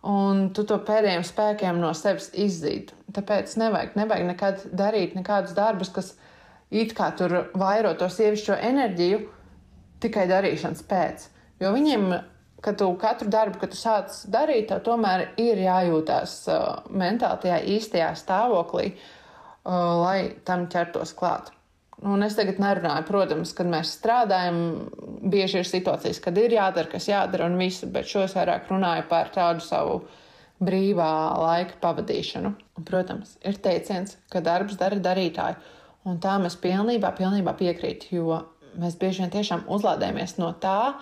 Un 0.05 0.50
tu 0.53 0.66
to 0.68 0.77
pēdējiem 0.85 1.22
spēkiem 1.24 1.79
no 1.81 1.94
sevis 1.96 2.27
izzīt. 2.37 2.90
Tāpēc 3.16 3.55
nevajag, 3.57 3.94
nevajag 3.96 4.27
nekad 4.29 4.66
darīt 4.77 5.14
nekādus 5.16 5.55
darbus, 5.57 5.88
kas 5.94 6.11
it 6.68 6.92
kā 6.96 7.09
tur 7.16 7.46
vairo 7.57 7.94
to 7.96 8.11
sievišķo 8.12 8.59
enerģiju 8.68 9.22
tikai 10.04 10.28
darīšanas 10.30 10.84
pēc. 10.90 11.26
Jo 11.62 11.72
viņiem, 11.74 12.06
kad 12.64 12.78
tu 12.80 12.88
katru 13.00 13.32
darbu, 13.32 13.60
kad 13.60 13.74
tu 13.74 13.80
sāc 13.80 14.22
darīt, 14.32 14.68
tev 14.70 14.84
tomēr 14.86 15.26
ir 15.40 15.60
jājūtās 15.64 16.38
uh, 16.52 16.64
mentāli 16.92 17.44
tajā 17.44 17.60
īstajā 17.76 18.14
stāvoklī, 18.20 18.94
uh, 18.94 19.76
lai 20.04 20.18
tam 20.48 20.68
ķertos 20.72 21.14
klāt. 21.18 21.52
Un 22.04 22.24
es 22.26 22.34
tagad 22.36 22.58
nerunāju, 22.60 23.06
protams, 23.08 23.52
kad 23.56 23.68
mēs 23.70 23.94
strādājam, 23.96 24.58
bieži 25.30 25.60
ir 25.62 25.68
situācijas, 25.68 26.18
kad 26.24 26.36
ir 26.40 26.56
jādara, 26.56 26.90
kas 26.90 27.06
jādara 27.08 27.46
un 27.48 27.56
viss, 27.60 27.86
bet 27.94 28.10
šos 28.10 28.34
vairāk 28.36 28.66
runāju 28.72 29.06
par 29.08 29.30
tādu 29.32 29.62
savu 29.64 30.00
brīvā 30.64 31.12
laika 31.40 31.78
pavadīšanu. 31.82 32.50
Un, 32.74 32.86
protams, 32.88 33.36
ir 33.46 33.60
teiciens, 33.62 34.18
ka 34.32 34.42
darbs 34.44 34.76
dara 34.80 34.98
darītāju, 35.00 35.56
un 36.10 36.18
tā 36.20 36.34
mēs 36.42 36.58
pilnībā, 36.60 37.14
pilnībā 37.16 37.54
piekrītam, 37.60 38.10
jo 38.18 38.42
mēs 38.80 38.96
bieži 39.00 39.24
vien 39.24 39.32
tiešām 39.34 39.66
uzlādējamies 39.72 40.37
no 40.40 40.50
tā, 40.60 40.94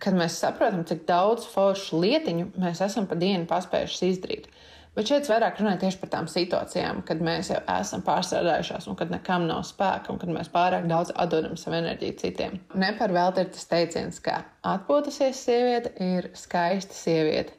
kad 0.00 0.16
mēs 0.16 0.38
saprotam, 0.38 0.84
cik 0.86 1.06
daudz 1.08 1.46
foršu 1.50 2.00
lietiņu 2.02 2.52
mēs 2.60 2.82
esam 2.86 3.08
pa 3.10 3.18
dienu 3.18 3.48
paspējuši 3.50 4.12
izdarīt. 4.14 4.50
Bet 4.90 5.06
šeit 5.06 5.28
vairāk 5.30 5.60
runāja 5.60 5.84
tieši 5.84 6.00
par 6.00 6.10
tām 6.10 6.26
situācijām, 6.30 7.04
kad 7.06 7.20
mēs 7.22 7.52
jau 7.52 7.60
esam 7.76 8.02
pārstrādājušās 8.06 8.88
un 8.90 8.96
kad 8.98 9.12
nekam 9.12 9.44
nav 9.46 9.62
spēka 9.68 10.10
un 10.10 10.18
kad 10.18 10.32
mēs 10.34 10.50
pārāk 10.50 10.88
daudz 10.90 11.12
atdodam 11.14 11.54
savu 11.58 11.78
enerģiju 11.78 12.16
citiem. 12.18 12.56
Ne 12.74 12.90
par 12.98 13.14
velti 13.14 13.44
ir 13.44 13.52
tas 13.54 13.70
teiciens, 13.70 14.18
ka 14.24 14.40
atpūtusies 14.66 15.44
sieviete 15.46 15.94
ir 16.02 16.32
skaista 16.38 16.96
sieviete. 16.96 17.54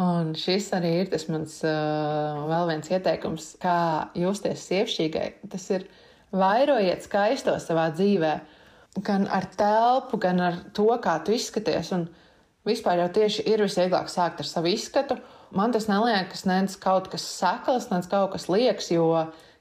Un 0.00 0.32
šis 0.38 0.70
arī 0.72 0.94
ir 1.02 1.12
tas 1.12 1.26
mans 1.28 1.58
uh, 1.68 2.40
vēl 2.48 2.70
viens 2.70 2.88
ieteikums, 2.88 3.50
kā 3.60 4.08
justies 4.16 4.64
sievišķīgai. 4.70 5.26
Tas 5.52 5.68
ir 5.76 5.84
vairojiet 6.32 7.04
skaisto 7.04 7.58
savā 7.60 7.90
dzīvē, 7.92 8.32
gan 9.00 9.28
ar 9.32 9.46
telpu, 9.56 10.18
gan 10.20 10.40
ar 10.40 10.58
to, 10.76 10.90
kā 11.00 11.16
tu 11.24 11.32
izskaties. 11.32 11.92
Un 11.96 12.08
vispār 12.68 13.00
jau 13.00 13.12
tieši 13.20 13.46
ir 13.48 13.64
visvieglāk 13.64 14.12
sākt 14.12 14.42
ar 14.42 14.48
savu 14.48 14.74
izskatu 14.74 15.20
man 15.54 15.72
tas 15.72 15.88
neliekas 15.88 16.44
nec 16.48 16.74
kaut 16.80 17.08
kas 17.12 17.24
sakals, 17.38 17.88
nec 17.92 18.08
kaut 18.10 18.32
kas 18.34 18.48
liekas, 18.50 18.90
jo, 18.92 19.08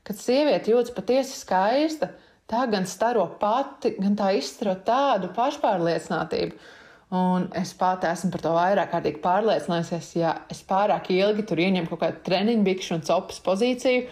kad 0.07 0.19
sieviete 0.19 0.73
jūtas 0.73 0.93
patiesi 0.95 1.37
skaista, 1.39 2.11
tā 2.49 2.65
gan 2.71 2.87
staro 2.89 3.27
pati, 3.39 3.95
gan 3.99 4.15
tā 4.19 4.31
izstaro 4.37 4.75
tādu 4.87 5.31
pašpārliecinātību. 5.35 6.77
Un 7.11 7.49
es 7.59 7.73
pati 7.75 8.07
esmu 8.07 8.29
par 8.31 8.43
to 8.43 8.51
vairāk 8.55 8.93
kārtīgi 8.93 9.19
pārliecinājusies, 9.23 10.13
ja 10.15 10.35
es 10.51 10.61
pārāk 10.63 11.09
ilgi 11.11 11.43
tur 11.47 11.59
ieņemu 11.59 11.91
kaut 11.91 12.05
kādu 12.05 12.21
treniņu, 12.23 12.63
bikšu 12.63 12.95
un 12.95 13.03
copas 13.07 13.41
pozīciju. 13.43 14.05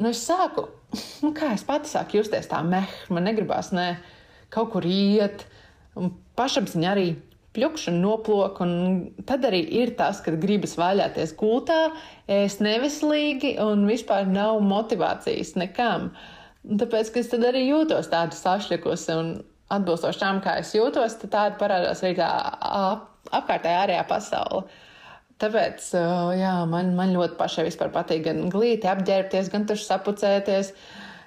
Nu, 0.00 0.10
es 0.10 0.24
sāku, 0.26 0.66
nu, 1.22 1.30
kā 1.36 1.52
es 1.54 1.62
pati 1.66 1.90
sāku 1.90 2.18
justies 2.18 2.50
tā 2.50 2.64
meh, 2.66 2.90
man 3.14 3.28
negribās 3.30 3.70
ne 3.76 3.92
kaut 4.54 4.72
kur 4.74 4.86
iet. 4.88 5.46
Un 5.96 6.12
pašapziņa 6.38 6.92
arī 6.92 7.08
pļukšu 7.56 7.92
un 7.92 8.00
noplok. 8.04 8.60
Un 8.64 8.72
tad 9.28 9.46
arī 9.48 9.62
ir 9.80 9.94
tas, 9.98 10.20
kad 10.24 10.38
gribas 10.42 10.76
vaļāties 10.78 11.34
gultā, 11.40 11.80
ēst 12.28 12.62
neveselīgi 12.64 13.56
un 13.64 13.86
vispār 13.88 14.28
nav 14.30 14.60
motivācijas 14.64 15.56
nekam. 15.60 16.10
Tāpēc, 16.66 17.12
es 17.20 17.30
arī 17.36 17.68
jūtos 17.68 18.10
tādu 18.10 18.36
sašķekusi 18.36 19.14
un 19.14 19.36
atbilstoši 19.72 20.22
tam, 20.22 20.40
kā 20.42 20.58
es 20.62 20.72
jūtos, 20.74 21.18
tad 21.22 21.32
tāda 21.32 21.60
parādās 21.60 22.02
arī 22.02 22.18
tā 22.18 22.28
apkārtējā 23.34 23.80
ārējā 23.84 24.04
pasaule. 24.10 24.66
Tāpēc 25.42 25.90
jā, 26.38 26.52
man, 26.70 26.94
man 26.96 27.12
ļoti 27.12 27.36
pašai 27.36 27.68
patīk 27.92 28.24
gan 28.24 28.46
glīti 28.52 28.88
apģērbties, 28.88 29.50
gan 29.52 29.66
tur 29.68 29.78
sapucēties, 29.80 30.72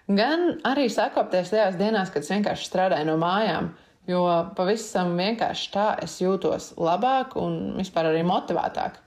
gan 0.09 0.55
arī 0.67 0.87
sakopties 0.91 1.51
tajās 1.53 1.77
dienās, 1.79 2.09
kad 2.13 2.25
es 2.25 2.31
vienkārši 2.33 2.67
strādāju 2.69 3.09
no 3.11 3.19
mājām. 3.21 3.69
Jo 4.09 4.23
pavisam 4.57 5.13
vienkārši 5.19 5.69
tā 5.73 5.85
es 6.01 6.15
jūtos 6.17 6.71
labāk 6.81 7.35
un 7.37 7.77
vispār 7.77 8.09
arī 8.09 8.23
motivētāk. 8.25 8.97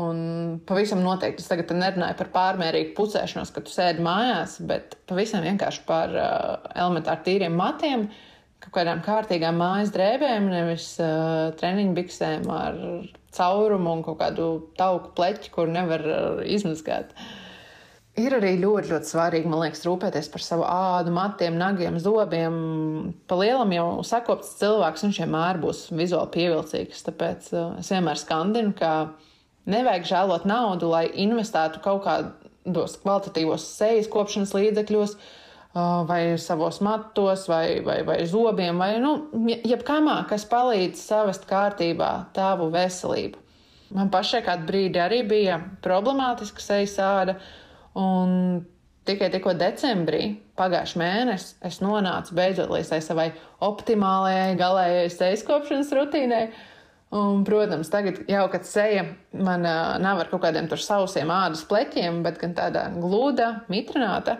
Un 0.00 0.22
pavisam 0.64 1.02
noteikti 1.04 1.44
es 1.44 1.50
tagad 1.50 1.74
nerunāju 1.76 2.16
par 2.16 2.30
pārmērīgu 2.32 2.94
pucēšanos, 2.96 3.50
kad 3.52 3.66
tu 3.66 3.74
sēdi 3.74 4.00
mājās, 4.00 4.56
bet 4.64 4.96
pavisam 5.10 5.44
vienkārši 5.44 5.82
par 5.84 6.16
uh, 6.16 6.70
elementāri 6.72 7.26
tīriem 7.26 7.58
matiem, 7.60 8.06
kaut 8.64 8.72
kādām 8.78 9.02
kārtīgām 9.04 9.60
mājas 9.60 9.92
drēbēm, 9.92 10.48
nevis 10.48 10.94
uh, 11.02 11.52
treniņu 11.60 11.92
biksēm 11.98 12.48
ar 12.56 12.80
caurumu 13.36 13.98
un 13.98 14.06
kaut 14.06 14.22
kādu 14.22 14.48
tauku 14.80 15.12
pleķi, 15.18 15.52
kur 15.52 15.68
nevar 15.68 16.08
uh, 16.08 16.40
izmazgāt. 16.56 17.12
Uh, 17.12 17.41
Ir 18.20 18.34
arī 18.36 18.58
ļoti, 18.60 18.90
ļoti 18.92 19.08
svarīgi, 19.08 19.48
man 19.48 19.62
liekas, 19.62 19.86
rūpēties 19.88 20.26
par 20.34 20.42
savu 20.44 20.66
ādu, 20.68 21.14
matiem, 21.16 21.54
nagiem, 21.56 21.94
zobiem. 22.02 22.56
Pa 23.24 23.38
lielam 23.40 23.72
jau 23.72 23.86
sakopts 24.04 24.50
cilvēks, 24.58 25.06
viņš 25.06 25.20
vienmēr 25.22 25.60
būs 25.62 25.86
vizuāli 25.96 26.28
pievilcīgs. 26.34 27.06
Tāpēc 27.06 27.48
uh, 27.56 27.70
es 27.80 27.88
vienmēr 27.94 28.20
skandinu, 28.20 28.74
ka 28.76 28.90
nevajag 29.72 30.10
žēlot 30.10 30.44
naudu, 30.44 30.90
lai 30.92 31.06
investētu 31.24 31.80
kaut 31.86 32.04
kādos 32.04 32.98
kvalitatīvos 33.00 33.64
sejas 33.78 34.12
kopšanas 34.12 34.52
līdzekļos, 34.58 35.16
uh, 35.16 36.04
vai 36.04 36.36
savos 36.36 36.82
matos, 36.84 37.46
vai, 37.48 37.80
vai, 37.80 38.02
vai 38.04 38.18
zobiem, 38.28 38.76
vai 38.76 38.98
nu, 39.00 39.14
jebkamā, 39.48 40.18
kas 40.28 40.44
palīdz 40.52 41.00
savest 41.00 41.48
kārtībā 41.48 42.12
tavu 42.36 42.68
veselību. 42.76 43.40
Man 43.96 44.12
pašai 44.12 44.44
kādu 44.44 44.68
brīdi 44.68 45.00
arī 45.00 45.24
bija 45.28 45.58
problemātiska 45.84 46.60
sejas 46.60 47.00
āda. 47.00 47.40
Un 47.98 48.62
tikai 49.08 49.28
tikko 49.32 49.54
decembrī, 49.58 50.22
pagājušā 50.58 51.00
mēnesī, 51.00 51.56
es 51.66 51.80
nonācu 51.82 52.36
beidzot 52.38 52.70
līdz 52.72 52.92
savai 53.04 53.30
optimālajai, 53.64 54.54
galējai 54.60 55.08
sejas 55.12 55.42
kopšanas 55.46 55.92
rutīnai. 55.96 56.44
Un, 57.12 57.42
protams, 57.44 57.90
tagad 57.92 58.22
jau 58.30 58.46
kad 58.48 58.64
seja 58.64 59.02
man 59.36 59.66
nav 59.66 60.22
ar 60.22 60.30
kaut 60.30 60.46
kādiem 60.46 60.70
sausiem 60.80 61.28
ādas 61.28 61.66
pleķiem, 61.68 62.22
bet 62.24 62.38
gan 62.40 62.54
tāda 62.56 62.86
glūda, 62.94 63.66
mitrināta, 63.68 64.38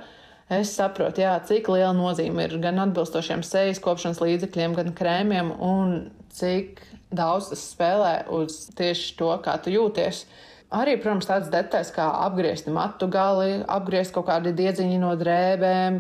es 0.49 0.73
saprotu, 0.79 1.21
jā, 1.21 1.35
cik 1.45 1.69
liela 1.69 1.93
nozīme 1.97 2.47
ir 2.47 2.57
gan 2.62 2.81
atbilstošiem 2.87 3.45
sejas 3.45 3.83
kopšanas 3.83 4.23
līdzekļiem, 4.25 4.79
gan 4.79 4.97
krēmiem, 4.97 5.53
un 5.61 5.99
cik 6.33 6.81
daudz 7.12 7.51
tas 7.53 7.67
spēlē 7.75 8.15
uz 8.33 8.62
tieši 8.79 9.19
to, 9.21 9.35
kā 9.45 9.59
tu 9.61 9.75
jūties. 9.75 10.25
Uh, 10.25 10.49
Arī, 10.73 10.95
protams, 10.97 11.29
tādas 11.29 11.51
detaļas 11.53 11.91
kā 11.93 12.07
apgriezt 12.25 12.69
matu 12.73 13.09
gali, 13.13 13.59
apgriezt 13.69 14.15
kaut 14.15 14.31
kādi 14.31 14.55
diedziņi 14.57 15.01
no 15.03 15.11
drēbēm, 15.21 15.99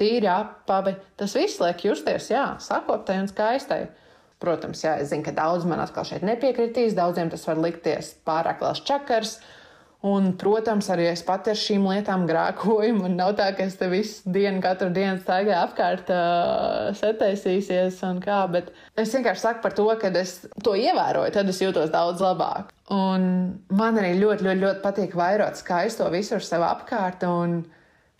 tīri 0.00 0.30
apavi. 0.32 0.94
Tas 1.20 1.34
viss 1.36 1.60
liek 1.60 1.84
justies, 1.84 2.30
jā, 2.32 2.46
sakoptai 2.62 3.18
un 3.20 3.28
skaistai. 3.28 3.82
Protams, 4.40 4.80
jā, 4.84 4.96
es 5.00 5.12
zinu, 5.12 5.24
ka 5.26 5.34
daudz 5.36 5.66
man 5.68 5.82
atkal 5.84 6.06
šeit 6.08 6.24
nepiekritīs, 6.26 6.96
daudziem 6.96 7.30
tas 7.32 7.44
var 7.48 7.60
likties 7.60 8.14
pārāk 8.26 8.64
liels 8.64 8.82
čakars. 8.88 9.36
Un, 10.04 10.34
protams, 10.36 10.90
arī 10.92 11.06
es 11.08 11.22
pati 11.24 11.48
ar 11.48 11.56
šīm 11.56 11.86
lietām 11.88 12.26
grākoju. 12.28 12.92
Man 12.98 13.14
nav 13.16 13.30
tā, 13.38 13.46
ka 13.56 13.64
es 13.64 13.78
te 13.80 13.86
visu 13.88 14.28
dienu, 14.34 14.60
katru 14.60 14.90
dienu 14.92 15.16
staigāju 15.22 15.56
apkārt, 15.62 16.12
uh, 16.12 16.90
setaisīsies 16.98 18.02
un 18.04 18.20
kā. 18.20 18.42
Bet 18.52 18.68
es 19.00 19.14
vienkārši 19.16 19.46
saku 19.46 19.64
par 19.64 19.76
to, 19.78 19.88
ka 20.02 20.12
es 20.20 20.34
to 20.60 20.76
ievēroju, 20.76 21.32
tad 21.32 21.48
es 21.48 21.62
jūtos 21.64 21.88
daudz 21.94 22.20
labāk. 22.20 22.74
Un 22.92 23.24
man 23.72 24.02
arī 24.02 24.12
ļoti, 24.20 24.44
ļoti, 24.44 24.64
ļoti 24.66 24.84
patīk 24.84 25.16
vairot 25.16 25.56
skaisto 25.56 26.12
visur 26.12 26.44
sev 26.44 26.66
apkārt. 26.68 27.24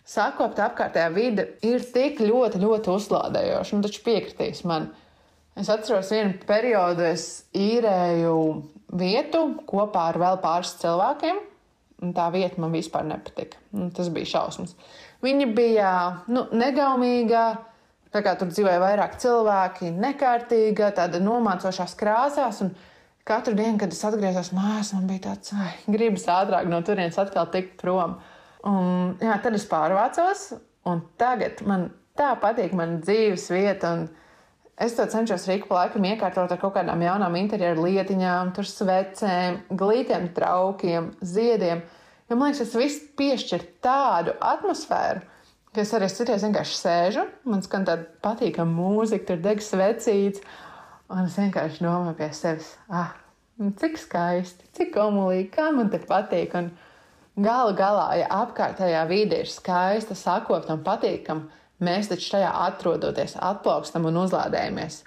Sakopt 0.05 0.59
apkārtējā 0.61 1.07
vide 1.13 1.49
ir 1.65 1.85
tik 1.93 2.17
ļoti, 2.21 2.65
ļoti 2.65 2.95
uzlādējoša. 2.97 3.77
Nu, 3.77 3.85
taču 3.85 4.01
piekritīs 4.05 4.65
man. 4.65 4.89
Es 5.57 5.69
atceros 5.69 6.09
vienu 6.13 6.33
periodu, 6.49 7.05
es 7.13 7.45
īrēju 7.53 8.37
vietu 8.97 9.51
kopā 9.69 10.09
ar 10.11 10.19
vēl 10.21 10.41
pāris 10.41 10.79
cilvēkiem. 10.81 11.45
Tā 11.95 12.25
vieta 12.33 12.59
man 12.59 12.73
vispār 12.75 13.05
nepatika. 13.07 13.59
Tas 13.95 14.09
bija 14.11 14.27
šausmas. 14.33 14.75
Viņa 15.23 15.47
bija 15.55 15.91
nu, 16.27 16.43
negaumīga, 16.51 17.45
tā 18.11 18.21
kā 18.25 18.35
tur 18.39 18.51
dzīvoja 18.51 18.81
vairāk 18.83 19.15
cilvēki, 19.21 19.93
nekārtīga, 19.95 20.91
tāda 20.97 21.21
nomācošās 21.23 21.95
krāsās. 21.99 22.61
Katru 23.25 23.55
dienu, 23.57 23.79
kad 23.81 23.95
es 23.95 24.03
atgriezos 24.05 24.51
mājās, 24.53 24.91
man 24.93 25.07
bija 25.09 25.23
tāds, 25.31 25.55
ai, 25.57 25.71
gribas 25.89 26.27
ātrāk 26.29 26.67
no 26.69 26.81
turienes 26.85 27.17
atkal 27.21 27.47
tikt 27.53 27.79
prom. 27.79 28.19
Un, 28.67 29.15
jā, 29.23 29.39
tad 29.41 29.55
es 29.57 29.65
pārvācos, 29.69 30.43
un 30.89 31.01
tagad 31.21 31.63
man 31.65 31.87
tā 32.19 32.35
patīk 32.41 32.75
mana 32.77 32.99
dzīves 33.01 33.47
vieta. 33.55 33.95
Es 34.75 34.91
to 34.97 35.05
cenšos 35.07 35.45
rīku 35.47 35.69
pa 35.69 35.85
laikam 35.85 36.03
iekārtot 36.03 36.51
ar 36.51 36.59
kaut 36.59 36.73
kādām 36.75 36.99
jaunām 36.99 37.37
interjeru 37.39 37.85
lietiņām, 37.85 38.51
tur 38.57 38.67
svecēm, 38.67 39.61
glītiem, 39.71 40.27
traukiem, 40.35 41.13
ziediem. 41.23 41.85
Jo 42.27 42.35
man 42.35 42.51
liekas, 42.51 42.73
tas 42.73 42.81
viss 42.81 43.05
piešķir 43.15 43.63
tādu 43.85 44.33
atmosfēru, 44.43 45.23
ka 45.71 45.83
es 45.83 45.93
arī 45.95 46.09
citreiz 46.11 46.43
vienkārši 46.43 46.79
sēžu, 46.81 47.23
man 47.47 47.63
skan 47.63 47.87
tāda 47.87 48.09
patīkama 48.25 48.75
mūzika, 48.75 49.29
tur 49.29 49.39
deg 49.45 49.63
svecīts, 49.63 50.43
un 51.07 51.23
es 51.23 51.39
vienkārši 51.39 51.85
domāju 51.85 52.17
pie 52.19 52.29
sevis, 52.35 52.73
ah, 52.91 53.13
cik 53.79 53.95
skaisti, 54.01 54.67
cik 54.75 54.99
omulīgi, 55.05 55.53
kā 55.55 55.69
man 55.75 55.93
te 55.93 56.03
patīk. 56.03 56.57
Un, 56.59 56.73
Galu 57.35 57.73
galā, 57.75 58.05
ja 58.15 58.27
apkārtējā 58.31 59.01
vide 59.09 59.41
ir 59.43 59.49
skaista, 59.51 60.15
sakopta 60.15 60.71
un 60.71 60.85
patīkama, 60.85 61.49
mēs 61.83 62.09
taču 62.11 62.35
tajā 62.35 62.51
atrodoties, 62.67 63.35
atplaukstam 63.41 64.07
un 64.09 64.21
uzlādējamies. 64.23 65.01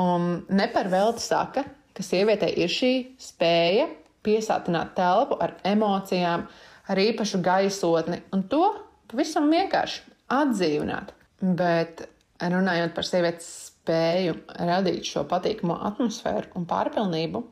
Un 0.00 0.44
ne 0.48 0.66
par 0.72 0.90
velti 0.90 1.24
saka, 1.24 1.64
ka 1.94 2.06
sievietei 2.06 2.52
ir 2.62 2.70
šī 2.70 2.92
spēja 3.20 3.88
piesātināt 4.24 4.94
telpu 4.98 5.38
ar 5.42 5.56
emocijām, 5.66 6.46
ar 6.90 7.00
īpašu 7.00 7.40
gaisotni, 7.44 8.20
un 8.34 8.44
to 8.50 8.64
pavisam 9.10 9.48
vienkārši 9.50 10.04
atdzīvināt. 10.34 11.14
Bet 11.40 12.04
runājot 12.40 12.92
par 12.96 13.06
sievietes 13.06 13.48
spēju 13.70 14.36
radīt 14.60 15.08
šo 15.08 15.24
patīkamo 15.30 15.78
atmosfēru 15.88 16.52
un 16.58 16.68
pārpilnību, 16.68 17.42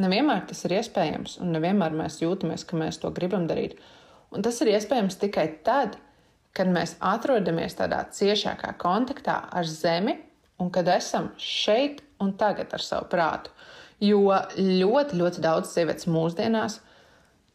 Nevienmēr 0.00 0.46
tas 0.48 0.62
ir 0.64 0.78
iespējams, 0.78 1.36
un 1.44 1.50
nevienmēr 1.52 1.92
mēs 1.92 2.22
jūtamies, 2.22 2.64
ka 2.64 2.78
mēs 2.80 2.98
to 3.02 3.10
gribam 3.12 3.44
darīt. 3.48 3.76
Un 4.32 4.44
tas 4.44 4.56
ir 4.64 4.70
iespējams 4.72 5.18
tikai 5.20 5.44
tad, 5.66 5.98
kad 5.98 5.98
mēs 6.72 6.96
atrodamies 7.00 7.74
tādā 7.78 8.04
ciešākā 8.12 8.74
kontaktā 8.78 9.38
ar 9.50 9.64
Zemi 9.68 10.18
un 10.60 10.70
kad 10.70 10.88
esam 10.88 11.30
šeit 11.40 12.02
un 12.20 12.34
tagad 12.38 12.72
ar 12.74 12.84
savu 12.84 13.08
prātu. 13.12 13.50
Jo 14.02 14.20
ļoti, 14.58 15.18
ļoti 15.18 15.42
daudz 15.42 15.70
sievietes 15.72 16.08
mūsdienās 16.10 16.80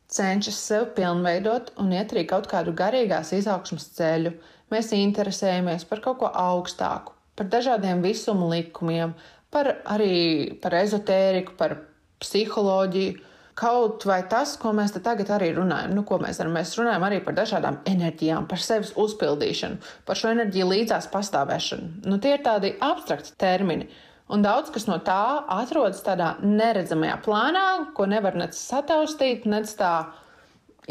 cenšas 0.07 0.59
sevi 0.69 0.91
pilnveidot 0.95 1.73
un 1.81 1.91
iet 1.91 2.13
arī 2.15 2.23
kaut 2.27 2.47
kādu 2.51 2.73
garīgās 2.75 3.33
izaugsmas 3.35 3.89
ceļu. 3.97 4.33
Mēs 4.71 4.91
interesējamies 4.95 5.85
par 5.87 6.01
kaut 6.03 6.21
ko 6.21 6.31
augstāku, 6.31 7.13
par 7.35 7.49
dažādiem 7.51 8.01
visumu 8.03 8.49
likumiem, 8.51 9.13
par 9.51 9.77
arī 9.87 10.57
par 10.63 10.75
ezotēriku, 10.79 11.55
par 11.59 11.77
psiholoģiju. 12.23 13.19
Kaut 13.57 14.03
vai 14.05 14.19
tas, 14.29 14.51
ko 14.61 14.69
mēs 14.77 14.91
tagad 14.93 15.31
arī 15.33 15.47
runājam, 15.55 15.95
nu, 15.97 16.03
mēs 16.21 16.37
darām, 16.37 16.53
mēs 16.59 16.75
runājam 16.77 17.05
arī 17.07 17.17
par 17.25 17.33
dažādām 17.39 17.79
enerģijām, 17.89 18.45
par 18.45 18.61
sevis 18.61 18.91
uzpildīšanu, 18.93 19.79
par 20.05 20.19
šo 20.19 20.29
enerģiju 20.35 20.67
līdzās 20.69 21.07
pastāvēšanu. 21.09 22.05
Nu, 22.05 22.19
tie 22.21 22.35
ir 22.35 22.43
tādi 22.45 22.75
abstrakti 22.85 23.33
termini. 23.41 23.89
Un 24.29 24.43
daudz 24.43 24.69
kas 24.75 24.85
no 24.85 24.99
tā 25.01 25.41
atrodas 25.55 26.03
tādā 26.05 26.35
neredzamajā 26.43 27.15
plānā, 27.25 27.67
ko 27.97 28.05
nevar 28.05 28.37
nec 28.37 28.53
sataustīt, 28.59 29.47
nec 29.49 29.71
tā 29.79 29.93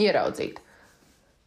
ieraudzīt. 0.00 0.58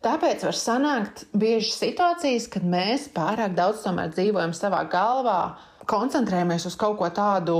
Tāpēc 0.06 0.46
var 0.48 0.56
sanākt 0.56 1.26
bieži 1.36 1.74
situācijas, 1.76 2.48
kad 2.54 2.64
mēs 2.64 3.10
pārāk 3.12 3.58
daudz 3.58 3.84
dzīvojam 3.84 4.54
savā 4.56 4.86
galvā, 4.88 5.58
koncentrējamies 5.90 6.70
uz 6.70 6.80
kaut 6.80 6.96
ko 7.02 7.10
tādu 7.12 7.58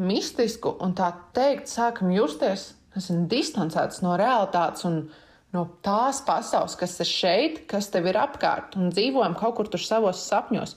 mistisku 0.00 0.72
un 0.80 0.96
tā 0.96 1.10
teikt, 1.36 1.68
sākam 1.68 2.08
justies, 2.14 2.70
esam 3.00 3.26
distancēts 3.30 4.02
no 4.04 4.16
realitātes 4.18 4.86
un 4.88 5.00
no 5.54 5.64
tās 5.84 6.20
pasaules, 6.26 6.76
kas 6.78 6.98
ir 7.02 7.10
šeit, 7.10 7.58
kas 7.70 7.90
tev 7.92 8.08
ir 8.10 8.18
apkārt, 8.20 8.76
un 8.76 8.92
dzīvojam 8.92 9.36
kaut 9.38 9.56
kur 9.58 9.70
tur 9.72 9.82
savos 9.82 10.24
sapņos. 10.26 10.76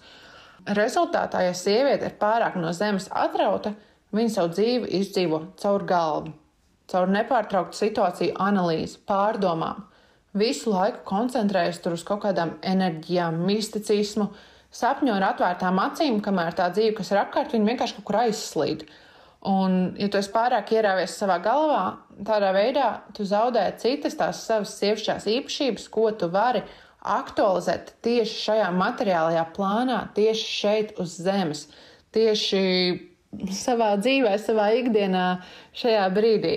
Rezultātā, 0.77 1.41
ja 1.47 1.55
sieviete 1.55 2.09
ir 2.09 2.17
pārāk 2.19 2.57
no 2.59 2.71
zemes 2.75 3.07
atrauta, 3.15 3.73
viņa 4.15 4.35
savu 4.35 4.53
dzīvi 4.53 4.91
izdzīvo 4.99 5.41
caur 5.61 5.85
galvu, 5.87 6.33
caur 6.91 7.11
nepārtrauktu 7.13 7.77
situāciju 7.77 8.37
analīzi, 8.41 8.99
pārdomām. 9.07 9.85
Visu 10.37 10.69
laiku 10.69 11.01
koncentrējas 11.09 11.81
uz 11.89 12.05
kaut 12.05 12.21
kādām 12.27 12.57
enerģijām, 12.61 13.39
misticismu, 13.47 14.29
sapņo 14.69 15.15
ar 15.15 15.31
atvērtām 15.31 15.79
acīm, 15.81 16.19
kamēr 16.21 16.53
tā 16.57 16.69
dzīve, 16.73 16.93
kas 16.99 17.09
ir 17.13 17.23
apkārt, 17.23 17.55
viņa 17.55 17.71
vienkārši 17.71 17.97
kaut 17.97 18.07
kur 18.09 18.19
aizslīd. 18.21 18.85
Un, 19.47 19.93
ja 19.95 20.09
tu 20.11 20.19
esi 20.19 20.31
pārāk 20.33 20.73
ierāvies 20.75 21.13
savā 21.15 21.37
galvā, 21.39 21.83
tādā 22.27 22.49
veidā 22.51 22.89
tu 23.15 23.23
zaudē 23.23 23.69
citas 23.79 24.17
tās 24.19 24.41
savas 24.43 24.73
sievišķās 24.81 25.29
īpašības, 25.31 25.85
ko 25.93 26.09
tu 26.11 26.27
vari 26.33 26.65
aktualizēt 26.99 27.93
tieši 28.03 28.41
šajā 28.49 28.65
materiālajā 28.75 29.45
plānā, 29.55 30.01
tieši 30.17 30.49
šeit 30.57 30.91
uz 30.99 31.15
zemes, 31.23 31.69
tieši 32.11 32.59
savā 33.55 33.93
dzīvē, 34.01 34.35
savā 34.43 34.67
ikdienā, 34.81 35.25
šajā 35.71 36.03
brīdī. 36.11 36.53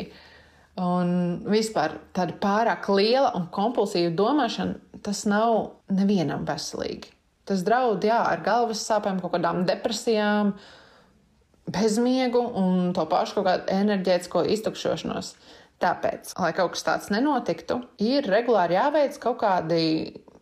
Un 0.83 1.39
vispār 1.47 2.01
tāda 2.17 2.35
pārāk 2.43 2.89
liela 2.91 3.31
un 3.39 3.47
kompulsīva 3.55 4.11
domāšana, 4.19 4.99
tas 5.07 5.23
nav 5.29 5.77
nevienam 5.93 6.49
veselīgi. 6.49 7.15
Tas 7.47 7.63
draud 7.63 8.03
jā, 8.03 8.19
ar 8.27 8.43
galvas 8.43 8.83
sāpēm, 8.89 9.21
kaut 9.23 9.37
kādām 9.37 9.67
depresijām, 9.69 10.57
uh, 10.57 10.82
bezmiegu 11.71 12.43
un 12.59 12.93
to 12.97 13.05
pašu 13.09 13.39
kaut 13.39 13.49
kādu 13.49 13.75
enerģētisko 13.75 14.45
iztukšošanos. 14.57 15.35
Tāpēc, 15.83 16.35
lai 16.39 16.53
kaut 16.55 16.77
kas 16.77 16.85
tāds 16.87 17.11
nenotiktu, 17.11 17.81
ir 17.99 18.27
regulāri 18.31 18.77
jāveic 18.77 19.17
kaut 19.23 19.41
kādi 19.41 19.83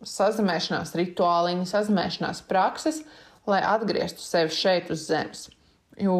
sazināšanās 0.05 0.93
rituāliņi, 0.97 1.65
sazināšanās 1.69 2.43
prakses, 2.49 3.01
lai 3.49 3.61
atgrieztu 3.65 4.21
sevi 4.21 4.53
šeit 4.53 4.91
uz 4.93 5.07
zemes. 5.09 5.47
Jo 5.97 6.17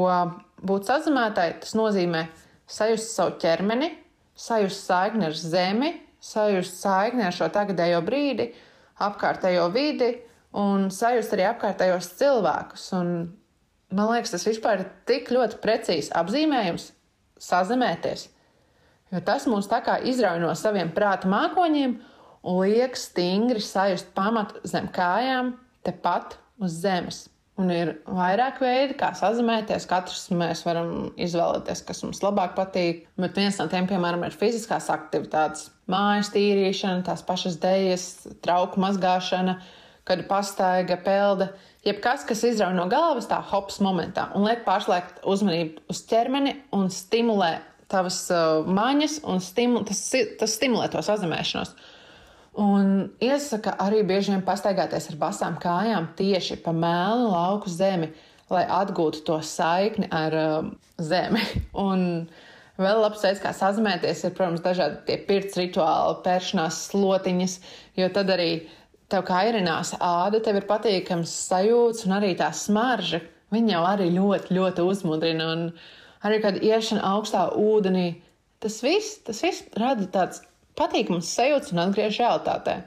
būt 0.61 0.89
sazinātai 0.89 1.51
tas 1.61 1.75
nozīmē 1.77 2.25
sajust 2.69 3.13
savu 3.13 3.37
ķermeni, 3.41 3.91
sajust 4.37 4.89
saikni 4.89 5.27
ar 5.29 5.37
zemi, 5.37 5.93
sajust 6.21 6.81
saikni 6.81 7.25
ar 7.25 7.35
šo 7.35 7.49
tagadējo 7.53 8.01
brīdi, 8.05 8.51
apkārtējo 9.01 9.67
vidi 9.73 10.11
un 10.57 10.89
sajust 10.93 11.33
arī 11.35 11.47
apkārtējos 11.49 12.11
cilvēkus 12.19 12.89
un 12.97 13.13
man 13.91 14.12
liekas, 14.13 14.34
tas 14.36 14.47
vispār 14.47 14.84
ir 14.84 14.91
tik 15.10 15.32
ļoti 15.34 15.60
precīzi 15.63 16.13
apzīmējums 16.17 16.91
sazemēties. 17.41 18.27
Jo 19.12 19.19
tas 19.27 19.47
mūs 19.49 19.67
tā 19.71 19.82
kā 19.84 19.97
izrauj 20.08 20.39
no 20.43 20.54
saviem 20.56 20.93
prāta 20.95 21.30
mākoņiem 21.32 21.97
un 22.47 22.62
liek 22.63 22.95
stingri 22.97 23.62
sajust 23.63 24.13
pamatu 24.15 24.62
zem 24.67 24.88
kājām, 24.93 25.56
tepat 25.86 26.38
uz 26.62 26.80
zemes. 26.84 27.25
Un 27.60 27.69
ir 27.73 27.91
vairāk 28.08 28.62
veidi, 28.63 28.95
kā 28.97 29.12
sazināties. 29.17 29.86
Katrs 29.89 30.30
mēs 30.34 30.63
varam 30.65 31.12
izvēlēties, 31.19 31.84
kas 31.86 31.99
mums 32.06 32.21
labāk 32.23 32.56
patīk. 32.58 33.04
Bet 33.19 33.38
viens 33.38 33.60
no 33.60 33.67
tiem, 33.69 33.89
piemēram, 33.89 34.23
ir 34.25 34.38
fiziskās 34.38 34.88
aktivitātes, 34.93 35.67
mājas 35.91 36.32
tīrīšana, 36.34 37.04
tās 37.06 37.21
pašas 37.27 37.60
dēļas, 37.62 38.08
trauku 38.45 38.82
mazgāšana, 38.82 39.60
kad 40.08 40.23
pastaiga, 40.32 40.97
pelda. 41.04 41.51
Jebkas, 41.82 42.27
kas 42.29 42.44
izrauj 42.46 42.75
no 42.77 42.86
galvas, 42.92 43.25
tā 43.25 43.40
hops 43.52 43.79
momentā 43.82 44.27
un 44.38 44.46
liek 44.46 44.62
pārslēgt 44.67 45.23
uzmanību 45.25 45.82
uz 45.90 46.04
ķermeni 46.10 46.54
un 46.77 46.92
stimulē 46.94 47.56
tavas 47.92 48.19
uh, 48.32 48.67
maņas, 48.69 49.17
un 49.27 49.42
stimu, 49.44 49.82
tas, 49.88 50.04
tas 50.40 50.54
stimulē 50.60 50.92
to 50.94 51.02
sazemēšanos. 51.06 51.73
Un 52.62 52.86
iesaka 53.23 53.73
arī 53.82 54.02
bieži 54.08 54.34
vien 54.34 54.44
pastaigāties 54.46 55.10
ar 55.10 55.17
basām 55.19 55.58
kājām 55.62 56.12
tieši 56.19 56.60
pa 56.62 56.73
melnu 56.75 57.32
lauku 57.32 57.71
zemi, 57.71 58.12
lai 58.52 58.65
atgūtu 58.67 59.23
to 59.27 59.40
saikni 59.42 60.10
ar 60.12 60.38
uh, 60.38 60.71
zemi. 61.02 61.42
Un 61.88 62.27
vēl 62.82 63.02
labs 63.02 63.23
veids, 63.25 63.42
kā 63.42 63.56
sazemēties, 63.56 64.25
ir, 64.27 64.36
protams, 64.38 64.62
dažādi 64.62 65.02
tie 65.08 65.17
pirts 65.25 65.58
rituāli, 65.60 66.19
pēršanās 66.27 66.84
slotiņas, 66.92 67.58
jo 67.98 68.12
tad 68.13 68.32
arī 68.36 68.52
tev 69.12 69.25
kairinās 69.27 69.95
āda, 69.99 70.41
tev 70.43 70.62
ir 70.62 70.67
patīkams 70.69 71.31
sajūts 71.49 72.05
un 72.07 72.17
arī 72.17 72.33
tā 72.39 72.49
smarža. 72.55 73.21
Viņa 73.51 73.73
jau 73.75 73.81
arī 73.87 74.07
ļoti, 74.15 74.55
ļoti 74.55 74.85
uzmundrina. 74.87 75.49
Un 75.55 75.65
arī 76.27 76.39
kad 76.43 76.59
iešana 76.63 77.03
augstā 77.12 77.49
ūdenī, 77.59 78.21
tas 78.63 78.79
viss, 78.85 79.19
tas 79.27 79.41
viss 79.43 79.67
rada 79.77 80.07
tāds 80.13 80.43
patīkams 80.79 81.33
sajūts 81.35 81.73
un 81.73 81.83
atgriež 81.83 82.21
realitātē. 82.23 82.77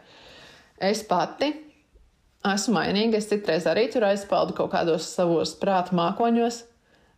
Es 0.81 1.05
pati 1.07 1.53
esmu 2.45 2.79
mainīga. 2.79 3.21
Es 3.21 3.29
citreiz 3.31 3.69
arī 3.71 3.87
tur 3.93 4.07
aizpeldu 4.09 4.57
kaut 4.57 4.73
kādos 4.75 5.09
savos 5.17 5.55
prāta 5.61 5.97
mākoņos, 5.97 6.63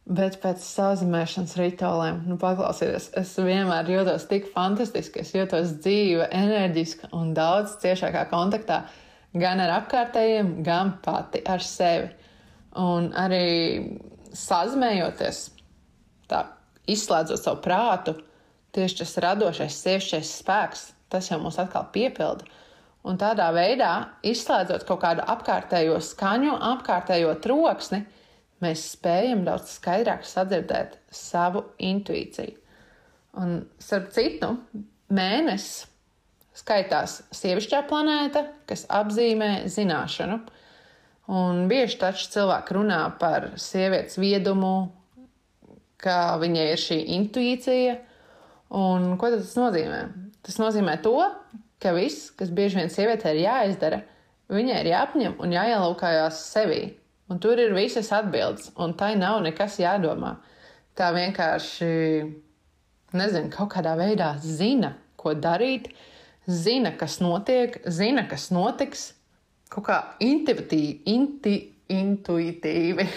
bet 0.07 0.39
pēc 0.43 0.63
sazināšanas 0.63 1.57
rituāliem, 1.59 2.21
nu, 2.31 2.37
paklausieties, 2.39 3.11
es 3.19 3.33
vienmēr 3.43 3.89
jūtos 3.91 4.29
tik 4.31 4.47
fantastiski. 4.55 5.25
Es 5.25 5.33
jūtos 5.35 5.75
dzīva, 5.83 6.29
enerģiska 6.31 7.11
un 7.17 7.33
daudz 7.37 7.75
ciešākā 7.83 8.27
kontaktā 8.31 8.85
gan 9.37 9.61
ar 9.61 9.75
apkārtējiem, 9.81 10.61
gan 10.67 10.95
pati 11.05 11.43
ar 11.51 11.65
sevi. 11.65 12.13
Un 12.79 13.11
arī 13.19 13.47
sazinājoties, 14.37 15.41
tā 16.31 16.45
izslēdzot 16.87 17.43
savu 17.43 17.63
prātu, 17.65 18.15
tieši 18.77 19.01
tas 19.01 19.17
radošais, 19.25 19.81
sievišķais 19.83 20.35
spēks, 20.43 20.85
tas 21.11 21.31
jau 21.33 21.41
mūs 21.43 21.59
atkal 21.63 21.89
piepilda. 21.95 22.47
Un 23.07 23.19
tādā 23.19 23.49
veidā, 23.55 23.93
izslēdzot 24.27 24.85
kaut 24.87 25.01
kādu 25.03 25.25
apkārtējo 25.31 25.99
skaņu, 26.03 26.57
apkārtējo 26.75 27.35
troksni, 27.43 28.03
mēs 28.65 28.85
spējam 28.95 29.45
daudz 29.47 29.77
skaidrāk 29.77 30.25
sadzirdēt 30.27 30.97
savu 31.13 31.65
intuīciju. 31.83 32.57
Un, 33.37 33.59
starp 33.83 34.13
citu, 34.17 34.55
mēnesis 35.13 35.85
skaitās 36.57 37.19
sievišķā 37.37 37.83
planēta, 37.91 38.47
kas 38.69 38.87
apzīmē 38.93 39.67
zināšanu. 39.69 40.39
Un 41.37 41.67
bieži 41.69 41.99
taču 42.01 42.31
cilvēki 42.33 42.77
runā 42.79 43.01
par 43.21 43.51
sievietes 43.61 44.17
viedumu, 44.21 44.93
ka 46.01 46.37
viņai 46.41 46.67
ir 46.73 46.81
šī 46.81 47.01
intuīcija. 47.19 47.97
Un 48.77 49.17
ko 49.21 49.31
tas 49.35 49.53
nozīmē? 49.59 50.01
Tas 50.47 50.59
nozīmē 50.63 50.97
to, 51.03 51.19
ka 51.83 51.93
viss, 51.97 52.31
kas 52.39 52.53
bieži 52.55 52.81
vien 52.81 52.93
sievietē 52.93 53.35
ir 53.35 53.43
jāizdara, 53.45 54.01
viņai 54.53 54.79
ir 54.81 54.93
jāapņem 54.93 55.37
un 55.43 55.55
jāielūkājās 55.55 56.41
sevī. 56.55 56.81
Un 57.31 57.41
tur 57.43 57.59
ir 57.59 57.75
visas 57.75 58.13
atbildes, 58.15 58.71
un 58.79 58.95
tai 58.99 59.15
nav 59.19 59.41
nekas 59.43 59.81
jādomā. 59.83 60.37
Tā 60.97 61.11
vienkārši, 61.17 61.89
nezinu, 63.19 63.51
kaut 63.53 63.73
kādā 63.75 63.97
veidā 63.99 64.37
zina, 64.43 64.93
ko 65.19 65.35
darīt, 65.35 65.91
zina, 66.47 66.95
kas 66.97 67.19
notiek, 67.21 67.81
zina, 67.91 68.29
kas 68.31 68.49
notiks, 68.55 69.09
kaut 69.73 69.89
kā 69.89 69.99
intuitīvi. 70.23 71.03
Inti, 71.11 71.57
intuitīvi. 71.93 73.09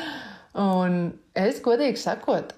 un 0.74 1.00
es 1.38 1.62
godīgi 1.62 2.02
sakot, 2.02 2.54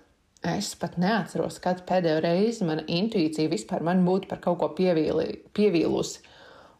Es 0.46 0.74
pat 0.78 0.94
neatceros, 1.00 1.56
kad 1.62 1.80
pēdējo 1.88 2.20
reizi 2.22 2.66
mana 2.68 2.84
intuīcija 2.86 3.50
vispār 3.50 3.82
man 3.86 4.04
būtu 4.06 4.28
par 4.30 4.38
kaut 4.44 4.60
ko 4.60 4.68
pievīli, 4.76 5.40
pievīlusi. 5.56 6.20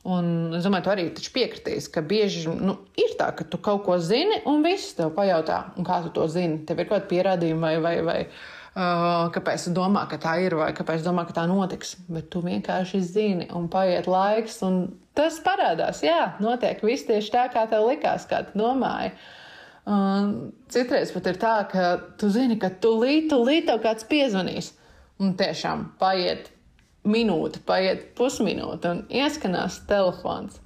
Un 0.06 0.54
es 0.54 0.62
domāju, 0.62 0.84
tu 0.86 0.90
arī 0.92 1.04
piekritīs, 1.34 1.88
ka 1.90 2.02
bieži 2.06 2.44
nu, 2.46 2.76
ir 3.00 3.16
tā, 3.18 3.32
ka 3.34 3.46
tu 3.50 3.58
kaut 3.58 3.82
ko 3.88 3.96
zini, 3.98 4.38
un 4.46 4.62
viss 4.62 4.94
tev 4.94 5.10
pajautā, 5.16 5.64
kā 5.86 5.96
tu 6.04 6.12
to 6.14 6.28
zini. 6.30 6.60
Tev 6.68 6.78
ir 6.78 6.86
kaut 6.86 7.00
kāda 7.00 7.10
pierādījuma, 7.10 7.72
vai, 7.72 7.80
vai, 7.82 7.94
vai 8.06 8.18
uh, 8.28 9.26
kāpēc 9.34 9.66
tu 9.66 9.74
domā, 9.74 10.04
ka 10.06 10.20
tā 10.22 10.36
ir, 10.44 10.54
vai 10.60 10.70
kāpēc 10.78 11.02
tu 11.02 11.08
domā, 11.08 11.26
ka 11.26 11.34
tā 11.40 11.48
notiks. 11.50 11.96
Bet 12.06 12.30
tu 12.30 12.44
vienkārši 12.44 13.02
zini, 13.02 13.48
un 13.56 13.66
paiet 13.72 14.06
laiks, 14.10 14.60
un 14.68 14.78
tas 15.18 15.40
parādās. 15.42 16.04
Jā, 16.06 16.36
notiek 16.44 16.86
viss 16.86 17.08
tieši 17.10 17.34
tā, 17.34 17.48
kā 17.56 17.66
tev 17.72 17.88
likās, 17.90 18.28
kā 18.30 18.44
tu 18.46 18.62
domāji. 18.62 19.10
Uh, 19.86 20.52
citreiz 20.70 21.10
pat 21.14 21.32
ir 21.32 21.42
tā, 21.42 21.56
ka 21.72 21.88
tu 22.20 22.30
zini, 22.30 22.60
ka 22.62 22.70
tūlīt, 22.70 23.26
tūlīt 23.34 23.66
tev 23.72 23.82
kāds 23.82 24.06
piezvanīs. 24.06 24.70
Un 25.18 25.34
tiešām 25.34 25.88
paiet 25.98 26.52
minūte, 27.06 27.62
paiet 27.66 28.10
pusminūte 28.18 28.92
un 28.92 29.02
ieskanās 29.12 29.80
telefons. 29.88 30.60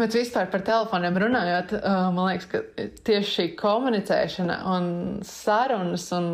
Bet 0.00 0.14
vispār 0.16 0.46
par 0.48 0.62
telefoniem 0.64 1.18
runājot, 1.20 1.74
man 2.16 2.30
liekas, 2.30 2.46
ka 2.48 2.62
tieši 3.04 3.32
šī 3.34 3.44
komunicēšana, 3.60 4.60
un 4.72 4.86
sarunas 5.26 6.06
un 6.16 6.30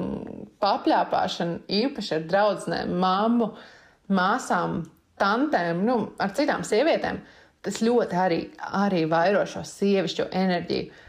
papļāpāšana 0.63 1.65
īpaši 1.81 2.15
ar 2.21 2.29
draugiem, 2.31 2.93
māmu, 3.03 3.51
māsām, 4.15 4.85
tantēm, 5.19 5.83
nu, 5.89 5.97
ar 6.23 6.37
citām 6.39 6.63
sievietēm, 6.67 7.19
tas 7.67 7.81
ļoti 7.83 8.21
arī, 8.23 8.39
arī 8.79 9.03
vairo 9.11 9.43
šo 9.49 9.65
sievišķo 9.67 10.29
enerģiju. 10.31 11.03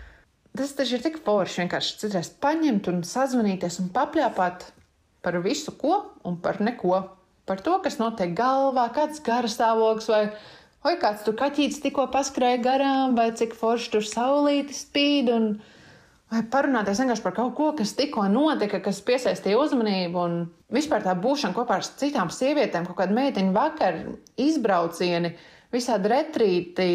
Tas 0.57 0.73
taču 0.73 0.97
ir 0.97 1.03
tik 1.05 1.19
forši 1.21 1.61
vienkārši 1.61 1.99
citreiz 2.01 2.31
paņemt 2.41 2.89
un 2.89 3.03
sazvanīties 3.05 3.77
un 3.83 3.91
papļāpāt 3.93 4.71
par 5.21 5.37
visu 5.43 5.75
ko 5.77 5.99
un 6.25 6.39
par 6.41 6.57
neko. 6.65 7.03
Par 7.47 7.61
to, 7.63 7.77
kas 7.79 7.95
notiek 8.01 8.33
galvā, 8.35 8.89
kāds 8.95 9.21
garastāvoklis 9.23 10.09
vai, 10.11 10.23
vai 10.83 10.97
kāds 10.99 11.23
tur 11.23 11.37
kaķītis 11.39 11.79
tikko 11.85 12.09
paskrēja 12.11 12.59
garām, 12.65 13.15
vai 13.15 13.29
cik 13.39 13.55
forši 13.55 13.93
tur 13.93 14.03
saulīti 14.03 14.75
spīd. 14.75 15.31
Un, 15.31 15.45
vai 16.33 16.41
parunāties 16.51 16.99
vienkārši 16.99 17.23
par 17.23 17.37
kaut 17.37 17.53
ko, 17.55 17.69
kas 17.77 17.95
tikko 17.95 18.25
notika, 18.33 18.81
kas 18.83 18.99
piesaistīja 19.07 19.61
uzmanību, 19.61 20.25
un 20.25 20.35
vispār 20.75 21.05
tā 21.07 21.15
būšana 21.15 21.55
kopā 21.55 21.79
ar 21.79 21.87
citām 21.87 22.33
sievietēm, 22.35 22.89
kaut 22.89 22.99
kāda 22.99 23.15
meitiņa 23.15 23.55
vakar, 23.55 24.01
izbraucieni, 24.43 25.31
visādi 25.71 26.11
retrīti, 26.11 26.89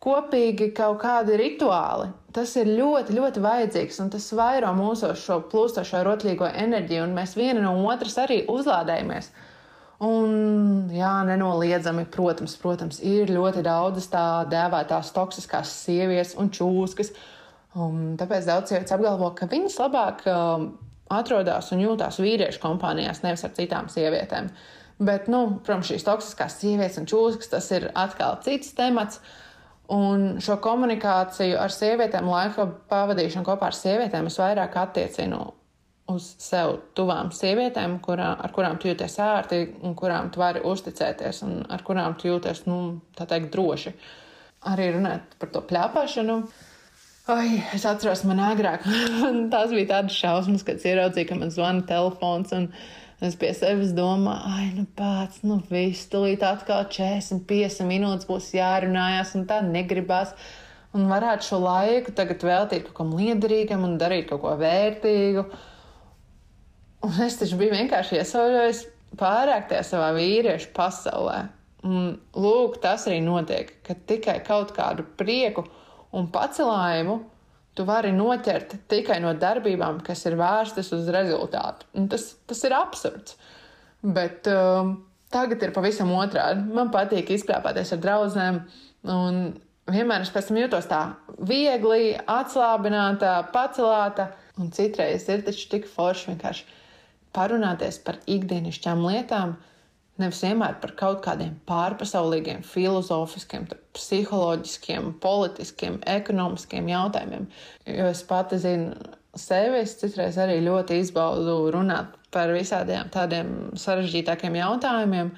kopīgi 0.00 0.70
kaut 0.80 1.02
kādi 1.04 1.36
rituāli. 1.36 2.08
Tas 2.32 2.56
ir 2.56 2.72
ļoti, 2.72 3.18
ļoti 3.18 3.44
vajadzīgs, 3.44 4.00
un 4.00 4.08
tas 4.16 4.32
vairo 4.38 4.72
mūsu 4.80 5.12
šo 5.18 5.42
plūstošo 5.52 6.00
rotlīgo 6.06 6.48
enerģiju, 6.48 7.04
un 7.04 7.16
mēs 7.20 7.36
viena 7.36 7.60
no 7.66 7.76
otras 7.90 8.16
arī 8.24 8.46
uzlādējamies. 8.48 9.32
Un, 10.00 10.88
jā, 10.96 11.12
nenoliedzami, 11.28 12.06
protams, 12.08 12.54
protams, 12.56 13.02
ir 13.04 13.28
ļoti 13.28 13.60
daudzas 13.66 14.06
tā 14.08 14.24
dēvētās 14.48 15.10
toksiskās 15.12 15.72
sievietes 15.82 16.38
un 16.40 16.48
čūskas. 16.56 17.12
Un 17.76 18.14
tāpēc 18.18 18.48
daudz 18.48 18.72
sievietes 18.72 18.94
apgalvo, 18.96 19.28
ka 19.36 19.50
viņas 19.50 19.76
labāk 19.82 20.24
um, 20.32 20.70
atrodas 21.12 21.68
un 21.74 21.84
jūtās 21.84 22.16
vīriešu 22.22 22.62
kompānijās, 22.62 23.20
nevis 23.26 23.44
ar 23.44 23.52
citām 23.58 23.92
sievietēm. 23.92 24.48
Bet, 25.04 25.28
nu, 25.32 25.60
protams, 25.60 25.92
šīs 25.92 26.08
toksiskās 26.08 26.56
sievietes 26.62 26.96
un 27.00 27.08
čūskas 27.10 27.52
tas 27.52 27.70
ir 27.76 27.90
atkal 27.92 28.40
cits 28.44 28.72
temats. 28.76 29.20
Un 29.92 30.38
šo 30.40 30.56
komunikāciju 30.64 31.60
ar 31.60 31.72
sievietēm, 31.76 32.28
laika 32.30 32.70
pavadīšanu 32.88 33.44
kopā 33.44 33.68
ar 33.68 33.76
sievietēm, 33.76 34.32
es 34.32 34.40
vairāk 34.40 34.80
attiecinu 34.80 35.44
uz 36.12 36.30
sev 36.42 36.76
tuvām 36.98 37.30
sievietēm, 37.34 37.98
kurā, 38.04 38.32
ar 38.38 38.54
kurām 38.54 38.78
tu 38.80 38.90
jūties 38.90 39.18
ērti, 39.24 39.60
un 39.86 39.94
kurām 39.98 40.30
tu 40.34 40.42
vari 40.42 40.62
uzticēties, 40.66 41.42
un 41.46 41.60
ar 41.70 41.84
kurām 41.86 42.16
tu 42.20 42.30
jūties, 42.30 42.64
nu, 42.68 42.80
tā 43.18 43.28
teikt, 43.30 43.52
droši. 43.54 43.94
Arī 44.70 44.90
runāt 44.96 45.38
par 45.40 45.52
to 45.54 45.62
plāpāšanu. 45.64 46.40
Ai, 47.30 47.60
es 47.76 47.84
atceros, 47.86 48.24
man 48.26 48.40
agrāk 48.42 48.82
tās 49.52 49.70
bija 49.70 49.92
tādas 49.94 50.16
šausmas, 50.18 50.66
kad 50.66 50.82
ieraudzīju, 50.82 51.28
ka 51.28 51.38
man 51.38 51.54
zvana 51.54 51.86
telefons. 51.88 52.52
Uh, 52.56 52.90
Es 53.20 53.34
pie 53.36 53.50
sevis 53.52 53.90
domāju, 53.92 54.48
ah, 54.48 54.60
nu 54.72 54.86
pats, 54.96 55.42
nu 55.44 55.58
viss, 55.68 56.06
tūlīt 56.08 56.40
atkal 56.46 56.86
45 56.88 57.82
minūtes 57.84 58.24
būs 58.24 58.46
jārunājas, 58.56 59.34
un 59.36 59.44
tā 59.48 59.58
negribās. 59.66 60.32
Un 60.96 61.04
varētu 61.06 61.50
šo 61.50 61.58
laiku 61.60 62.14
tagad 62.16 62.40
veltīt 62.48 62.86
kaut 62.86 62.96
kam 62.96 63.12
liederīgam 63.18 63.84
un 63.86 63.98
darīt 64.00 64.30
kaut 64.30 64.40
ko 64.46 64.54
vērtīgu. 64.58 65.44
Un 67.06 67.16
es 67.24 67.38
taču 67.40 67.56
biju 67.60 67.72
vienkārši 67.72 68.18
iesauļojis 68.20 68.84
pārāk 69.20 69.70
tajā 69.70 69.84
savā 69.88 70.10
vīriešu 70.16 70.72
pasaulē. 70.76 71.40
Un 71.88 72.10
lūk, 72.36 72.76
tas 72.82 73.06
arī 73.08 73.22
notiek, 73.24 73.72
ka 73.86 73.96
tikai 74.08 74.40
kaut 74.44 74.74
kādu 74.76 75.06
prieku 75.16 75.64
un 76.12 76.28
pacelājumu 76.32 77.22
tu 77.76 77.86
vari 77.88 78.10
noķert 78.12 78.74
tikai 78.90 79.20
no 79.24 79.32
darbībām, 79.38 80.02
kas 80.04 80.26
ir 80.28 80.36
vērstas 80.36 80.90
uz 80.92 81.08
rezultātu. 81.14 81.88
Un 81.96 82.10
tas, 82.12 82.34
tas 82.50 82.60
ir 82.66 82.74
absurds. 82.76 83.38
Bet 84.02 84.48
um, 84.50 84.98
tagad 85.32 85.62
ir 85.64 85.72
pavisam 85.76 86.12
otrādi. 86.16 86.66
Man 86.74 86.92
patīk 86.92 87.32
izplāpāties 87.32 87.94
ar 87.96 88.02
draugiem. 88.02 88.60
Un 89.08 89.40
vienmēr 89.88 90.26
es 90.26 90.32
pēc 90.34 90.50
tam 90.50 90.60
jūtos 90.60 90.90
tā 90.90 91.00
viegli, 91.48 92.12
atslābināta, 92.20 93.38
pacelāta. 93.54 94.32
Un 94.60 94.68
citreiz 94.76 95.24
ir 95.32 95.46
taču 95.46 95.70
tik 95.72 95.88
forši 95.88 96.34
vienkārši 96.34 96.79
parunāties 97.36 98.00
par 98.04 98.20
ikdienišķām 98.26 99.04
lietām, 99.06 99.58
Nevis 100.20 100.42
vienmēr 100.44 100.74
par 100.82 100.92
kaut 100.98 101.22
kādiem 101.24 101.54
pārpasaulīgiem, 101.68 102.60
filozofiskiem, 102.66 103.64
psiholoģiskiem, 103.96 105.14
politiskiem, 105.22 105.96
ekonomiskiem 106.18 106.90
jautājumiem. 106.90 107.46
Jo 107.88 108.10
es 108.10 108.20
pati 108.28 108.58
zinu 108.60 108.92
sevi, 109.38 109.80
es 109.80 109.96
citreiz 110.00 110.36
arī 110.42 110.58
ļoti 110.66 110.98
izbaudu 111.00 111.56
runāt 111.72 112.18
par 112.34 112.52
visādiem 112.52 113.08
tādiem 113.14 113.70
sarežģītākiem 113.80 114.60
jautājumiem. 114.60 115.32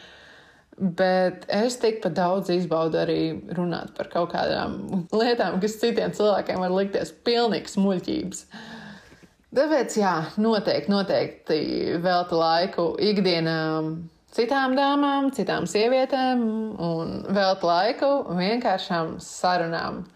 Bet 0.98 1.44
es 1.52 1.76
tikpat 1.78 2.16
daudz 2.16 2.50
izbaudu 2.50 2.98
arī 3.04 3.20
runāt 3.54 3.92
par 3.94 4.08
kaut 4.10 4.32
kādām 4.32 5.04
lietām, 5.14 5.60
kas 5.62 5.78
citiem 5.78 6.14
cilvēkiem 6.16 6.58
var 6.64 6.74
likties 6.74 7.12
pilnīgs 7.22 7.78
muļķības. 7.78 8.46
Tāpēc, 9.52 9.94
jā, 10.00 10.14
noteikti, 10.40 10.88
noteikti 10.88 11.56
veltu 12.00 12.38
laiku 12.40 12.86
ikdienām 13.04 13.98
citām 14.32 14.72
dāmām, 14.78 15.28
citām 15.36 15.66
sievietēm 15.68 16.44
un 16.80 17.18
veltu 17.36 17.68
laiku 17.68 18.12
vienkāršām 18.38 19.18
sarunām. 19.20 20.06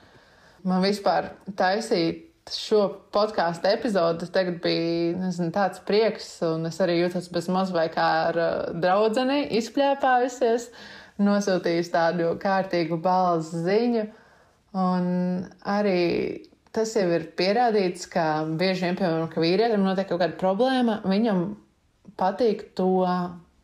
Man 0.67 0.81
vispār 0.81 1.35
taisīt 1.59 2.25
šo 2.53 2.81
podkāstu 3.13 3.69
epizodi 3.75 4.29
tagad 4.33 4.61
bija 4.65 5.17
nezinu, 5.19 5.51
tāds 5.55 5.83
prieks, 5.85 6.31
un 6.47 6.69
es 6.71 6.79
arī 6.81 7.01
jūtos 7.01 7.29
bez 7.35 7.51
maz 7.53 7.73
vai 7.75 7.89
kā 7.93 8.07
ar 8.31 8.39
draudzeni 8.73 9.43
izpļāpājusies, 9.59 10.71
nosūtījusi 11.21 11.93
tādu 11.93 12.33
kārtīgu 12.41 12.99
balss 13.03 13.53
ziņu. 13.67 14.07
Un 14.77 15.07
arī 15.69 16.01
tas 16.77 16.93
jau 16.97 17.07
ir 17.17 17.27
pierādīts, 17.39 18.07
ka 18.13 18.45
bieži 18.61 18.87
vien, 18.87 18.99
piemēram, 18.99 19.31
ka 19.33 19.43
vīrietim 19.43 19.85
notiek 19.85 20.09
kaut 20.11 20.21
kāda 20.23 20.37
problēma, 20.41 21.01
viņam 21.09 21.43
patīk 22.21 22.69
to 22.79 22.91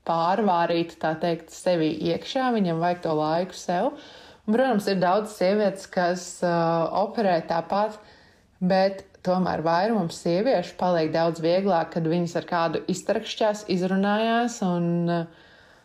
pārvārīt, 0.08 0.96
tā 1.02 1.14
teikt, 1.22 1.52
sevi 1.54 1.92
iekšā, 2.10 2.50
viņam 2.56 2.82
vajag 2.82 3.04
to 3.04 3.14
laiku 3.18 3.58
sev. 3.58 3.92
Un, 4.42 4.56
protams, 4.56 4.88
ir 4.90 4.98
daudz 4.98 5.36
sievietes, 5.36 5.86
kas 5.90 6.24
uh, 6.42 6.88
operē 7.04 7.36
tāpat, 7.46 8.00
bet 8.58 9.04
tomēr 9.22 9.62
vairumam 9.62 10.08
sieviešu 10.10 10.74
paliek 10.80 11.12
daudz 11.14 11.38
vieglāk, 11.44 11.92
kad 11.94 12.08
viņas 12.10 12.34
ar 12.40 12.48
kādu 12.48 12.82
iztarakšķās, 12.90 13.68
izrunājās 13.70 14.58
un 14.66 14.88
uh, 15.06 15.41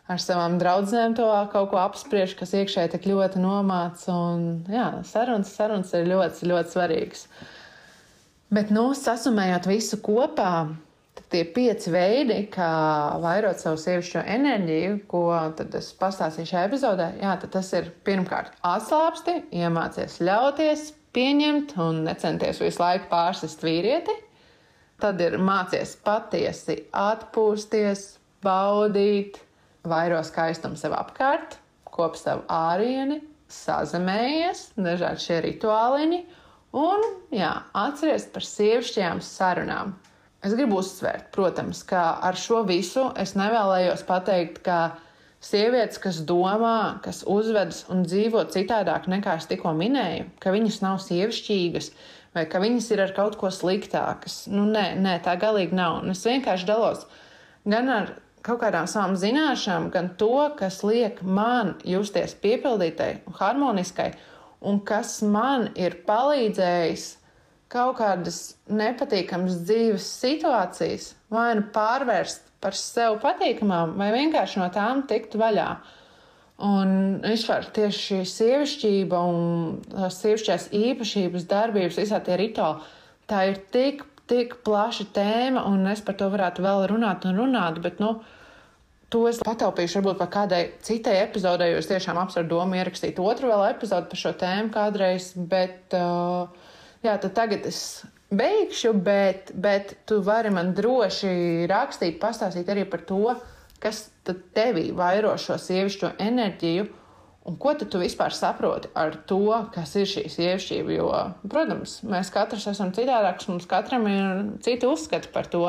ar 0.08 0.22
savām 0.22 0.56
draudzenēm 0.60 1.14
to 1.18 1.28
kaut 1.52 1.70
ko 1.72 1.80
apspriež, 1.82 2.34
kas 2.38 2.54
iekšēji 2.56 2.94
tik 2.94 3.08
ļoti 3.10 3.42
nomāca. 3.42 4.12
Un, 4.14 4.44
jā, 4.72 4.90
sarunas, 5.08 5.52
sarunas 5.54 5.94
ir 5.96 6.08
ļoti, 6.08 6.48
ļoti 6.48 6.74
svarīgas. 6.74 7.24
Bet, 8.48 8.70
nu, 8.72 8.90
sasumējot 8.96 9.68
visu 9.68 9.98
kopā, 10.00 10.52
tie 11.28 11.42
pieci 11.44 11.92
veidi, 11.92 12.38
kā 12.52 12.70
vairot 13.20 13.60
savu 13.60 13.76
sievišķo 13.80 14.22
enerģiju, 14.36 14.94
ko 15.10 15.24
es 15.66 15.90
pastāstīšu 15.98 16.54
šajā 16.54 16.68
epizodē, 16.70 17.08
jā, 17.20 17.34
tas 17.44 17.72
ir 17.76 17.90
pirmkārt 18.06 18.56
atslābsti, 18.64 19.42
iemācies 19.60 20.16
ļauties, 20.24 20.86
pieņemt 21.16 21.74
un 21.82 22.00
necenties 22.06 22.62
visu 22.62 22.80
laiku 22.80 23.10
pārsist 23.12 23.64
vīrieti. 23.64 24.14
Tad 24.98 25.20
ir 25.22 25.36
mācies 25.38 25.92
patiesi 26.02 26.80
atpūsties, 26.96 28.16
baudīt, 28.42 29.38
vairo 29.90 30.20
skaistumu 30.24 30.78
sev 30.78 30.94
apkārt, 30.96 31.58
kop 31.88 32.16
savu 32.18 32.44
ārieni, 32.52 33.20
sazemējies, 33.52 34.68
dažādi 34.76 35.24
šie 35.24 35.40
rituāliņi. 35.46 36.20
Un, 36.78 37.04
jā, 37.32 37.54
atcerieties 37.76 38.28
par 38.34 38.44
sievišķajām 38.44 39.22
sarunām. 39.24 39.94
Es 40.44 40.54
gribu 40.54 40.78
uzsvērt, 40.78 41.32
protams, 41.34 41.80
ka 41.88 42.20
ar 42.22 42.36
šo 42.38 42.62
visu 42.68 43.08
es 43.18 43.32
nevēlējos 43.38 44.04
pateikt, 44.06 44.60
ka 44.68 44.98
sievietes, 45.42 45.98
kas 46.02 46.20
domā, 46.28 47.00
kas 47.02 47.24
uzvedas 47.26 47.84
un 47.90 48.04
dzīvo 48.06 48.44
citādāk 48.52 49.08
nekā 49.10 49.38
es 49.40 49.48
tikko 49.50 49.72
minēju, 49.78 50.28
ka 50.42 50.54
viņas 50.54 50.80
nav 50.84 51.00
sievišķīgas 51.02 51.90
vai 52.36 52.44
ka 52.50 52.60
viņas 52.62 52.90
ir 52.94 53.02
ar 53.02 53.14
kaut 53.16 53.38
ko 53.40 53.50
sliktākas. 53.54 54.44
Nu, 54.52 54.66
nē, 54.68 54.92
nē, 55.00 55.18
tā 55.24 55.34
galīgi 55.40 55.74
nav. 55.74 56.02
Un 56.02 56.14
es 56.14 56.24
vienkārši 56.26 56.68
dalos 56.68 57.06
gan 57.68 57.90
ar 57.92 58.12
kaut 58.46 58.60
kādām 58.62 58.88
savām 58.90 59.16
zināšanām, 59.18 59.90
gan 59.94 60.10
to, 60.20 60.48
kas 60.58 60.82
liek 60.86 61.20
man 61.22 61.76
justies 61.86 62.36
piepildītai 62.42 63.12
un 63.28 63.38
harmoniskai, 63.38 64.12
un 64.60 64.80
kas 64.86 65.20
man 65.22 65.70
ir 65.78 66.00
palīdzējis 66.08 67.08
kaut 67.72 67.98
kādas 68.00 68.40
nepatīkamas 68.72 69.62
dzīves 69.68 70.06
situācijas, 70.22 71.12
vai 71.32 71.50
nu 71.58 71.66
pārvērst 71.74 72.46
par 72.62 72.76
sev 72.76 73.20
patīkamām, 73.22 73.94
vai 74.00 74.10
vienkārši 74.14 74.62
no 74.62 74.68
tām 74.74 75.04
tikt 75.10 75.36
vaļā. 75.38 75.68
Un 76.66 77.20
vispār 77.22 77.68
tieši 77.74 78.00
šī 78.02 78.20
sievišķība 78.32 79.18
un 79.30 79.76
tās 79.92 80.16
sievišķās 80.24 80.70
īpašības, 80.74 81.44
darbības, 81.50 82.00
visā 82.02 82.18
tie 82.26 82.38
rituāli, 82.40 82.88
tā 83.30 83.44
ir 83.52 83.60
tik, 83.70 84.02
tik 84.28 84.58
plaša 84.66 85.08
tēma, 85.16 85.64
un 85.70 85.86
es 85.92 86.02
par 86.04 86.18
to 86.20 86.28
varētu 86.32 86.64
vēl 86.64 86.86
runāt 86.92 87.24
un 87.28 87.40
runāt, 87.42 87.80
bet, 87.84 88.02
nu, 88.02 88.18
To 89.08 89.22
es 89.24 89.38
pataupīšu 89.40 90.02
varbūt 90.02 90.18
par 90.20 90.28
kādai 90.28 90.58
citai 90.84 91.14
epizodei, 91.22 91.70
jo 91.72 91.78
es 91.80 91.86
tiešām 91.88 92.18
apsveru 92.20 92.50
domu 92.50 92.76
ierakstīt 92.76 93.16
otru 93.24 93.48
vēl 93.48 93.70
epizodu 93.70 94.10
par 94.10 94.20
šo 94.20 94.34
tēmu 94.36 94.68
kādreiz, 94.74 95.30
bet 95.48 95.96
uh, 95.96 96.50
jā, 97.00 97.14
tad 97.22 97.32
tagad 97.38 97.64
es 97.70 97.78
beigšu, 98.28 98.92
bet, 99.06 99.54
bet 99.56 99.94
tu 100.04 100.20
vari 100.26 100.52
man 100.52 100.74
droši 100.76 101.64
rakstīt, 101.70 102.20
pastāstīt 102.20 102.68
arī 102.68 102.84
par 102.90 103.06
to, 103.08 103.32
kas 103.80 104.10
tevī 104.52 104.90
vairo 104.92 105.32
šo 105.40 105.56
sievišķo 105.62 106.12
enerģiju. 106.20 106.84
Un 107.48 107.56
ko 107.56 107.72
tu 107.80 108.00
vispār 108.00 108.34
saproti 108.36 108.90
ar 108.98 109.14
to, 109.28 109.40
kas 109.72 109.94
ir 109.96 110.08
šī 110.08 110.26
sievišķība? 110.34 110.92
Jo, 110.92 111.12
protams, 111.48 112.02
mēs 112.04 112.32
katrs 112.34 112.66
esam 112.74 112.92
citādāks, 112.96 113.48
mums 113.48 113.68
katram 113.70 114.04
ir 114.10 114.42
citi 114.64 114.88
uzskati 114.88 115.30
par 115.32 115.48
to. 115.48 115.64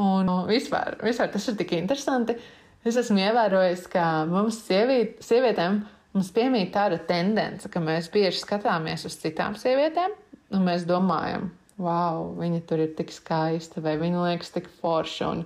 Un 0.00 0.28
vispār, 0.48 0.98
vispār 1.04 1.30
tas 1.32 1.48
ir 1.48 1.56
tik 1.56 1.72
interesanti. 1.78 2.36
Es 2.84 2.96
esmu 3.00 3.20
ievērojis, 3.20 3.86
ka 3.92 4.04
mums 4.28 4.60
sieviet, 4.66 5.18
sievietēm 5.24 5.80
mums 6.16 6.30
piemīt 6.36 6.72
tāda 6.74 7.00
tendence, 7.08 7.68
ka 7.72 7.82
mēs 7.84 8.10
bieži 8.12 8.40
skatāmies 8.42 9.06
uz 9.08 9.16
citām 9.20 9.56
sievietēm, 9.60 10.14
un 10.56 10.64
mēs 10.66 10.86
domājam, 10.88 11.50
wow, 11.80 12.30
viņa 12.38 12.62
tur 12.68 12.82
ir 12.84 12.94
tik 12.96 13.12
skaista, 13.14 13.82
vai 13.84 13.96
viņa 14.00 14.24
liekas 14.26 14.52
tik 14.56 14.68
forša, 14.80 15.28
un 15.32 15.44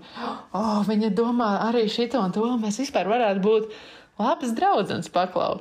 oh, 0.55 0.80
viņa 0.86 1.11
domā 1.14 1.50
arī 1.68 1.86
šito 1.90 2.22
un 2.22 2.34
to. 2.34 2.46
Mēs 2.62 2.80
vispār 2.82 3.11
varētu 3.11 3.44
būt 3.44 3.76
labas 4.21 4.55
draudzenes 4.57 5.11
paklau. 5.12 5.59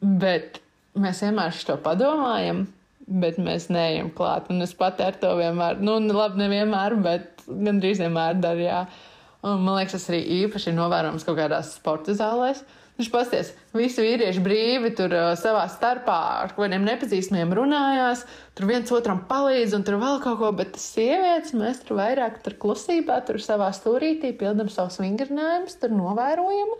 Bet 0.00 0.60
mēs 0.98 1.22
vienmēr 1.24 1.54
to 1.66 1.76
padomājam, 1.84 2.64
bet 3.06 3.38
mēs 3.42 3.68
neejam 3.72 4.10
klāt. 4.16 4.50
Un 4.52 4.64
es 4.64 4.74
pat 4.76 5.00
ar 5.04 5.18
to 5.20 5.34
vienmēr, 5.38 5.80
nu, 5.84 5.98
labi, 6.14 6.42
nevienmēr, 6.44 6.96
bet 7.04 7.46
gandrīz 7.46 8.02
vienmēr 8.02 8.40
daru. 8.42 8.66
Jā. 8.66 8.82
Un, 9.40 9.62
man 9.64 9.78
liekas, 9.78 9.96
tas 9.96 10.10
arī 10.12 10.20
īpaši 10.42 10.76
novērojams 10.76 11.24
kaut 11.24 11.38
kādās 11.38 11.74
sporta 11.78 12.16
zālēs. 12.16 12.60
Uh, 12.60 12.80
Viņš 13.00 13.08
pasties, 13.08 13.50
visi 13.72 14.02
vīrieši 14.04 14.42
brīvi 14.44 14.90
tur 14.92 15.14
uh, 15.16 15.30
savā 15.40 15.62
starpā 15.72 16.16
ar 16.42 16.50
kādiem 16.52 16.82
nepazīstamiem 16.84 17.54
runājās, 17.56 18.26
tur 18.52 18.68
viens 18.68 18.92
otram 18.92 19.22
palīdz 19.30 19.72
un 19.78 19.86
tur 19.86 19.96
vēl 20.02 20.18
kaut 20.20 20.36
ko, 20.42 20.50
bet 20.58 20.76
sievietes 20.76 21.54
mēs 21.56 21.80
tur 21.80 21.96
vairāk 21.96 22.42
tur 22.44 22.58
klusībā, 22.60 23.22
tur 23.24 23.40
savā 23.40 23.70
stūrītī 23.72 24.34
pildam 24.36 24.68
savus 24.68 25.00
vingrinājumus, 25.00 25.78
tur 25.80 25.94
novērojam. 25.96 26.74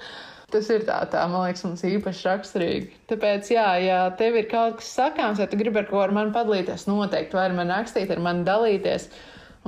Tas 0.51 0.67
ir 0.73 0.83
tā, 0.87 0.97
tā, 1.13 1.23
man 1.31 1.45
liekas, 1.47 1.63
mums 1.67 1.83
īpaši 1.87 2.27
raksturīgi. 2.27 2.89
Tāpēc, 3.11 3.51
jā, 3.55 3.67
ja 3.85 3.99
tev 4.19 4.39
ir 4.41 4.49
kaut 4.51 4.81
kas 4.81 4.91
sakāms, 4.99 5.39
vai 5.39 5.47
tu 5.51 5.59
gribi 5.61 5.79
ar 5.83 5.87
ko 5.91 6.01
ar 6.03 6.15
mani 6.15 6.35
padalīties, 6.35 6.89
noteikti 6.91 7.39
vari 7.39 7.55
man 7.55 7.71
rakstīt, 7.71 8.11
ar 8.11 8.23
mani 8.25 8.43
dalīties. 8.49 9.07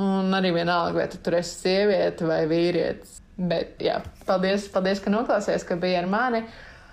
Un 0.03 0.33
arī 0.35 0.55
vienalga, 0.57 0.97
vai 0.97 1.07
tu 1.13 1.21
tur 1.23 1.37
esi 1.39 1.55
sieviete 1.67 2.27
vai 2.27 2.43
vīrietis. 2.51 3.21
Bet, 3.37 3.77
jā, 3.83 4.01
paldies, 4.27 4.67
paldies, 4.73 5.03
ka 5.05 5.13
noklausījāties, 5.13 5.69
ka 5.69 5.79
bija 5.81 6.03
ar 6.03 6.11
mani. 6.11 6.43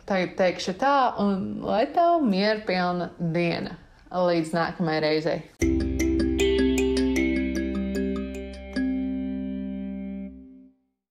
Tagad 0.10 0.36
teikšu 0.40 0.76
tā, 0.82 0.96
un 1.22 1.64
lai 1.66 1.86
tev 1.96 2.22
mierpilna 2.26 3.12
diena. 3.20 3.78
Līdz 4.10 4.56
nākamajai 4.58 5.02
reizei! 5.06 6.09